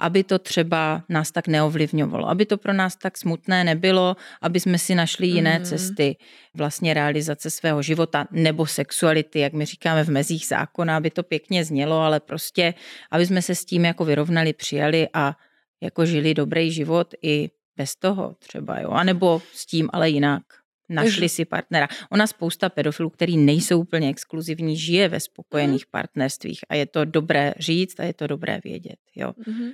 aby 0.00 0.24
to 0.24 0.38
třeba 0.38 1.02
nás 1.08 1.32
tak 1.32 1.48
neovlivňovalo, 1.48 2.28
aby 2.28 2.46
to 2.46 2.58
pro 2.58 2.72
nás 2.72 2.96
tak 2.96 3.18
smutné 3.18 3.64
nebylo, 3.64 4.16
aby 4.42 4.60
jsme 4.60 4.78
si 4.78 4.94
našli 4.94 5.26
jiné 5.26 5.58
mm. 5.58 5.64
cesty 5.64 6.16
vlastně 6.54 6.94
realizace 6.94 7.50
svého 7.50 7.82
života 7.82 8.28
nebo 8.30 8.66
sexuality, 8.66 9.40
jak 9.40 9.52
my 9.52 9.64
říkáme 9.64 10.04
v 10.04 10.08
mezích 10.08 10.46
zákona, 10.46 10.96
aby 10.96 11.10
to 11.10 11.22
pěkně 11.22 11.64
znělo, 11.64 12.00
ale 12.00 12.20
prostě, 12.20 12.74
aby 13.10 13.26
jsme 13.26 13.42
se 13.42 13.54
s 13.54 13.64
tím 13.64 13.84
jako 13.84 14.04
vyrovnali, 14.04 14.52
přijali 14.52 15.08
a 15.14 15.36
jako 15.80 16.06
žili 16.06 16.34
dobrý 16.34 16.72
život 16.72 17.14
i 17.22 17.50
bez 17.76 17.96
toho 17.96 18.36
třeba, 18.38 18.80
jo, 18.80 18.90
anebo 18.90 19.42
s 19.52 19.66
tím, 19.66 19.88
ale 19.92 20.10
jinak 20.10 20.42
našli 20.88 21.28
si 21.28 21.44
partnera. 21.44 21.88
Ona 22.10 22.26
spousta 22.26 22.68
pedofilů, 22.68 23.10
který 23.10 23.36
nejsou 23.36 23.80
úplně 23.80 24.08
exkluzivní, 24.08 24.76
žije 24.76 25.08
ve 25.08 25.20
spokojených 25.20 25.84
mm. 25.86 25.90
partnerstvích 25.90 26.60
a 26.68 26.74
je 26.74 26.86
to 26.86 27.04
dobré 27.04 27.54
říct 27.58 28.00
a 28.00 28.04
je 28.04 28.14
to 28.14 28.26
dobré 28.26 28.60
vědět. 28.64 28.98
Jo. 29.16 29.32
Mm. 29.46 29.70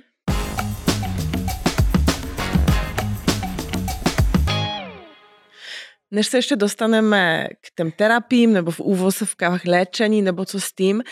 Než 6.15 6.27
se 6.27 6.37
ještě 6.37 6.55
dostaneme 6.55 7.47
k 7.61 7.75
těm 7.75 7.91
terapím 7.91 8.53
nebo 8.53 8.71
v 8.71 8.79
úvozovkách 8.79 9.65
léčení 9.65 10.21
nebo 10.21 10.45
co 10.45 10.59
s 10.59 10.73
tím, 10.73 11.03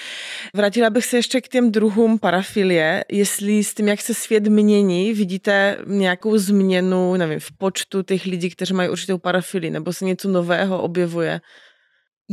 vrátila 0.56 0.90
bych 0.90 1.06
se 1.06 1.18
ještě 1.18 1.42
k 1.42 1.48
těm 1.48 1.72
druhům 1.72 2.20
parafilie. 2.20 3.04
Jestli 3.12 3.64
s 3.64 3.74
tím, 3.74 3.88
jak 3.88 4.02
se 4.02 4.14
svět 4.14 4.48
mění, 4.48 5.14
vidíte 5.14 5.78
nějakou 5.88 6.38
změnu, 6.38 7.16
nevím, 7.16 7.40
v 7.40 7.52
počtu 7.58 8.04
těch 8.04 8.26
lidí, 8.26 8.50
kteří 8.50 8.74
mají 8.74 8.90
určitou 8.90 9.18
parafilii, 9.18 9.72
nebo 9.72 9.94
se 9.94 10.06
něco 10.06 10.30
nového 10.30 10.82
objevuje? 10.82 11.42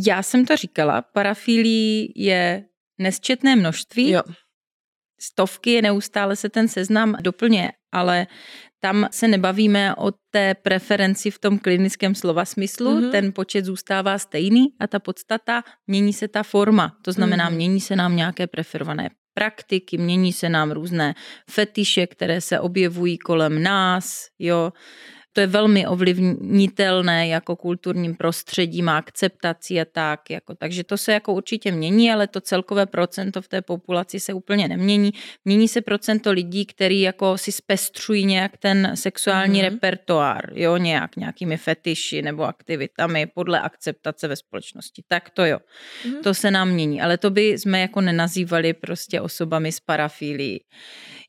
Já 0.07 0.23
jsem 0.23 0.47
to 0.47 0.57
říkala, 0.57 1.03
parafilí 1.03 2.13
je 2.17 2.65
nesčetné 2.99 3.57
množství. 3.57 4.11
Jo. 4.11 4.23
Stovky, 5.21 5.83
neustále 5.83 6.37
se 6.37 6.49
ten 6.49 6.69
seznam 6.69 7.17
doplně, 7.21 7.73
ale 7.93 8.27
tam 8.81 9.09
se 9.11 9.29
nebavíme 9.29 9.95
o 9.95 10.13
té 10.31 10.55
preferenci 10.55 11.31
v 11.31 11.39
tom 11.39 11.59
klinickém 11.59 12.15
slova 12.15 12.45
smyslu, 12.45 12.91
mm-hmm. 12.91 13.11
ten 13.11 13.33
počet 13.33 13.65
zůstává 13.65 14.19
stejný 14.19 14.67
a 14.81 14.87
ta 14.87 14.99
podstata, 14.99 15.63
mění 15.87 16.13
se 16.13 16.29
ta 16.29 16.43
forma, 16.43 16.97
to 17.03 17.13
znamená, 17.13 17.51
mm-hmm. 17.51 17.55
mění 17.55 17.81
se 17.81 17.97
nám 17.97 18.17
nějaké 18.17 18.47
preferované 18.47 19.11
praktiky, 19.35 19.99
mění 19.99 20.33
se 20.33 20.49
nám 20.49 20.71
různé 20.71 21.15
fetiše, 21.51 22.07
které 22.07 22.41
se 22.41 22.61
objevují 22.61 23.19
kolem 23.19 23.63
nás, 23.63 24.27
jo 24.39 24.73
to 25.33 25.41
je 25.41 25.47
velmi 25.47 25.87
ovlivnitelné 25.87 27.29
jako 27.29 27.57
kulturním 27.57 28.15
prostředím 28.15 28.89
a 28.89 28.99
akceptací 28.99 29.81
a 29.81 29.85
tak. 29.85 30.31
Jako, 30.31 30.55
takže 30.55 30.85
to 30.85 30.99
se 30.99 31.13
jako 31.13 31.33
určitě 31.33 31.73
mění, 31.73 32.13
ale 32.13 32.27
to 32.27 32.41
celkové 32.41 32.87
procento 32.87 33.43
v 33.43 33.49
té 33.49 33.63
populaci 33.63 34.21
se 34.21 34.33
úplně 34.33 34.69
nemění. 34.69 35.11
Mění 35.45 35.69
se 35.69 35.81
procento 35.81 36.33
lidí, 36.33 36.67
který 36.67 37.01
jako 37.01 37.39
si 37.39 37.53
zpestřují 37.53 38.25
nějak 38.25 38.57
ten 38.57 38.93
sexuální 38.95 39.61
mm-hmm. 39.61 39.71
repertoár, 39.71 40.53
jo, 40.55 40.77
nějak, 40.77 41.17
nějakými 41.17 41.57
fetiši 41.57 42.23
nebo 42.23 42.43
aktivitami 42.43 43.27
podle 43.27 43.61
akceptace 43.61 44.29
ve 44.29 44.37
společnosti. 44.37 45.03
Tak 45.09 45.31
to 45.31 45.45
jo. 45.45 45.59
Mm-hmm. 45.59 46.23
To 46.23 46.35
se 46.35 46.51
nám 46.51 46.71
mění, 46.71 47.03
ale 47.03 47.19
to 47.19 47.31
by 47.31 47.49
jsme 47.49 47.81
jako 47.81 48.01
nenazývali 48.01 48.73
prostě 48.73 49.21
osobami 49.21 49.73
s 49.73 49.81
parafílií. 49.81 50.65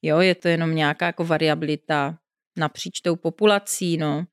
Jo, 0.01 0.19
je 0.19 0.35
to 0.35 0.47
jenom 0.47 0.75
nějaká 0.75 1.05
jako 1.05 1.23
variabilita 1.23 2.17
napříč 2.61 3.01
tou 3.01 3.15
populací, 3.15 3.97
no. 3.97 4.25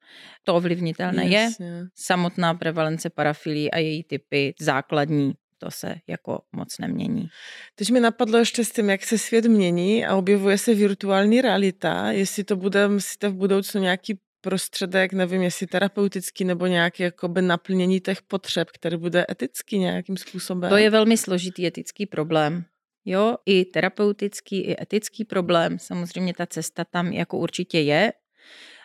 To 0.45 0.55
ovlivnitelné 0.55 1.29
Jasně. 1.29 1.67
je. 1.67 1.85
Samotná 1.95 2.55
prevalence 2.55 3.11
parafilí 3.11 3.71
a 3.71 3.79
její 3.79 4.05
typy 4.05 4.55
základní 4.61 5.35
to 5.59 5.71
se 5.71 5.95
jako 6.07 6.41
moc 6.53 6.79
nemění. 6.79 7.29
Teď 7.75 7.91
mi 7.91 8.01
napadlo 8.01 8.39
ještě 8.39 8.65
s 8.65 8.73
tím, 8.73 8.91
jak 8.91 9.05
se 9.05 9.19
svět 9.19 9.45
mění 9.45 10.07
a 10.07 10.17
objevuje 10.17 10.59
se 10.59 10.75
virtuální 10.75 11.41
realita, 11.41 12.13
jestli 12.13 12.45
to 12.45 12.57
bude, 12.57 12.89
v 13.23 13.33
budoucnu 13.33 13.81
nějaký 13.81 14.19
prostředek, 14.41 15.13
nevím, 15.13 15.43
jestli 15.43 15.67
terapeutický 15.67 16.45
nebo 16.45 16.67
nějaký 16.67 17.03
jakoby 17.03 17.43
naplnění 17.43 18.01
těch 18.01 18.23
potřeb, 18.23 18.69
který 18.71 18.97
bude 18.97 19.25
etický 19.31 19.79
nějakým 19.79 20.17
způsobem. 20.17 20.71
To 20.71 20.77
je 20.77 20.91
velmi 20.91 21.17
složitý 21.17 21.67
etický 21.67 22.07
problém. 22.07 22.65
Jo, 23.11 23.37
i 23.47 23.65
terapeutický, 23.65 24.61
i 24.61 24.83
etický 24.83 25.25
problém. 25.25 25.79
Samozřejmě 25.79 26.35
ta 26.35 26.47
cesta 26.47 26.85
tam 26.85 27.13
jako 27.13 27.39
určitě 27.39 27.81
je. 27.81 28.13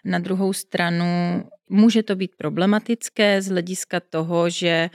Na 0.05 0.19
druhou 0.19 0.53
stranu 0.53 1.05
může 1.69 2.03
to 2.03 2.15
být 2.15 2.31
problematické 2.37 3.41
z 3.41 3.47
hlediska 3.47 3.99
toho, 3.99 4.49
že 4.49 4.89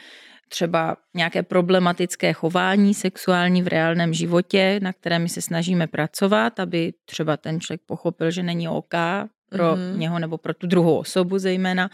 třeba 0.48 0.96
nějaké 1.14 1.42
problematické 1.42 2.32
chování 2.32 2.94
sexuální 2.94 3.62
v 3.62 3.68
reálném 3.68 4.14
životě, 4.14 4.80
na 4.82 4.92
které 4.92 5.18
my 5.18 5.28
se 5.28 5.42
snažíme 5.42 5.86
pracovat, 5.86 6.60
aby 6.60 6.92
třeba 7.04 7.36
ten 7.36 7.60
člověk 7.60 7.80
pochopil, 7.86 8.30
že 8.30 8.42
není 8.42 8.68
OK 8.68 8.94
pro 9.48 9.76
mm-hmm. 9.76 9.96
něho 9.96 10.18
nebo 10.18 10.38
pro 10.38 10.54
tu 10.54 10.66
druhou 10.66 10.98
osobu 10.98 11.38
zejména, 11.38 11.90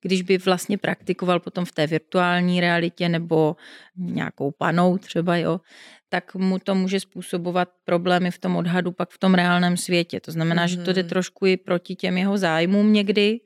když 0.00 0.22
by 0.22 0.38
vlastně 0.38 0.78
praktikoval 0.78 1.40
potom 1.40 1.64
v 1.64 1.72
té 1.72 1.86
virtuální 1.86 2.60
realitě 2.60 3.08
nebo 3.08 3.56
nějakou 3.96 4.50
panou 4.50 4.98
třeba, 4.98 5.36
jo, 5.36 5.60
tak 6.08 6.34
mu 6.34 6.58
to 6.58 6.74
může 6.74 7.00
způsobovat 7.00 7.68
problémy 7.84 8.30
v 8.30 8.38
tom 8.38 8.56
odhadu 8.56 8.92
pak 8.92 9.10
v 9.10 9.18
tom 9.18 9.34
reálném 9.34 9.76
světě. 9.76 10.20
To 10.20 10.32
znamená, 10.32 10.66
mm-hmm. 10.66 10.78
že 10.78 10.84
to 10.84 10.92
jde 10.92 11.02
mhm. 11.02 11.08
trošku 11.08 11.46
i 11.46 11.56
proti 11.56 11.94
těm 11.94 12.18
jeho 12.18 12.38
zájmům 12.38 12.92
někdy. 12.92 13.40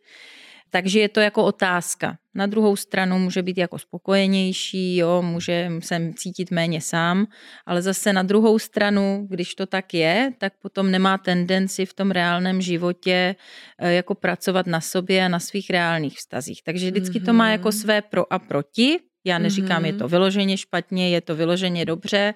Takže 0.74 1.00
je 1.00 1.08
to 1.08 1.20
jako 1.20 1.44
otázka. 1.44 2.16
Na 2.34 2.46
druhou 2.46 2.76
stranu 2.76 3.18
může 3.18 3.42
být 3.42 3.58
jako 3.58 3.78
spokojenější, 3.78 4.96
jo, 4.96 5.22
může 5.22 5.70
se 5.80 6.12
cítit 6.16 6.50
méně 6.50 6.80
sám, 6.80 7.26
ale 7.66 7.82
zase 7.82 8.12
na 8.12 8.22
druhou 8.22 8.58
stranu, 8.58 9.26
když 9.30 9.54
to 9.54 9.66
tak 9.66 9.94
je, 9.94 10.32
tak 10.38 10.52
potom 10.62 10.90
nemá 10.90 11.18
tendenci 11.18 11.86
v 11.86 11.94
tom 11.94 12.10
reálném 12.10 12.60
životě 12.60 13.36
eh, 13.78 13.92
jako 13.92 14.14
pracovat 14.14 14.66
na 14.66 14.80
sobě 14.80 15.24
a 15.24 15.28
na 15.28 15.40
svých 15.40 15.70
reálných 15.70 16.18
vztazích. 16.18 16.62
Takže 16.64 16.90
vždycky 16.90 17.20
to 17.20 17.32
má 17.32 17.50
jako 17.50 17.68
mhm. 17.68 17.72
své 17.72 18.02
pro 18.02 18.32
a 18.32 18.38
proti, 18.38 18.98
já 19.24 19.38
neříkám, 19.38 19.82
mm-hmm. 19.82 19.86
je 19.86 19.92
to 19.92 20.08
vyloženě 20.08 20.56
špatně, 20.56 21.10
je 21.10 21.20
to 21.20 21.36
vyloženě 21.36 21.84
dobře. 21.84 22.34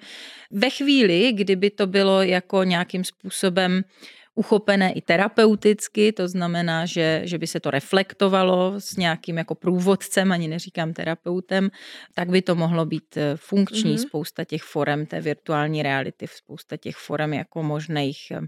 Ve 0.51 0.69
chvíli, 0.69 1.31
kdyby 1.31 1.69
to 1.69 1.87
bylo 1.87 2.21
jako 2.21 2.63
nějakým 2.63 3.03
způsobem 3.03 3.81
uchopené 4.37 4.91
i 4.93 5.01
terapeuticky, 5.01 6.13
to 6.13 6.27
znamená, 6.27 6.85
že, 6.85 7.21
že 7.23 7.37
by 7.37 7.47
se 7.47 7.59
to 7.59 7.71
reflektovalo 7.71 8.73
s 8.77 8.97
nějakým 8.97 9.37
jako 9.37 9.55
průvodcem, 9.55 10.31
ani 10.31 10.47
neříkám 10.47 10.93
terapeutem, 10.93 11.69
tak 12.13 12.29
by 12.29 12.41
to 12.41 12.55
mohlo 12.55 12.85
být 12.85 13.17
eh, 13.17 13.33
funkční. 13.35 13.95
Mm-hmm. 13.95 14.07
Spousta 14.07 14.43
těch 14.43 14.63
forem 14.63 15.05
té 15.05 15.21
virtuální 15.21 15.83
reality, 15.83 16.27
spousta 16.27 16.77
těch 16.77 16.95
forem 16.95 17.33
jako 17.33 17.63
možných 17.63 18.17
eh, 18.31 18.41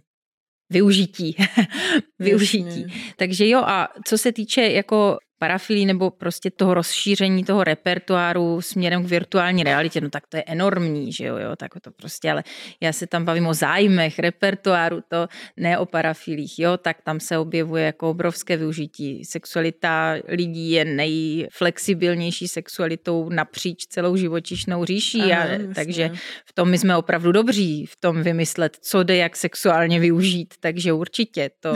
využití. 0.69 1.35
využití. 2.19 2.85
Takže 3.17 3.47
jo, 3.47 3.59
a 3.59 3.89
co 4.05 4.17
se 4.17 4.31
týče 4.31 4.61
jako 4.61 5.17
parafilí 5.39 5.85
nebo 5.85 6.11
prostě 6.11 6.51
toho 6.51 6.73
rozšíření 6.73 7.43
toho 7.43 7.63
repertoáru 7.63 8.61
směrem 8.61 9.03
k 9.03 9.07
virtuální 9.07 9.63
realitě, 9.63 10.01
no 10.01 10.09
tak 10.09 10.27
to 10.27 10.37
je 10.37 10.43
enormní, 10.47 11.13
že 11.13 11.25
jo, 11.25 11.37
jo, 11.37 11.55
tak 11.55 11.71
to 11.81 11.91
prostě, 11.91 12.31
ale 12.31 12.43
já 12.81 12.93
se 12.93 13.07
tam 13.07 13.25
bavím 13.25 13.47
o 13.47 13.53
zájmech, 13.53 14.19
repertoáru, 14.19 15.01
to 15.07 15.27
ne 15.57 15.77
o 15.77 15.85
parafilích, 15.85 16.59
jo, 16.59 16.77
tak 16.77 17.01
tam 17.01 17.19
se 17.19 17.37
objevuje 17.37 17.85
jako 17.85 18.09
obrovské 18.09 18.57
využití. 18.57 19.25
Sexualita 19.25 20.15
lidí 20.27 20.71
je 20.71 20.85
nejflexibilnější 20.85 22.47
sexualitou 22.47 23.29
napříč 23.29 23.85
celou 23.85 24.15
živočišnou 24.15 24.85
říší, 24.85 25.31
Aha, 25.31 25.43
a, 25.43 25.73
takže 25.75 26.11
v 26.45 26.53
tom 26.53 26.69
my 26.69 26.77
jsme 26.77 26.97
opravdu 26.97 27.31
dobří, 27.31 27.85
v 27.85 27.95
tom 27.95 28.23
vymyslet, 28.23 28.77
co 28.81 29.03
jde 29.03 29.15
jak 29.15 29.35
sexuálně 29.35 29.99
využít, 29.99 30.53
takže 30.59 30.93
určitě 30.93 31.51
to, 31.59 31.73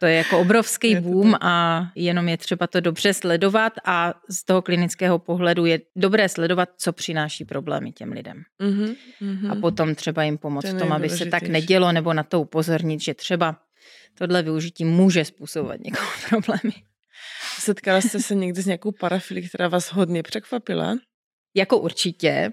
to 0.00 0.06
je 0.06 0.14
jako 0.14 0.38
obrovský 0.40 0.96
boom 1.00 1.34
a 1.40 1.86
jenom 1.94 2.28
je 2.28 2.36
třeba 2.36 2.66
to 2.66 2.75
to 2.76 2.80
dobře 2.80 3.14
sledovat 3.14 3.72
a 3.84 4.14
z 4.30 4.44
toho 4.44 4.62
klinického 4.62 5.18
pohledu 5.18 5.66
je 5.66 5.80
dobré 5.96 6.28
sledovat, 6.28 6.68
co 6.76 6.92
přináší 6.92 7.44
problémy 7.44 7.92
těm 7.92 8.12
lidem. 8.12 8.42
Mm-hmm, 8.60 9.50
A 9.50 9.54
potom 9.54 9.94
třeba 9.94 10.22
jim 10.22 10.38
pomoct 10.38 10.68
v 10.68 10.78
tom, 10.78 10.92
aby 10.92 11.08
se 11.08 11.26
tak 11.26 11.42
nedělo, 11.42 11.92
nebo 11.92 12.12
na 12.12 12.22
to 12.22 12.40
upozornit, 12.40 13.00
že 13.00 13.14
třeba 13.14 13.56
tohle 14.18 14.42
využití 14.42 14.84
může 14.84 15.24
způsobovat 15.24 15.80
někomu 15.80 16.08
problémy. 16.28 16.74
Setkala 17.58 18.00
jste 18.00 18.20
se 18.20 18.34
někdy 18.34 18.62
s 18.62 18.66
nějakou 18.66 18.92
parafilí, 18.92 19.48
která 19.48 19.68
vás 19.68 19.92
hodně 19.92 20.22
překvapila? 20.22 20.96
Jako 21.54 21.78
určitě, 21.78 22.52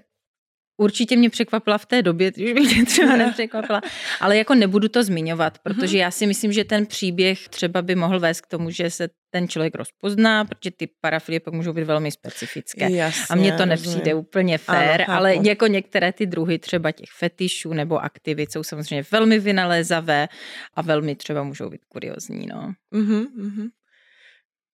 Určitě 0.76 1.16
mě 1.16 1.30
překvapila 1.30 1.78
v 1.78 1.86
té 1.86 2.02
době, 2.02 2.30
když 2.30 2.74
mě 2.74 2.86
třeba 2.86 3.16
nepřekvapila, 3.16 3.80
ale 4.20 4.36
jako 4.36 4.54
nebudu 4.54 4.88
to 4.88 5.04
zmiňovat, 5.04 5.52
mhm. 5.52 5.60
protože 5.62 5.98
já 5.98 6.10
si 6.10 6.26
myslím, 6.26 6.52
že 6.52 6.64
ten 6.64 6.86
příběh 6.86 7.48
třeba 7.48 7.82
by 7.82 7.94
mohl 7.94 8.20
vést 8.20 8.40
k 8.40 8.46
tomu, 8.46 8.70
že 8.70 8.90
se 8.90 9.08
ten 9.34 9.48
člověk 9.48 9.74
rozpozná, 9.74 10.44
protože 10.44 10.70
ty 10.70 10.88
parafilie 11.00 11.40
pak 11.40 11.54
můžou 11.54 11.72
být 11.72 11.84
velmi 11.84 12.10
specifické. 12.10 12.90
Jasně, 12.90 13.26
a 13.30 13.34
mně 13.34 13.52
to 13.52 13.66
nepřijde 13.66 13.98
rozumím. 13.98 14.16
úplně 14.16 14.58
fér, 14.58 15.02
ano, 15.02 15.14
ale 15.14 15.34
jako 15.42 15.66
některé 15.66 16.12
ty 16.12 16.26
druhy 16.26 16.58
třeba 16.58 16.92
těch 16.92 17.10
fetišů 17.18 17.72
nebo 17.72 17.98
aktivit 17.98 18.52
jsou 18.52 18.62
samozřejmě 18.62 19.04
velmi 19.10 19.38
vynalézavé 19.38 20.28
a 20.74 20.82
velmi 20.82 21.16
třeba 21.16 21.42
můžou 21.42 21.70
být 21.70 21.84
kuriozní. 21.84 22.46
No. 22.46 22.72
Uh-huh, 22.92 23.26
uh-huh. 23.38 23.68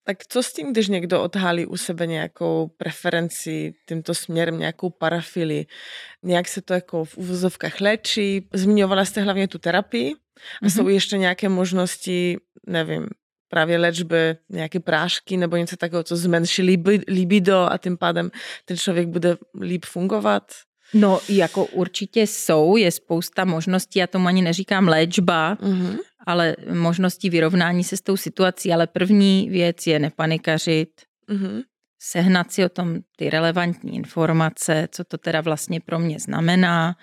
Tak 0.03 0.17
co 0.27 0.43
s 0.43 0.53
tím, 0.53 0.71
když 0.71 0.87
někdo 0.87 1.23
odhalí 1.23 1.65
u 1.65 1.77
sebe 1.77 2.07
nějakou 2.07 2.67
preferenci 2.77 3.73
tímto 3.87 4.13
směrem, 4.13 4.59
nějakou 4.59 4.89
parafili? 4.89 5.65
Nějak 6.23 6.47
se 6.47 6.61
to 6.61 6.73
jako 6.73 7.05
v 7.05 7.17
úvozovkách 7.17 7.81
léčí? 7.81 8.49
Zmiňovala 8.53 9.05
jste 9.05 9.21
hlavně 9.21 9.47
tu 9.47 9.57
terapii. 9.57 10.13
A 10.61 10.65
mm-hmm. 10.65 10.75
jsou 10.75 10.87
ještě 10.87 11.17
nějaké 11.17 11.49
možnosti, 11.49 12.37
nevím, 12.67 13.07
právě 13.51 13.77
léčby, 13.77 14.35
nějaké 14.49 14.79
prášky 14.79 15.37
nebo 15.37 15.55
něco 15.55 15.77
takového, 15.77 16.03
co 16.03 16.15
zmenší 16.15 16.61
libido 17.07 17.67
a 17.71 17.77
tím 17.77 17.97
pádem 17.97 18.31
ten 18.65 18.77
člověk 18.77 19.07
bude 19.07 19.37
líp 19.61 19.85
fungovat? 19.85 20.43
No, 20.93 21.19
jako 21.29 21.65
určitě 21.65 22.21
jsou, 22.21 22.77
je 22.77 22.91
spousta 22.91 23.45
možností, 23.45 23.99
já 23.99 24.07
tomu 24.07 24.27
ani 24.27 24.41
neříkám 24.41 24.87
léčba, 24.87 25.55
mm-hmm. 25.55 25.97
ale 26.27 26.55
možností 26.73 27.29
vyrovnání 27.29 27.83
se 27.83 27.97
s 27.97 28.01
tou 28.01 28.17
situací, 28.17 28.73
ale 28.73 28.87
první 28.87 29.49
věc 29.49 29.87
je 29.87 29.99
nepanikařit, 29.99 30.89
mm-hmm. 31.29 31.63
sehnat 32.01 32.51
si 32.51 32.65
o 32.65 32.69
tom 32.69 32.99
ty 33.17 33.29
relevantní 33.29 33.95
informace, 33.95 34.87
co 34.91 35.03
to 35.03 35.17
teda 35.17 35.41
vlastně 35.41 35.79
pro 35.79 35.99
mě 35.99 36.19
znamená, 36.19 36.95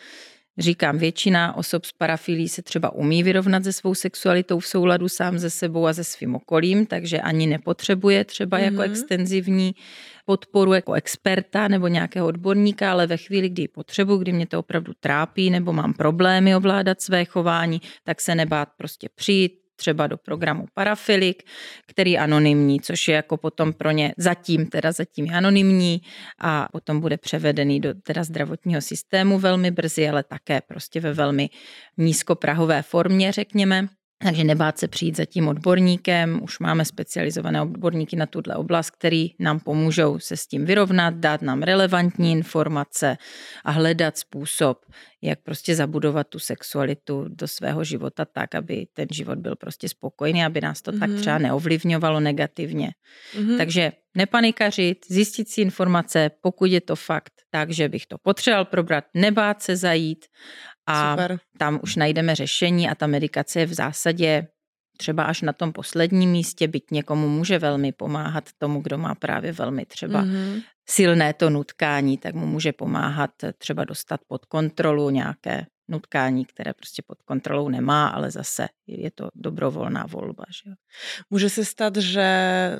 Říkám, 0.59 0.99
většina 0.99 1.57
osob 1.57 1.85
s 1.85 1.93
parafilí 1.93 2.49
se 2.49 2.63
třeba 2.63 2.93
umí 2.93 3.23
vyrovnat 3.23 3.65
se 3.65 3.73
svou 3.73 3.95
sexualitou 3.95 4.59
v 4.59 4.67
souladu 4.67 5.09
sám 5.09 5.39
ze 5.39 5.51
sebou 5.51 5.87
a 5.87 5.95
se 5.95 6.05
svým 6.05 6.35
okolím, 6.35 6.87
takže 6.87 7.21
ani 7.21 7.47
nepotřebuje 7.47 8.25
třeba 8.25 8.59
mm-hmm. 8.59 8.63
jako 8.63 8.77
mhm. 8.77 8.91
extenzivní 8.91 9.75
podporu 10.25 10.73
jako 10.73 10.93
experta 10.93 11.69
nebo 11.69 11.89
nějakého 11.89 12.27
odborníka, 12.27 12.91
ale 12.91 13.07
ve 13.07 13.17
chvíli, 13.17 13.49
kdy 13.49 13.63
ji 13.63 13.69
potřebuji, 13.69 14.19
kdy 14.19 14.33
mě 14.33 14.47
to 14.47 14.59
opravdu 14.59 14.93
trápí 15.01 15.51
nebo 15.51 15.73
mám 15.73 15.93
problémy 15.93 16.57
ovládat 16.57 17.01
své 17.01 17.25
chování, 17.25 17.81
tak 18.05 18.21
se 18.21 18.35
nebát 18.35 18.69
prostě 18.77 19.09
přijít, 19.15 19.53
třeba 19.79 20.07
do 20.07 20.16
programu 20.16 20.66
Parafilik, 20.74 21.43
který 21.87 22.11
je 22.11 22.18
anonymní, 22.18 22.81
což 22.81 23.09
je 23.09 23.14
jako 23.14 23.37
potom 23.37 23.72
pro 23.72 23.91
ně 23.91 24.14
zatím, 24.16 24.66
teda 24.66 24.93
zatím 24.93 25.24
je 25.24 25.33
anonymní 25.33 26.03
a 26.39 26.68
potom 26.72 27.01
bude 27.01 27.16
převedený 27.16 27.81
do 27.81 27.95
teda 27.95 28.24
zdravotního 28.24 28.81
systému 28.81 29.39
velmi 29.39 29.70
brzy, 29.70 30.09
ale 30.09 30.22
také 30.22 30.61
prostě 30.61 31.01
ve 31.01 31.12
velmi 31.14 31.51
nízkoprahové 31.97 32.83
formě, 32.83 33.33
řekněme. 33.33 33.89
Takže 34.23 34.45
nebát 34.45 34.79
se 34.79 34.89
přijít 34.89 35.16
za 35.16 35.25
tím 35.25 35.49
odborníkem, 35.49 36.43
už 36.43 36.59
máme 36.59 36.85
specializované 36.85 37.62
odborníky 37.62 38.16
na 38.16 38.27
tuhle 38.27 38.55
oblast, 38.55 38.91
který 38.91 39.31
nám 39.39 39.61
pomůžou 39.61 40.19
se 40.19 40.37
s 40.37 40.47
tím 40.47 40.64
vyrovnat, 40.64 41.14
dát 41.14 41.43
nám 41.43 41.62
relevantní 41.62 42.33
informace 42.33 43.16
a 43.64 43.71
hledat 43.71 44.19
způsob, 44.19 44.79
jak 45.23 45.39
prostě 45.43 45.75
zabudovat 45.75 46.29
tu 46.29 46.39
sexualitu 46.39 47.25
do 47.29 47.49
svého 47.49 47.85
života 47.85 48.25
tak, 48.25 48.55
aby 48.55 48.87
ten 48.93 49.07
život 49.12 49.39
byl 49.39 49.57
prostě 49.57 49.89
spokojný, 49.89 50.45
aby 50.45 50.61
nás 50.61 50.83
to 50.83 50.93
mm-hmm. 50.93 50.99
tak 50.99 51.11
třeba 51.21 51.35
mhm. 51.35 51.43
neovlivňovalo 51.43 52.21
negativně. 52.21 52.91
Mm-hmm. 53.35 53.57
Takže 53.57 53.93
nepanikařit, 54.14 54.99
zjistit 55.09 55.49
si 55.49 55.61
informace, 55.61 56.31
pokud 56.41 56.64
je 56.64 56.81
to 56.81 56.97
fakt 56.97 57.33
tak, 57.51 57.71
že 57.71 57.89
bych 57.89 58.07
to 58.07 58.19
potřeboval 58.19 58.64
probrat, 58.64 59.05
nebát 59.14 59.62
se 59.62 59.77
zajít 59.77 60.27
a 60.89 61.12
Super. 61.12 61.39
tam 61.59 61.80
už 61.82 61.97
najdeme 61.97 62.34
řešení 62.34 62.89
a 62.89 62.95
ta 62.95 63.07
medikace 63.07 63.61
je 63.61 63.66
v 63.66 63.74
zásadě 63.74 64.47
třeba 64.97 65.22
až 65.22 65.43
na 65.43 65.53
tom 65.53 65.72
posledním 65.72 66.30
místě, 66.30 66.68
byť 66.68 66.91
někomu 66.91 67.28
může 67.28 67.59
velmi 67.59 67.93
pomáhat 67.93 68.45
tomu, 68.59 68.80
kdo 68.80 68.99
má 68.99 69.14
právě 69.14 69.53
velmi 69.53 69.86
třeba 69.86 70.24
mm-hmm. 70.24 70.62
silné 70.89 71.32
to 71.32 71.51
nutkání, 71.51 72.18
tak 72.18 72.34
mu 72.34 72.47
může 72.47 72.72
pomáhat 72.72 73.30
třeba 73.59 73.84
dostat 73.84 74.20
pod 74.28 74.45
kontrolu 74.45 75.11
nějaké 75.11 75.66
nutkání, 75.89 76.45
které 76.45 76.74
prostě 76.74 77.03
pod 77.07 77.22
kontrolou 77.22 77.68
nemá, 77.68 78.09
ale 78.09 78.30
zase 78.30 78.68
je 78.86 79.11
to 79.11 79.28
dobrovolná 79.34 80.07
volba. 80.09 80.45
Že? 80.64 80.70
Může 81.30 81.51
se 81.51 81.64
stát, 81.64 81.97
že 81.97 82.26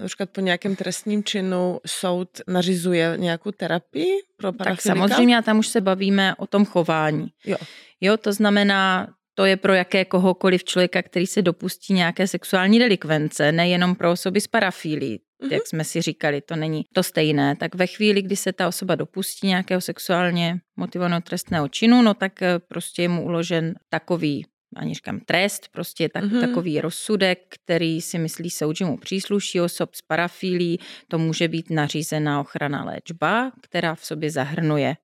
například 0.03 0.31
po 0.31 0.41
nějakém 0.41 0.77
trestním 0.77 1.25
činu 1.25 1.81
soud 1.87 2.29
nařizuje 2.47 3.15
nějakou 3.17 3.51
terapii 3.51 4.13
pro 4.37 4.53
parafilika? 4.53 4.83
Tak 4.83 4.97
samozřejmě 4.97 5.39
a 5.39 5.43
tam 5.43 5.59
už 5.59 5.69
se 5.69 5.81
bavíme 5.81 6.35
o 6.35 6.47
tom 6.47 6.65
chování. 6.65 7.29
Jo. 7.45 7.57
Jo, 8.01 8.17
to 8.17 8.33
znamená, 8.33 9.09
to 9.39 9.45
je 9.45 9.57
pro 9.57 9.75
jaké 9.75 10.05
kohokoliv 10.05 10.65
člověka, 10.65 11.03
který 11.03 11.27
se 11.27 11.43
dopustí 11.43 11.95
nějaké 11.95 12.27
sexuální 12.27 12.79
delikvence, 12.79 13.53
nejenom 13.53 13.95
pro 13.95 14.13
osoby 14.13 14.41
s 14.41 14.47
parafílí, 14.47 15.19
mm-hmm. 15.19 15.53
jak 15.53 15.67
jsme 15.67 15.85
si 15.85 16.03
říkali, 16.03 16.41
to 16.41 16.57
není 16.57 16.85
to 16.93 17.03
stejné. 17.03 17.57
Tak 17.57 17.75
ve 17.75 17.87
chvíli, 17.87 18.23
kdy 18.23 18.37
se 18.37 18.53
ta 18.53 18.69
osoba 18.69 18.95
dopustí 18.95 19.47
nějakého 19.47 19.81
sexuálně 19.81 20.61
motivovaného 20.77 21.21
trestného 21.21 21.69
činu, 21.69 22.03
no 22.03 22.15
tak 22.15 22.43
eh, 22.43 22.59
prostě 22.59 23.03
je 23.03 23.09
mu 23.09 23.25
uložen 23.25 23.75
takový 23.89 24.47
ani 24.77 24.95
říkám 24.95 25.21
trest, 25.21 25.69
prostě 25.73 26.09
tak, 26.09 26.25
mm-hmm. 26.25 26.41
takový 26.41 26.81
rozsudek, 26.81 27.39
který 27.49 28.01
si 28.01 28.19
myslí 28.19 28.51
soud, 28.51 28.77
že 28.77 28.85
mu 28.85 28.97
přísluší 28.97 29.61
osob 29.61 29.95
s 29.95 30.03
parafílí, 30.03 30.81
to 31.09 31.19
může 31.19 31.49
být 31.49 31.71
nařízená 31.71 32.41
ochrana 32.41 32.85
léčba, 32.85 33.53
která 33.61 33.95
v 33.95 34.05
sobě 34.05 34.31
zahrnuje, 34.31 34.97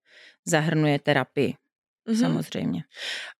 zahrnuje 0.46 0.98
terapii. 0.98 1.54
Mm-hmm. 2.08 2.20
Samozřejmě. 2.20 2.82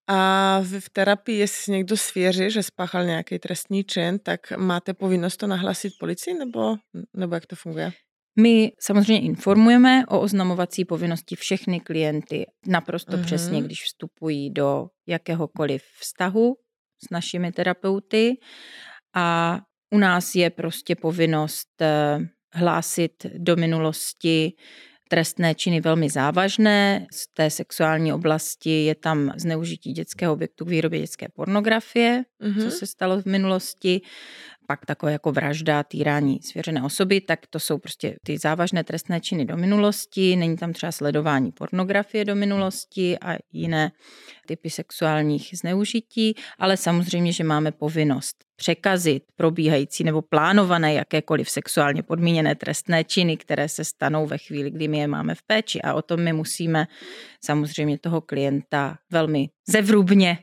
A 0.09 0.61
v, 0.61 0.81
v 0.81 0.91
terapii, 0.91 1.39
jestli 1.39 1.73
někdo 1.73 1.97
svěří, 1.97 2.51
že 2.51 2.63
spáchal 2.63 3.05
nějaký 3.05 3.39
trestní 3.39 3.85
čin, 3.85 4.19
tak 4.19 4.41
máte 4.57 4.95
povinnost 4.95 5.37
to 5.37 5.47
nahlásit 5.47 5.93
policii, 6.01 6.35
nebo, 6.35 6.77
nebo 7.17 7.35
jak 7.35 7.47
to 7.47 7.57
funguje? 7.57 7.93
My 8.39 8.73
samozřejmě 8.81 9.27
informujeme 9.27 10.05
o 10.09 10.21
oznamovací 10.21 10.85
povinnosti 10.85 11.37
všechny 11.37 11.81
klienty 11.81 12.47
naprosto 12.67 13.13
mm-hmm. 13.13 13.25
přesně, 13.25 13.63
když 13.63 13.83
vstupují 13.83 14.51
do 14.51 14.87
jakéhokoliv 15.09 15.83
vztahu 16.01 16.57
s 17.07 17.11
našimi 17.11 17.53
terapeuty. 17.53 18.33
A 19.17 19.59
U 19.95 19.99
nás 19.99 20.35
je 20.35 20.51
prostě 20.51 20.97
povinnost 20.97 21.81
eh, 21.81 22.19
hlásit 22.53 23.27
do 23.39 23.57
minulosti 23.57 24.53
trestné 25.15 25.55
činy 25.55 25.81
velmi 25.81 26.11
závažné. 26.11 27.07
Z 27.13 27.27
té 27.35 27.51
sexuální 27.51 28.13
oblasti 28.13 28.85
je 28.85 28.95
tam 28.95 29.33
zneužití 29.37 29.93
dětského 29.93 30.33
objektu 30.33 30.65
k 30.65 30.69
výrobě 30.69 31.01
dětské 31.01 31.27
pornografie, 31.35 32.25
mm-hmm. 32.43 32.65
co 32.65 32.71
se 32.71 32.87
stalo 32.87 33.23
v 33.23 33.27
minulosti 33.27 34.01
pak 34.67 34.87
takové 34.87 35.13
jako 35.13 35.33
vražda, 35.33 35.83
týrání 35.83 36.43
svěřené 36.43 36.83
osoby, 36.83 37.21
tak 37.21 37.47
to 37.51 37.61
jsou 37.61 37.79
prostě 37.79 38.17
ty 38.23 38.39
závažné 38.39 38.85
trestné 38.85 39.21
činy 39.21 39.45
do 39.45 39.57
minulosti, 39.57 40.37
není 40.37 40.57
tam 40.57 40.73
třeba 40.73 40.93
sledování 40.93 41.53
pornografie 41.53 42.25
do 42.25 42.35
minulosti 42.35 43.19
a 43.19 43.37
jiné 43.53 43.93
typy 44.47 44.71
sexuálních 44.71 45.51
zneužití, 45.55 46.35
ale 46.59 46.77
samozřejmě, 46.77 47.33
že 47.33 47.45
máme 47.45 47.73
povinnost 47.73 48.37
překazit 48.57 49.23
probíhající 49.37 50.05
nebo 50.05 50.23
plánované 50.23 50.95
jakékoliv 50.95 51.51
sexuálně 51.51 52.03
podmíněné 52.03 52.55
trestné 52.55 53.05
činy, 53.05 53.37
které 53.37 53.69
se 53.69 53.85
stanou 53.85 54.27
ve 54.27 54.39
chvíli, 54.39 54.71
kdy 54.71 54.89
my 54.89 54.99
je 54.99 55.07
máme 55.07 55.35
v 55.35 55.43
péči. 55.43 55.83
A 55.83 55.95
o 55.95 56.03
tom 56.03 56.21
my 56.21 56.33
musíme 56.33 56.87
samozřejmě 57.45 57.99
toho 57.99 58.21
klienta 58.21 58.99
velmi 59.11 59.49
zevrubně 59.69 60.39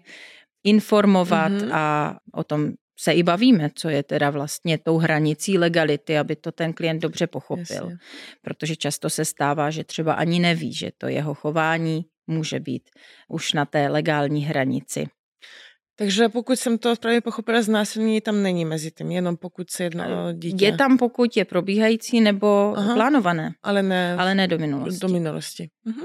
informovat 0.64 1.52
mm-hmm. 1.52 1.70
a 1.74 2.18
o 2.34 2.44
tom 2.44 2.72
se 3.02 3.12
i 3.12 3.24
bavíme, 3.24 3.70
co 3.76 3.90
je 3.90 4.04
teda 4.04 4.30
vlastně 4.30 4.78
tou 4.78 4.98
hranicí 4.98 5.58
legality, 5.58 6.18
aby 6.18 6.36
to 6.36 6.52
ten 6.52 6.74
klient 6.74 7.00
dobře 7.00 7.28
pochopil. 7.28 7.64
Jasně. 7.70 7.98
Protože 8.42 8.76
často 8.76 9.10
se 9.10 9.26
stává, 9.26 9.70
že 9.70 9.84
třeba 9.84 10.14
ani 10.14 10.40
neví, 10.40 10.74
že 10.74 10.92
to 10.98 11.08
jeho 11.08 11.34
chování 11.34 12.06
může 12.28 12.60
být 12.60 12.90
už 13.30 13.54
na 13.54 13.66
té 13.66 13.88
legální 13.88 14.46
hranici. 14.46 15.08
Takže 15.96 16.30
pokud 16.30 16.60
jsem 16.60 16.78
to 16.78 16.96
právě 16.96 17.22
pochopila, 17.22 17.62
znásilnění 17.62 18.22
tam 18.22 18.44
není 18.44 18.66
mezi 18.66 18.92
tím, 18.92 19.12
jenom 19.12 19.38
pokud 19.38 19.70
se 19.70 19.84
jedná 19.84 20.26
o 20.26 20.32
dítě. 20.32 20.66
Je 20.66 20.78
tam, 20.78 20.98
pokud 20.98 21.38
je 21.38 21.46
probíhající 21.46 22.22
nebo 22.22 22.74
Aha, 22.78 22.94
plánované. 22.94 23.52
Ale 23.64 23.84
ne, 23.84 24.16
ale 24.16 24.36
ne 24.36 24.48
do 24.48 24.58
minulosti. 24.58 25.00
Do 25.00 25.08
minulosti. 25.08 25.70
Mhm. 25.86 26.04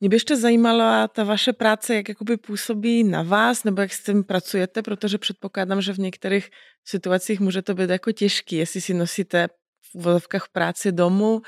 Mě 0.00 0.08
by 0.08 0.16
ještě 0.16 0.36
zajímala 0.36 1.08
ta 1.08 1.24
vaše 1.24 1.52
práce, 1.52 1.94
jak 1.94 2.08
jakoby 2.08 2.36
působí 2.36 3.04
na 3.04 3.22
vás, 3.22 3.64
nebo 3.64 3.80
jak 3.80 3.92
s 3.92 4.04
tím 4.04 4.24
pracujete, 4.24 4.82
protože 4.82 5.18
předpokládám, 5.18 5.80
že 5.80 5.92
v 5.92 5.98
některých 5.98 6.50
situacích 6.84 7.40
může 7.40 7.62
to 7.62 7.74
být 7.74 7.90
jako 7.90 8.12
těžký, 8.12 8.56
jestli 8.56 8.80
si 8.80 8.94
nosíte 8.94 9.48
v 9.92 9.94
uvozovkách 9.94 10.48
práci 10.52 10.92
domů, 10.92 11.42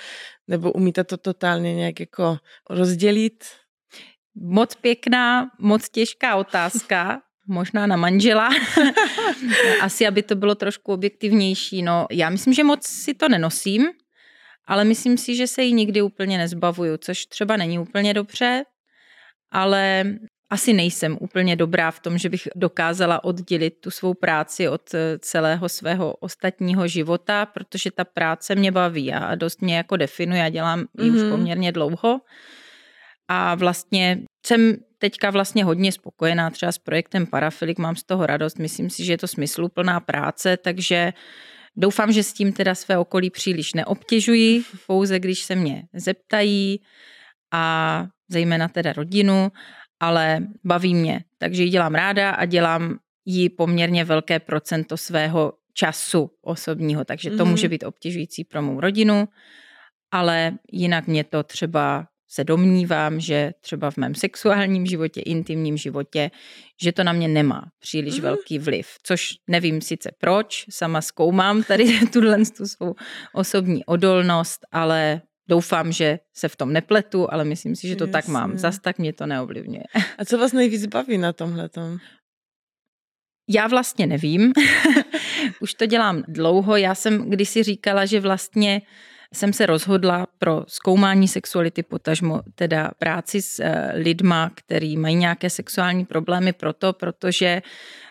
nebo 0.48 0.72
umíte 0.72 1.04
to 1.04 1.16
totálně 1.16 1.74
nějak 1.74 2.00
jako 2.00 2.38
rozdělit? 2.70 3.44
Moc 4.34 4.74
pěkná, 4.74 5.50
moc 5.58 5.88
těžká 5.88 6.36
otázka 6.36 7.20
možná 7.48 7.86
na 7.86 7.96
manžela. 7.96 8.48
Asi, 9.80 10.06
aby 10.06 10.22
to 10.22 10.36
bylo 10.36 10.54
trošku 10.54 10.92
objektivnější. 10.92 11.82
No, 11.82 12.06
já 12.10 12.30
myslím, 12.30 12.54
že 12.54 12.64
moc 12.64 12.86
si 12.86 13.14
to 13.14 13.28
nenosím, 13.28 13.86
ale 14.68 14.84
myslím 14.84 15.18
si, 15.18 15.34
že 15.34 15.46
se 15.46 15.62
jí 15.62 15.72
nikdy 15.72 16.02
úplně 16.02 16.38
nezbavuju, 16.38 16.96
což 16.96 17.26
třeba 17.26 17.56
není 17.56 17.78
úplně 17.78 18.14
dobře, 18.14 18.64
ale 19.50 20.04
asi 20.50 20.72
nejsem 20.72 21.18
úplně 21.20 21.56
dobrá 21.56 21.90
v 21.90 22.00
tom, 22.00 22.18
že 22.18 22.28
bych 22.28 22.48
dokázala 22.56 23.24
oddělit 23.24 23.74
tu 23.80 23.90
svou 23.90 24.14
práci 24.14 24.68
od 24.68 24.94
eh, 24.94 25.18
celého 25.18 25.68
svého 25.68 26.12
ostatního 26.12 26.88
života, 26.88 27.46
protože 27.46 27.90
ta 27.90 28.04
práce 28.04 28.54
mě 28.54 28.72
baví 28.72 29.12
a 29.12 29.34
dost 29.34 29.62
mě 29.62 29.76
jako 29.76 29.96
definuje 29.96 30.44
a 30.44 30.48
dělám 30.48 30.80
mm-hmm. 30.80 31.04
ji 31.04 31.10
už 31.10 31.22
mhm. 31.22 31.30
poměrně 31.30 31.72
dlouho. 31.72 32.20
A 33.28 33.54
vlastně 33.54 34.20
jsem 34.46 34.76
teďka 34.98 35.30
vlastně 35.30 35.64
hodně 35.64 35.92
spokojená 35.92 36.50
třeba 36.50 36.72
s 36.72 36.78
projektem 36.78 37.26
Parafilik, 37.26 37.78
mám 37.78 37.96
z 37.96 38.04
toho 38.04 38.26
radost, 38.26 38.58
myslím 38.58 38.90
si, 38.90 39.04
že 39.04 39.12
je 39.12 39.18
to 39.18 39.28
smysluplná 39.28 40.00
práce, 40.00 40.56
takže 40.56 41.12
Doufám, 41.80 42.12
že 42.12 42.22
s 42.22 42.32
tím 42.32 42.52
teda 42.52 42.74
své 42.74 42.98
okolí 42.98 43.30
příliš 43.30 43.74
neobtěžuji, 43.74 44.62
pouze 44.86 45.18
když 45.18 45.42
se 45.42 45.54
mě 45.54 45.82
zeptají 45.92 46.80
a 47.52 48.06
zejména 48.28 48.68
teda 48.68 48.92
rodinu, 48.92 49.52
ale 50.00 50.46
baví 50.64 50.94
mě, 50.94 51.24
takže 51.38 51.62
ji 51.62 51.70
dělám 51.70 51.94
ráda 51.94 52.30
a 52.30 52.44
dělám 52.44 52.98
jí 53.24 53.48
poměrně 53.48 54.04
velké 54.04 54.40
procento 54.40 54.96
svého 54.96 55.52
času 55.74 56.30
osobního, 56.42 57.04
takže 57.04 57.30
to 57.30 57.36
mm-hmm. 57.36 57.50
může 57.50 57.68
být 57.68 57.84
obtěžující 57.84 58.44
pro 58.44 58.62
mou 58.62 58.80
rodinu, 58.80 59.28
ale 60.10 60.52
jinak 60.72 61.06
mě 61.06 61.24
to 61.24 61.42
třeba 61.42 62.06
se 62.28 62.44
domnívám, 62.44 63.20
že 63.20 63.52
třeba 63.60 63.90
v 63.90 63.96
mém 63.96 64.14
sexuálním 64.14 64.86
životě, 64.86 65.20
intimním 65.20 65.76
životě, 65.76 66.30
že 66.82 66.92
to 66.92 67.04
na 67.04 67.12
mě 67.12 67.28
nemá 67.28 67.62
příliš 67.78 68.14
mm. 68.14 68.22
velký 68.22 68.58
vliv. 68.58 68.88
Což 69.02 69.34
nevím 69.46 69.80
sice 69.80 70.10
proč, 70.18 70.64
sama 70.70 71.00
zkoumám 71.00 71.62
tady 71.62 72.06
tuhle 72.12 72.38
tu 72.56 72.66
svou 72.66 72.94
osobní 73.34 73.84
odolnost, 73.84 74.60
ale 74.72 75.20
doufám, 75.48 75.92
že 75.92 76.18
se 76.34 76.48
v 76.48 76.56
tom 76.56 76.72
nepletu, 76.72 77.32
ale 77.32 77.44
myslím 77.44 77.76
si, 77.76 77.88
že 77.88 77.96
to 77.96 78.04
Jasně. 78.04 78.12
tak 78.12 78.28
mám. 78.28 78.58
Zas 78.58 78.78
tak 78.78 78.98
mě 78.98 79.12
to 79.12 79.26
neovlivňuje. 79.26 79.84
A 80.18 80.24
co 80.24 80.38
vás 80.38 80.52
nejvíc 80.52 80.86
baví 80.86 81.18
na 81.18 81.32
tomhle? 81.32 81.68
Já 83.48 83.66
vlastně 83.66 84.06
nevím. 84.06 84.52
Už 85.60 85.74
to 85.74 85.86
dělám 85.86 86.22
dlouho. 86.28 86.76
Já 86.76 86.94
jsem 86.94 87.30
kdysi 87.30 87.62
říkala, 87.62 88.06
že 88.06 88.20
vlastně 88.20 88.82
jsem 89.34 89.52
se 89.52 89.66
rozhodla 89.66 90.26
pro 90.38 90.64
zkoumání 90.68 91.28
sexuality, 91.28 91.82
potažmo 91.82 92.42
teda 92.54 92.90
práci 92.98 93.42
s 93.42 93.60
eh, 93.60 93.92
lidma, 93.94 94.50
který 94.54 94.96
mají 94.96 95.16
nějaké 95.16 95.50
sexuální 95.50 96.04
problémy 96.04 96.52
proto, 96.52 96.92
protože 96.92 97.62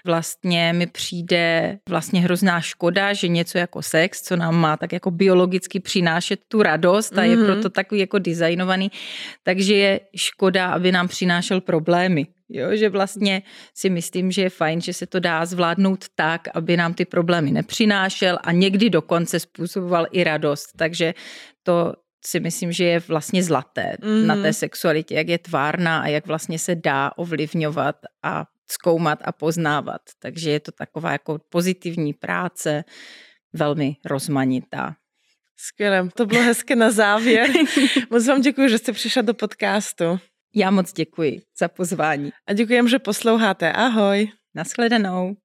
vlastně 0.05 0.73
mi 0.73 0.87
přijde 0.87 1.77
vlastně 1.89 2.21
hrozná 2.21 2.61
škoda, 2.61 3.13
že 3.13 3.27
něco 3.27 3.57
jako 3.57 3.81
sex, 3.81 4.21
co 4.21 4.35
nám 4.35 4.55
má 4.55 4.77
tak 4.77 4.93
jako 4.93 5.11
biologicky 5.11 5.79
přinášet 5.79 6.39
tu 6.47 6.63
radost 6.63 7.17
a 7.17 7.23
je 7.23 7.37
mm-hmm. 7.37 7.45
proto 7.45 7.69
takový 7.69 8.01
jako 8.01 8.19
designovaný, 8.19 8.91
takže 9.43 9.75
je 9.75 9.99
škoda, 10.15 10.67
aby 10.67 10.91
nám 10.91 11.07
přinášel 11.07 11.61
problémy. 11.61 12.25
Jo, 12.49 12.75
že 12.75 12.89
vlastně 12.89 13.41
si 13.73 13.89
myslím, 13.89 14.31
že 14.31 14.41
je 14.41 14.49
fajn, 14.49 14.81
že 14.81 14.93
se 14.93 15.05
to 15.05 15.19
dá 15.19 15.45
zvládnout 15.45 16.05
tak, 16.15 16.47
aby 16.53 16.77
nám 16.77 16.93
ty 16.93 17.05
problémy 17.05 17.51
nepřinášel 17.51 18.39
a 18.43 18.51
někdy 18.51 18.89
dokonce 18.89 19.39
způsoboval 19.39 20.07
i 20.11 20.23
radost. 20.23 20.69
Takže 20.77 21.13
to 21.63 21.93
si 22.25 22.39
myslím, 22.39 22.71
že 22.71 22.83
je 22.83 22.99
vlastně 22.99 23.43
zlaté 23.43 23.97
mm-hmm. 23.99 24.25
na 24.25 24.35
té 24.35 24.41
mhm. 24.41 24.53
sexualitě, 24.53 25.15
jak 25.15 25.27
je 25.27 25.37
tvárná 25.37 25.99
a 25.99 26.07
jak 26.07 26.27
vlastně 26.27 26.59
se 26.59 26.75
dá 26.75 27.11
ovlivňovat 27.17 27.95
a 28.23 28.45
zkoumat 28.71 29.19
a 29.21 29.31
poznávat. 29.31 30.01
Takže 30.19 30.51
je 30.51 30.59
to 30.59 30.71
taková 30.71 31.11
jako 31.11 31.39
pozitivní 31.49 32.13
práce, 32.13 32.83
velmi 33.53 33.95
rozmanitá. 34.05 34.95
Skvělé, 35.57 36.09
to 36.15 36.25
bylo 36.25 36.41
hezké 36.41 36.75
na 36.75 36.91
závěr. 36.91 37.49
Moc 38.09 38.27
vám 38.27 38.41
děkuji, 38.41 38.69
že 38.69 38.77
jste 38.77 38.91
přišla 38.91 39.21
do 39.21 39.33
podcastu. 39.33 40.19
Já 40.55 40.71
moc 40.71 40.93
děkuji 40.93 41.41
za 41.59 41.67
pozvání. 41.67 42.31
A 42.47 42.53
děkujem, 42.53 42.87
že 42.87 42.99
posloucháte. 42.99 43.71
Ahoj. 43.73 44.27
Naschledanou. 44.55 45.35